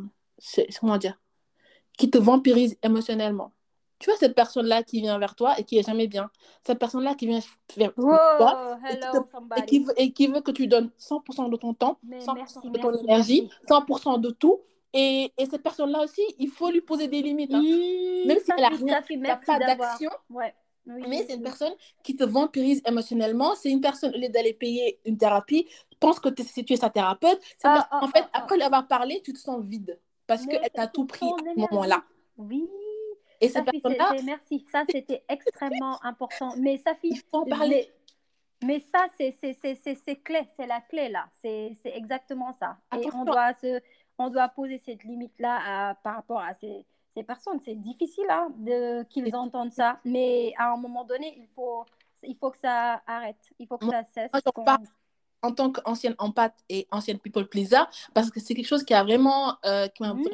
comment 0.81 0.97
dire, 0.97 1.21
qui 1.99 2.11
te 2.11 2.19
vampirise 2.19 2.79
émotionnellement 2.83 3.53
tu 3.99 4.11
vois 4.11 4.19
cette 4.19 4.35
personne-là 4.35 4.83
qui 4.83 5.01
vient 5.01 5.19
vers 5.19 5.35
toi 5.35 5.59
et 5.59 5.65
qui 5.65 5.79
est 5.79 5.83
jamais 5.83 6.07
bien. 6.07 6.31
Cette 6.67 6.79
personne-là 6.79 7.15
qui 7.15 7.27
vient 7.27 7.41
vers 7.77 7.95
toi 7.95 8.79
et, 9.57 9.65
qui 9.65 9.79
veut, 9.81 9.95
et, 9.97 10.13
qui 10.13 10.27
veut, 10.27 10.41
que 10.41 10.51
tu 10.51 10.67
donnes 10.67 10.91
100% 10.99 11.51
de 11.51 11.57
ton 11.57 11.73
temps, 11.73 11.99
100% 12.07 12.71
de 12.71 12.79
ton 12.79 12.95
énergie, 13.03 13.49
100% 13.69 14.21
de 14.21 14.31
tout. 14.31 14.61
Et, 14.93 15.33
et 15.37 15.47
cette 15.47 15.63
personne-là 15.63 16.03
aussi, 16.03 16.23
il 16.39 16.49
faut 16.49 16.71
lui 16.71 16.81
poser 16.81 17.09
des 17.09 17.23
limites. 17.23 17.53
Hein. 17.53 17.63
même 18.27 18.39
si 18.45 18.51
elle 18.57 18.65
a 18.65 18.69
rien, 18.69 19.03
pas 19.47 19.59
d'action. 19.59 20.11
mais 20.87 21.25
c'est 21.27 21.35
une 21.35 21.43
personne 21.43 21.75
qui 22.03 22.17
te 22.17 22.25
vampirise 22.25 22.83
émotionnellement. 22.87 23.55
C'est 23.55 23.71
une 23.71 23.81
personne, 23.81 24.15
au 24.15 24.19
lieu 24.19 24.29
d'aller 24.29 24.53
payer 24.53 25.01
une 25.05 25.17
thérapie, 25.17 25.67
pense 25.99 26.21
que 26.21 26.29
si 26.43 26.65
tu 26.65 26.73
es 26.73 26.77
sa 26.77 26.91
thérapeute. 26.91 27.41
Ah, 27.65 27.89
ah, 27.91 28.05
en 28.05 28.09
fait, 28.09 28.25
ah, 28.33 28.41
après 28.41 28.57
lui 28.57 28.63
avoir 28.63 28.87
parlé, 28.87 29.21
tu 29.25 29.33
te 29.33 29.39
sens 29.39 29.63
vide. 29.63 29.99
Parce 30.27 30.47
qu'elle 30.47 30.69
t'a 30.71 30.87
tout 30.89 31.07
pris 31.07 31.27
à 31.27 31.39
ce 31.39 31.61
moment-là. 31.61 32.03
Oui, 32.37 32.69
et 33.41 33.49
cette 33.49 33.65
personne-là. 33.65 34.15
Merci, 34.25 34.65
ça 34.71 34.85
c'était 34.89 35.23
extrêmement 35.29 35.99
important. 36.05 36.55
Mais 36.59 36.79
Safi, 36.79 37.09
il 37.09 37.19
faut 37.19 37.39
en 37.39 37.45
parler. 37.45 37.91
Mais 38.65 38.81
ça, 38.81 39.07
c'est 39.19 39.33
clé, 40.25 40.47
c'est 40.57 40.67
la 40.67 40.81
clé 40.81 41.09
là. 41.09 41.29
C'est 41.43 41.77
exactement 41.85 42.53
ça. 42.55 42.79
Et 42.99 43.07
on 43.15 43.25
doit, 43.25 43.55
se, 43.55 43.81
on 44.19 44.31
doit 44.31 44.49
poser 44.49 44.79
cette 44.79 45.05
limite-là 45.05 45.95
par 46.03 46.17
rapport 46.17 46.41
à 46.41 46.55
ces, 46.55 46.85
ces 47.15 47.23
personnes. 47.23 47.61
C'est 47.65 47.75
difficile 47.75 48.27
hein, 48.31 48.49
qu'ils 49.11 49.35
entendent 49.37 49.73
ça. 49.73 50.01
Mais 50.05 50.55
à 50.57 50.73
un 50.73 50.77
moment 50.77 51.05
donné, 51.05 51.35
il 51.39 51.49
faut, 51.55 51.85
il 52.23 52.37
faut 52.37 52.51
que 52.51 52.59
ça 52.59 53.03
arrête. 53.07 53.37
Il 53.59 53.67
faut 53.67 53.77
que 53.77 53.91
ça 53.91 54.05
cesse. 54.05 54.31
En 55.47 55.53
tant 55.53 55.71
qu'ancienne 55.71 56.15
empathe 56.19 56.55
et 56.69 56.87
ancienne 56.91 57.19
people 57.19 57.47
pleaser, 57.47 57.85
parce 58.15 58.31
que 58.31 58.41
c'est 58.41 58.55
quelque 58.55 58.67
chose 58.67 58.85
qui 58.85 58.95
a 58.95 59.03
vraiment 59.03 59.57
euh, 59.65 59.89
qui 59.89 60.03
m'a 60.03 60.15
mmh 60.15 60.25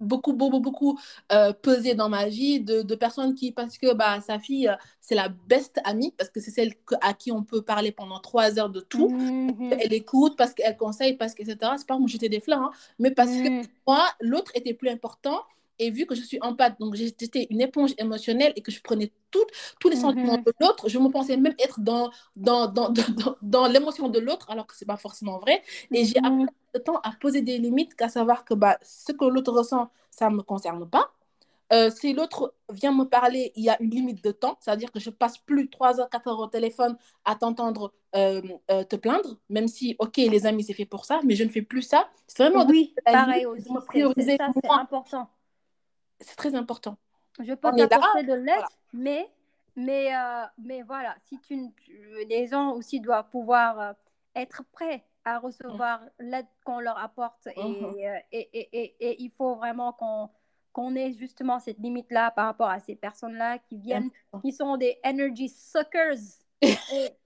beaucoup, 0.00 0.32
beaucoup, 0.32 0.60
beaucoup 0.60 0.98
euh, 1.30 1.52
pesé 1.52 1.94
dans 1.94 2.08
ma 2.08 2.28
vie 2.28 2.60
de, 2.60 2.82
de, 2.82 2.94
personnes 2.94 3.34
qui, 3.34 3.52
parce 3.52 3.78
que 3.78 3.94
bah, 3.94 4.20
sa 4.20 4.38
fille, 4.38 4.68
euh, 4.68 4.74
c'est 5.00 5.14
la 5.14 5.28
best 5.28 5.80
amie, 5.84 6.12
parce 6.16 6.30
que 6.30 6.40
c'est 6.40 6.50
celle 6.50 6.72
à 7.02 7.14
qui 7.14 7.30
on 7.30 7.44
peut 7.44 7.62
parler 7.62 7.92
pendant 7.92 8.18
trois 8.18 8.58
heures 8.58 8.70
de 8.70 8.80
tout. 8.80 9.08
Mm-hmm. 9.08 9.76
Elle 9.78 9.92
écoute, 9.92 10.36
parce 10.36 10.54
qu'elle 10.54 10.76
conseille, 10.76 11.16
parce 11.16 11.34
que, 11.34 11.42
etc. 11.42 11.72
C'est 11.76 11.86
pas 11.86 11.98
me 11.98 12.08
jeter 12.08 12.28
des 12.28 12.40
fleurs, 12.40 12.62
hein, 12.62 12.70
mais 12.98 13.10
parce 13.10 13.30
que 13.30 13.60
mm. 13.60 13.66
moi, 13.86 14.04
l'autre 14.20 14.50
était 14.54 14.74
plus 14.74 14.88
important. 14.88 15.42
Et 15.80 15.90
vu 15.90 16.04
que 16.06 16.14
je 16.14 16.20
suis 16.20 16.38
en 16.42 16.54
pâte, 16.54 16.78
donc 16.78 16.94
j'étais 16.94 17.46
une 17.50 17.62
éponge 17.62 17.94
émotionnelle 17.96 18.52
et 18.54 18.60
que 18.60 18.70
je 18.70 18.82
prenais 18.82 19.12
tout, 19.30 19.44
tous 19.80 19.88
les 19.88 19.96
sentiments 19.96 20.36
mm-hmm. 20.36 20.44
de 20.44 20.52
l'autre, 20.60 20.88
je 20.90 20.98
me 20.98 21.08
pensais 21.08 21.36
même 21.38 21.54
être 21.58 21.80
dans, 21.80 22.10
dans, 22.36 22.68
dans, 22.68 22.90
dans, 23.18 23.36
dans 23.40 23.66
l'émotion 23.66 24.08
de 24.08 24.18
l'autre, 24.18 24.48
alors 24.50 24.66
que 24.66 24.76
ce 24.76 24.84
n'est 24.84 24.86
pas 24.86 24.98
forcément 24.98 25.38
vrai. 25.38 25.62
Et 25.90 26.04
j'ai 26.04 26.18
appris 26.18 26.44
mm-hmm. 26.44 26.74
le 26.74 26.80
temps 26.80 27.00
à 27.02 27.12
poser 27.18 27.40
des 27.40 27.56
limites, 27.58 27.94
qu'à 27.94 28.10
savoir 28.10 28.44
que 28.44 28.52
bah, 28.52 28.78
ce 28.82 29.12
que 29.12 29.24
l'autre 29.24 29.52
ressent, 29.52 29.90
ça 30.10 30.28
ne 30.28 30.36
me 30.36 30.42
concerne 30.42 30.88
pas. 30.88 31.10
Euh, 31.72 31.88
si 31.88 32.12
l'autre 32.12 32.54
vient 32.70 32.92
me 32.92 33.04
parler, 33.04 33.52
il 33.54 33.64
y 33.64 33.70
a 33.70 33.80
une 33.80 33.90
limite 33.90 34.24
de 34.24 34.32
temps, 34.32 34.58
c'est-à-dire 34.60 34.90
que 34.90 34.98
je 34.98 35.08
passe 35.08 35.38
plus 35.38 35.70
3 35.70 36.00
heures, 36.00 36.10
4 36.10 36.26
heures 36.28 36.40
au 36.40 36.46
téléphone 36.48 36.96
à 37.24 37.36
t'entendre 37.36 37.92
euh, 38.16 38.42
euh, 38.72 38.82
te 38.82 38.96
plaindre, 38.96 39.36
même 39.48 39.68
si, 39.68 39.94
ok, 40.00 40.16
les 40.16 40.46
amis, 40.46 40.64
c'est 40.64 40.74
fait 40.74 40.84
pour 40.84 41.04
ça, 41.04 41.20
mais 41.24 41.36
je 41.36 41.44
ne 41.44 41.48
fais 41.48 41.62
plus 41.62 41.82
ça. 41.82 42.08
C'est 42.26 42.42
vraiment 42.42 42.66
oui, 42.66 42.94
pareil 43.04 43.46
aussi. 43.46 43.70
C'est 44.18 44.40
important 44.40 45.28
c'est 46.20 46.36
très 46.36 46.54
important. 46.54 46.96
Je 47.38 47.54
peux 47.54 47.70
t'apporter 47.74 48.24
de 48.24 48.34
l'aide, 48.34 48.64
mais, 48.92 49.30
mais, 49.76 50.14
euh, 50.14 50.44
mais 50.58 50.82
voilà, 50.82 51.16
si 51.22 51.38
tu, 51.40 51.68
les 52.28 52.46
gens 52.48 52.72
aussi 52.72 53.00
doivent 53.00 53.28
pouvoir 53.30 53.80
euh, 53.80 53.92
être 54.34 54.62
prêts 54.72 55.04
à 55.24 55.38
recevoir 55.38 56.00
l'aide 56.18 56.46
qu'on 56.64 56.80
leur 56.80 56.98
apporte 56.98 57.46
uh-huh. 57.46 58.06
euh, 58.06 58.18
et, 58.32 58.48
et, 58.52 58.68
et, 58.72 58.96
et, 59.00 59.22
il 59.22 59.30
faut 59.30 59.54
vraiment 59.54 59.92
qu'on 59.92 60.30
qu'on 60.72 60.94
ait 60.94 61.12
justement 61.12 61.58
cette 61.58 61.78
limite-là 61.78 62.30
par 62.30 62.46
rapport 62.46 62.68
à 62.68 62.78
ces 62.78 62.94
personnes-là 62.94 63.58
qui 63.58 63.76
viennent, 63.76 64.08
qui 64.40 64.52
sont 64.52 64.76
des 64.76 64.98
energy 65.04 65.48
suckers. 65.48 66.16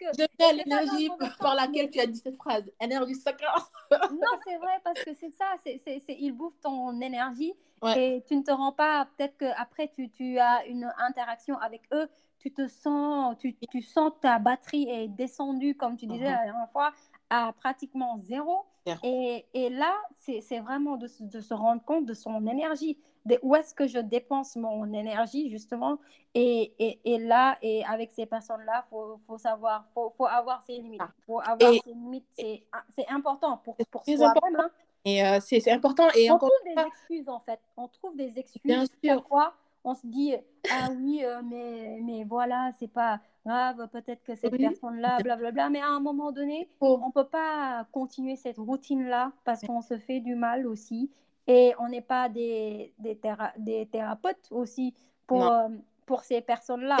non, 0.00 0.10
de 0.16 0.56
l'énergie 0.56 1.10
par 1.38 1.54
laquelle 1.54 1.90
tu 1.90 2.00
as 2.00 2.06
dit 2.06 2.18
cette 2.18 2.36
phrase? 2.36 2.70
Énergie 2.80 3.14
sucker. 3.14 3.46
non, 3.90 4.38
c'est 4.46 4.56
vrai, 4.56 4.80
parce 4.84 5.02
que 5.02 5.14
c'est 5.14 5.30
ça. 5.30 5.54
C'est, 5.64 5.80
c'est, 5.84 6.16
ils 6.18 6.32
bouffent 6.32 6.60
ton 6.62 7.00
énergie 7.00 7.54
et 7.96 8.22
tu 8.26 8.36
ne 8.36 8.42
te 8.42 8.50
rends 8.50 8.72
pas. 8.72 9.08
Peut-être 9.16 9.36
qu'après, 9.36 9.88
tu, 9.88 10.10
tu 10.10 10.38
as 10.38 10.64
une 10.66 10.90
interaction 10.98 11.58
avec 11.58 11.82
eux. 11.92 12.08
Tu 12.38 12.52
te 12.52 12.68
sens, 12.68 13.36
tu, 13.38 13.56
tu 13.70 13.82
sens 13.82 14.12
ta 14.20 14.38
batterie 14.38 14.88
est 14.88 15.08
descendue, 15.08 15.74
comme 15.74 15.96
tu 15.96 16.06
disais 16.06 16.24
la 16.24 16.44
dernière 16.44 16.70
fois, 16.70 16.92
à 17.30 17.52
pratiquement 17.52 18.18
zéro. 18.18 18.64
Et, 19.02 19.44
et, 19.52 19.68
là, 19.68 19.94
c'est 20.14 20.60
vraiment 20.60 20.96
de, 20.96 21.08
de, 21.20 21.40
se 21.40 21.52
rendre 21.52 21.82
compte 21.84 22.06
de 22.06 22.14
son 22.14 22.46
énergie, 22.46 22.96
de 23.24 23.38
où 23.42 23.54
est-ce 23.56 23.74
que 23.74 23.86
je 23.86 23.98
dépense 23.98 24.56
mon 24.56 24.92
énergie, 24.92 25.50
justement. 25.50 25.98
Et, 26.34 26.72
et, 26.78 27.00
et 27.04 27.18
là, 27.18 27.58
et 27.62 27.84
avec 27.84 28.12
ces 28.12 28.26
personnes-là, 28.26 28.84
il 28.86 28.90
faut, 28.90 29.20
faut, 29.26 29.38
savoir, 29.38 29.86
il 29.90 29.92
faut, 29.94 30.12
faut, 30.16 30.26
avoir 30.26 30.62
ses 30.62 30.74
limites. 30.74 31.00
Il 31.02 31.24
faut 31.24 31.40
avoir 31.40 31.72
ses 31.72 31.92
limites, 31.92 32.26
c'est 32.36 33.08
important 33.08 33.58
pour, 33.58 33.76
pour 33.90 34.04
soi-même. 34.04 34.56
Hein. 34.58 34.70
Et 35.04 35.24
euh, 35.24 35.38
c'est 35.40 35.70
important. 35.70 36.08
Et 36.16 36.30
on 36.30 36.34
encore... 36.34 36.50
trouve 36.50 36.74
des 36.74 36.82
excuses, 36.82 37.28
en 37.28 37.40
fait. 37.40 37.60
On 37.76 37.88
trouve 37.88 38.16
des 38.16 38.38
excuses. 38.38 38.62
Bien 38.64 38.84
sûr. 38.84 39.22
Parfois, 39.22 39.54
on 39.84 39.94
se 39.94 40.06
dit, 40.06 40.34
ah 40.70 40.88
oui, 40.96 41.24
euh, 41.24 41.40
mais, 41.44 41.98
mais 42.02 42.24
voilà, 42.24 42.70
c'est 42.78 42.92
pas 42.92 43.20
grave, 43.46 43.88
peut-être 43.88 44.22
que 44.24 44.34
cette 44.34 44.56
personne-là, 44.56 45.18
blablabla. 45.22 45.70
Mais 45.70 45.80
à 45.80 45.88
un 45.88 46.00
moment 46.00 46.32
donné, 46.32 46.68
on 46.80 46.98
ne 46.98 47.12
peut 47.12 47.26
pas 47.26 47.86
continuer 47.92 48.36
cette 48.36 48.58
routine-là 48.58 49.32
parce 49.44 49.62
qu'on 49.62 49.80
se 49.80 49.98
fait 49.98 50.20
du 50.20 50.34
mal 50.34 50.66
aussi. 50.66 51.10
Et 51.48 51.72
on 51.78 51.88
n'est 51.88 52.02
pas 52.02 52.28
des, 52.28 52.92
des, 52.98 53.18
des, 53.56 53.86
thérapeutes 53.86 54.46
aussi 54.50 54.94
pour, 55.26 55.50
euh, 55.50 55.68
pour 56.04 56.22
ces 56.22 56.42
personnes-là. 56.42 56.98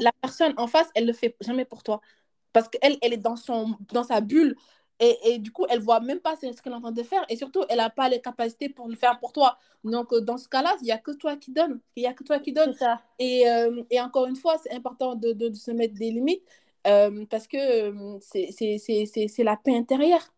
la 0.00 0.12
personne 0.22 0.54
en 0.56 0.68
face, 0.68 0.88
elle 0.94 1.04
ne 1.04 1.08
le 1.08 1.12
fait 1.12 1.36
jamais 1.40 1.64
pour 1.64 1.82
toi. 1.82 2.00
Parce 2.52 2.68
qu'elle, 2.68 2.96
elle 3.02 3.12
est 3.12 3.18
dans, 3.18 3.34
son, 3.34 3.76
dans 3.92 4.04
sa 4.04 4.20
bulle 4.20 4.54
Et, 5.00 5.16
et, 5.24 5.38
du 5.40 5.50
coup, 5.50 5.66
elle 5.68 5.80
voit 5.80 5.98
même 5.98 6.20
pas 6.20 6.36
ce 6.36 6.42
qu'elle 6.62 6.72
est 6.72 6.76
en 6.76 6.80
train 6.80 6.92
de 6.92 7.02
faire. 7.02 7.24
Et 7.28 7.36
surtout, 7.36 7.64
elle 7.68 7.78
n'a 7.78 7.90
pas 7.90 8.08
les 8.08 8.20
capacités 8.20 8.68
pour 8.68 8.88
le 8.88 8.94
faire 8.94 9.18
pour 9.18 9.32
toi. 9.32 9.58
Donc, 9.82 10.12
euh, 10.12 10.20
dans 10.20 10.38
ce 10.38 10.48
cas-là, 10.48 10.72
il 10.80 10.84
n'y 10.84 10.92
a 10.92 10.98
que 10.98 11.10
toi 11.10 11.36
qui 11.36 11.50
donne. 11.50 11.80
Il 11.96 12.02
n'y 12.02 12.06
a 12.06 12.14
que 12.14 12.22
toi 12.22 12.38
qui 12.38 12.52
donne. 12.52 12.74
Ça. 12.74 13.00
Et, 13.18 13.50
euh, 13.50 13.82
et, 13.90 14.00
encore 14.00 14.26
une 14.26 14.36
fois, 14.36 14.56
c'est 14.62 14.72
important 14.72 15.16
de, 15.16 15.32
de, 15.32 15.48
de, 15.48 15.54
se 15.56 15.72
mettre 15.72 15.94
des 15.94 16.12
limites 16.12 16.44
euh, 16.86 17.24
parce 17.28 17.48
que 17.48 17.58
c'est 18.20 19.42
la 19.42 19.56
paix 19.56 19.76
intérieure. 19.76 20.32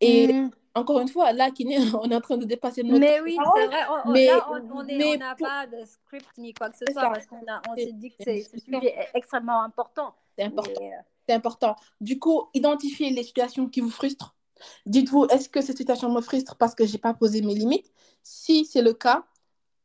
Et 0.00 0.30
mm. 0.30 0.50
Encore 0.74 1.00
une 1.00 1.08
fois, 1.08 1.32
là, 1.32 1.50
Kiné, 1.50 1.78
on 2.00 2.10
est 2.10 2.14
en 2.14 2.20
train 2.20 2.36
de 2.36 2.44
dépasser 2.44 2.82
notre 2.82 3.00
Mais 3.00 3.20
oui, 3.20 3.36
c'est 3.36 3.66
vrai. 3.66 3.80
On, 4.04 4.10
mais, 4.10 4.26
là, 4.26 4.46
on 4.50 4.82
n'a 5.16 5.34
pour... 5.34 5.46
pas 5.46 5.66
de 5.66 5.84
script 5.84 6.38
ni 6.38 6.54
quoi 6.54 6.70
que 6.70 6.76
ce 6.76 6.92
soit 6.92 7.02
ça. 7.02 7.10
parce 7.10 7.26
qu'on 7.26 7.40
on 7.68 7.76
s'est 7.76 7.92
dit 7.92 8.10
que 8.10 8.24
ce 8.24 8.58
sujet 8.58 8.86
est 8.86 9.08
extrêmement 9.14 9.62
important. 9.62 10.14
C'est 10.36 10.44
important. 10.44 10.80
Mais, 10.80 10.92
c'est 11.28 11.34
important. 11.34 11.76
Du 12.00 12.18
coup, 12.18 12.48
identifiez 12.54 13.10
les 13.10 13.22
situations 13.22 13.68
qui 13.68 13.80
vous 13.80 13.90
frustrent. 13.90 14.34
Dites-vous, 14.86 15.26
est-ce 15.26 15.48
que 15.48 15.60
cette 15.60 15.76
situation 15.76 16.10
me 16.10 16.20
frustre 16.20 16.56
parce 16.56 16.74
que 16.74 16.86
je 16.86 16.92
n'ai 16.92 16.98
pas 16.98 17.14
posé 17.14 17.42
mes 17.42 17.54
limites? 17.54 17.92
Si 18.22 18.64
c'est 18.64 18.82
le 18.82 18.92
cas, 18.92 19.24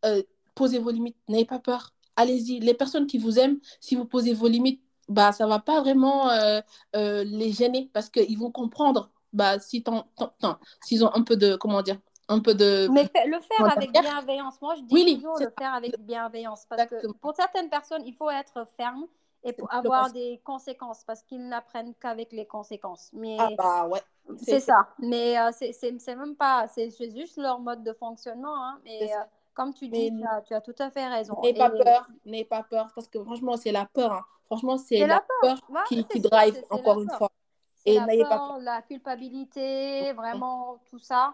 euh, 0.05 0.21
posez 0.55 0.79
vos 0.79 0.91
limites. 0.91 1.17
N'ayez 1.27 1.45
pas 1.45 1.59
peur. 1.59 1.93
Allez-y. 2.15 2.59
Les 2.59 2.73
personnes 2.73 3.07
qui 3.07 3.17
vous 3.17 3.39
aiment, 3.39 3.59
si 3.79 3.95
vous 3.95 4.05
posez 4.05 4.33
vos 4.33 4.47
limites, 4.47 4.81
bah, 5.09 5.31
ça 5.31 5.45
ne 5.45 5.49
va 5.49 5.59
pas 5.59 5.81
vraiment 5.81 6.29
euh, 6.29 6.61
euh, 6.95 7.23
les 7.23 7.51
gêner 7.51 7.89
parce 7.93 8.09
qu'ils 8.09 8.37
vont 8.37 8.51
comprendre 8.51 9.11
bah, 9.37 9.59
si 9.59 9.83
s'ils 10.83 11.05
ont 11.05 11.13
un 11.13 11.21
peu 11.21 11.37
de, 11.37 11.55
comment 11.55 11.81
dire, 11.81 11.97
un 12.27 12.39
peu 12.39 12.53
de... 12.53 12.87
Mais 12.91 13.09
le 13.25 13.39
faire 13.39 13.71
avec 13.71 13.91
bienveillance. 13.91 14.61
Moi, 14.61 14.75
je 14.75 14.81
dis 14.81 14.93
oui, 14.93 15.15
toujours 15.15 15.39
le 15.39 15.53
faire 15.57 15.73
avec 15.73 15.97
bienveillance. 16.01 16.65
Parce 16.67 16.81
Exactement. 16.81 17.13
que 17.13 17.17
pour 17.19 17.35
certaines 17.35 17.69
personnes, 17.69 18.03
il 18.05 18.13
faut 18.13 18.29
être 18.29 18.67
ferme 18.75 19.05
et 19.43 19.53
pour 19.53 19.71
avoir 19.71 20.11
des 20.11 20.41
conséquences 20.43 21.03
parce 21.05 21.21
qu'ils 21.23 21.47
n'apprennent 21.47 21.93
qu'avec 22.01 22.33
les 22.33 22.45
conséquences. 22.45 23.09
Mais 23.13 23.37
ah 23.39 23.49
bah 23.57 23.87
ouais. 23.87 24.01
C'est 24.43 24.59
ça. 24.59 24.89
Mais 24.99 25.39
euh, 25.39 25.51
c'est 25.53 26.15
même 26.15 26.35
pas, 26.35 26.67
c'est 26.67 26.89
juste 27.15 27.37
leur 27.37 27.59
mode 27.59 27.83
de 27.83 27.93
fonctionnement. 27.93 28.55
Hein. 28.55 28.79
Mais 28.83 29.03
euh, 29.03 29.19
comme 29.53 29.73
tu 29.73 29.87
dis, 29.87 30.11
tu 30.11 30.25
as, 30.25 30.41
tu 30.41 30.53
as, 30.53 30.61
tout 30.61 30.75
à 30.79 30.89
fait 30.89 31.07
raison. 31.07 31.39
N'aie 31.41 31.53
pas 31.53 31.69
peur, 31.69 32.07
n'aie 32.25 32.43
pas 32.43 32.63
peur 32.63 32.89
parce 32.93 33.07
que 33.07 33.23
franchement, 33.23 33.55
c'est 33.55 33.71
la 33.71 33.85
peur. 33.85 34.11
Hein. 34.11 34.25
Franchement, 34.45 34.77
c'est 34.77 34.99
la, 34.99 35.07
la, 35.07 35.25
peur, 35.41 35.61
peur 35.71 35.83
qui, 35.87 36.03
qui 36.05 36.19
drive 36.19 36.61
encore 36.69 37.01
une 37.01 37.09
fois. 37.11 37.29
Et 37.87 37.97
pas 37.99 38.37
peur. 38.37 38.59
La 38.59 38.81
culpabilité, 38.81 40.11
vraiment 40.13 40.77
tout 40.89 40.99
ça. 40.99 41.33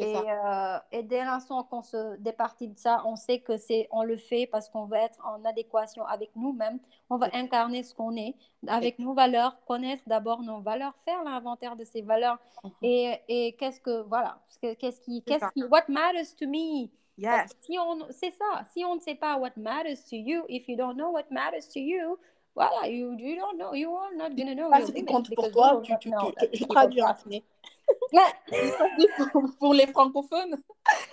Et, 0.00 0.16
euh, 0.16 0.78
et, 0.90 1.04
dès 1.04 1.24
l'instant 1.24 1.62
qu'on 1.62 1.82
se 1.82 2.16
départit 2.16 2.66
de 2.66 2.76
ça, 2.76 3.02
on 3.06 3.14
sait 3.14 3.38
que 3.38 3.56
c'est, 3.56 3.86
on 3.92 4.02
le 4.02 4.16
fait 4.16 4.48
parce 4.48 4.68
qu'on 4.68 4.86
veut 4.86 4.96
être 4.96 5.24
en 5.24 5.44
adéquation 5.44 6.04
avec 6.04 6.34
nous-mêmes. 6.34 6.80
On 7.10 7.16
va 7.16 7.28
incarner 7.32 7.84
ce 7.84 7.94
qu'on 7.94 8.16
est 8.16 8.34
avec 8.66 8.98
nos 8.98 9.14
valeurs, 9.14 9.56
connaître 9.66 10.02
d'abord 10.08 10.42
nos 10.42 10.60
valeurs, 10.60 10.94
faire 11.04 11.22
l'inventaire 11.22 11.76
de 11.76 11.84
ces 11.84 12.02
valeurs. 12.02 12.38
Mm 12.64 12.68
-hmm. 12.68 12.72
Et, 12.82 13.20
et 13.28 13.52
qu'est-ce 13.52 13.80
que, 13.80 14.02
voilà, 14.02 14.40
qu'est-ce 14.60 15.00
qui, 15.00 15.22
qu'est-ce 15.22 15.48
qui, 15.52 15.62
what 15.62 15.86
matters 15.88 16.34
to 16.34 16.46
me? 16.48 16.90
Yes. 17.16 17.54
Si 17.60 17.78
on, 17.78 18.06
c'est 18.10 18.32
ça. 18.32 18.64
Si 18.72 18.84
on 18.84 18.96
ne 18.96 19.00
sait 19.00 19.14
pas 19.14 19.36
what 19.38 19.56
matters 19.56 20.04
to 20.10 20.16
you, 20.16 20.44
if 20.48 20.68
you 20.68 20.76
don't 20.76 20.96
know 20.96 21.10
what 21.12 21.26
matters 21.30 21.68
to 21.68 21.78
you, 21.78 22.18
voilà, 22.54 22.88
you, 22.88 23.16
you 23.18 23.36
don't 23.36 23.58
know, 23.58 23.74
you 23.74 23.92
are 23.94 24.14
not 24.14 24.30
to 24.30 24.54
know. 24.54 24.70
Pas 24.70 24.86
ce 24.86 24.92
qui 24.92 25.04
compte 25.04 25.34
pour 25.34 25.50
toi, 25.50 25.80
tu, 25.82 25.92
tu, 25.98 26.10
tu, 26.10 26.14
je 26.52 26.64
traduis 26.64 27.02
en 27.02 27.14
pour, 29.58 29.74
les 29.74 29.86
francophones, 29.88 30.56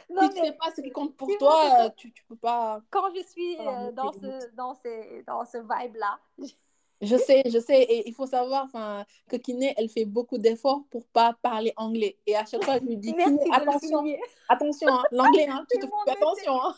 non, 0.10 0.22
si 0.22 0.30
tu 0.30 0.40
ne 0.40 0.46
sais 0.46 0.52
pas 0.54 0.72
ce 0.76 0.82
qui 0.82 0.92
compte 0.92 1.16
pour 1.16 1.30
toi, 1.38 1.90
tu 1.98 2.08
ne 2.08 2.14
peux 2.30 2.36
pas. 2.36 2.82
Quand 2.90 3.14
je 3.16 3.24
suis 3.24 3.58
euh, 3.60 3.92
dans, 3.92 4.14
ce, 4.14 4.56
dans, 4.56 4.76
ces, 4.76 5.24
dans 5.28 5.44
ce 5.46 5.58
vibe-là, 5.58 6.20
je 7.02 7.16
sais, 7.18 7.42
je 7.48 7.60
sais. 7.60 7.82
Et 7.82 8.08
il 8.08 8.14
faut 8.14 8.28
savoir 8.28 8.68
que 9.28 9.36
Kiné, 9.38 9.74
elle 9.78 9.90
fait 9.90 10.06
beaucoup 10.06 10.38
d'efforts 10.38 10.84
pour 10.92 11.06
pas 11.08 11.36
parler 11.42 11.74
anglais. 11.76 12.18
Et 12.28 12.36
à 12.36 12.46
chaque 12.46 12.64
fois, 12.64 12.78
je 12.80 12.86
lui 12.86 12.98
dis, 12.98 13.16
attention, 13.52 14.04
attention, 14.48 14.88
hein, 14.90 15.04
l'anglais, 15.12 15.48
hein, 15.50 15.66
tu 15.70 15.80
te 15.80 15.88
fais 15.88 16.12
attention. 16.12 16.62
Hein. 16.62 16.76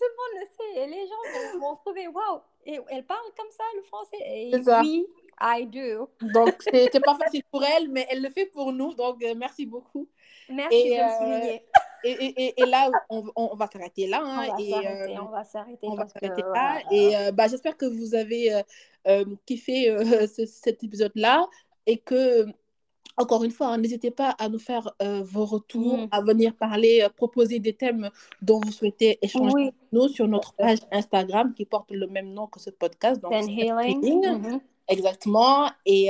Tout, 0.00 0.06
le 0.08 0.16
monde, 0.16 0.42
le 0.42 0.46
sait. 0.46 0.80
Et 0.82 0.86
les 0.86 1.06
gens 1.06 1.58
vont, 1.58 1.60
vont 1.60 1.76
trouver, 1.76 2.08
waouh, 2.08 2.40
elle 2.64 3.04
parle 3.04 3.26
comme 3.36 3.50
ça, 3.50 3.64
le 3.76 3.82
français. 3.82 4.16
Et 4.24 4.52
oui, 4.80 5.06
I 5.40 5.66
do. 5.66 6.08
Donc, 6.20 6.62
c'est 6.62 7.00
pas 7.04 7.16
facile 7.16 7.42
pour 7.50 7.64
elle, 7.64 7.88
mais 7.88 8.06
elle 8.10 8.22
le 8.22 8.30
fait 8.30 8.46
pour 8.46 8.72
nous. 8.72 8.94
Donc, 8.94 9.22
euh, 9.22 9.34
merci 9.36 9.66
beaucoup. 9.66 10.08
Merci 10.48 10.76
et, 10.76 10.96
de 10.96 11.02
euh. 11.02 11.58
Et, 12.02 12.10
et, 12.10 12.62
et, 12.62 12.66
là, 12.66 12.90
on, 13.08 13.24
on 13.36 13.56
va 13.56 13.66
s'arrêter 13.66 14.06
là. 14.06 14.22
Hein, 14.24 14.48
on 15.20 15.26
va 15.26 15.44
s'arrêter. 15.44 15.86
on 15.86 15.94
va 15.94 16.06
s'arrêter 16.08 16.42
là. 16.42 16.80
Et 16.90 17.16
euh, 17.16 17.32
bah, 17.32 17.46
j'espère 17.48 17.76
que 17.76 17.86
vous 17.86 18.14
avez 18.14 18.54
euh, 18.54 18.62
euh, 19.06 19.24
kiffé 19.46 19.94
ce, 20.34 20.46
cet 20.46 20.82
épisode-là 20.82 21.46
et 21.86 21.98
que, 21.98 22.46
encore 23.20 23.44
une 23.44 23.50
fois, 23.50 23.68
hein, 23.68 23.78
n'hésitez 23.78 24.10
pas 24.10 24.30
à 24.30 24.48
nous 24.48 24.58
faire 24.58 24.92
vos 25.22 25.44
retours, 25.44 25.98
mm. 25.98 26.08
à 26.10 26.20
venir 26.22 26.54
parler, 26.54 27.06
proposer 27.16 27.58
des 27.58 27.72
thèmes 27.72 28.10
dont 28.42 28.60
vous 28.64 28.72
souhaitez 28.72 29.18
échanger 29.22 29.52
oui. 29.54 29.62
avec 29.62 29.74
nous 29.92 30.08
sur 30.08 30.26
notre 30.28 30.52
page 30.54 30.78
Instagram 30.90 31.54
qui 31.54 31.64
porte 31.64 31.90
le 31.90 32.06
même 32.06 32.32
nom 32.32 32.46
que 32.46 32.60
ce 32.60 32.70
podcast. 32.70 33.20
Donc, 33.20 33.32
Healing. 33.32 34.00
Mm 34.00 34.42
-hmm. 34.42 34.60
Exactement. 34.88 35.70
Et 35.86 36.08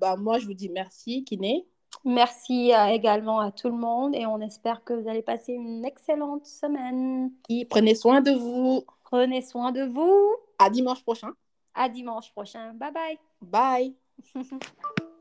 bah, 0.00 0.16
moi, 0.16 0.38
je 0.38 0.46
vous 0.46 0.54
dis 0.54 0.70
merci, 0.70 1.24
Kiné. 1.24 1.66
Merci 2.04 2.72
également 2.90 3.38
à 3.40 3.52
tout 3.52 3.68
le 3.68 3.76
monde 3.76 4.14
et 4.14 4.26
on 4.26 4.40
espère 4.40 4.82
que 4.82 4.92
vous 4.92 5.08
allez 5.08 5.22
passer 5.22 5.52
une 5.52 5.84
excellente 5.84 6.46
semaine. 6.46 7.32
Et 7.48 7.64
prenez 7.64 7.94
soin 7.94 8.20
de 8.20 8.32
vous. 8.32 8.84
Prenez 9.04 9.42
soin 9.42 9.72
de 9.72 9.82
vous. 9.82 10.34
À 10.58 10.68
dimanche 10.70 11.02
prochain. 11.02 11.32
À 11.74 11.88
dimanche 11.88 12.32
prochain. 12.32 12.72
Bye 12.74 12.92
bye. 12.92 13.18
Bye. 13.40 13.94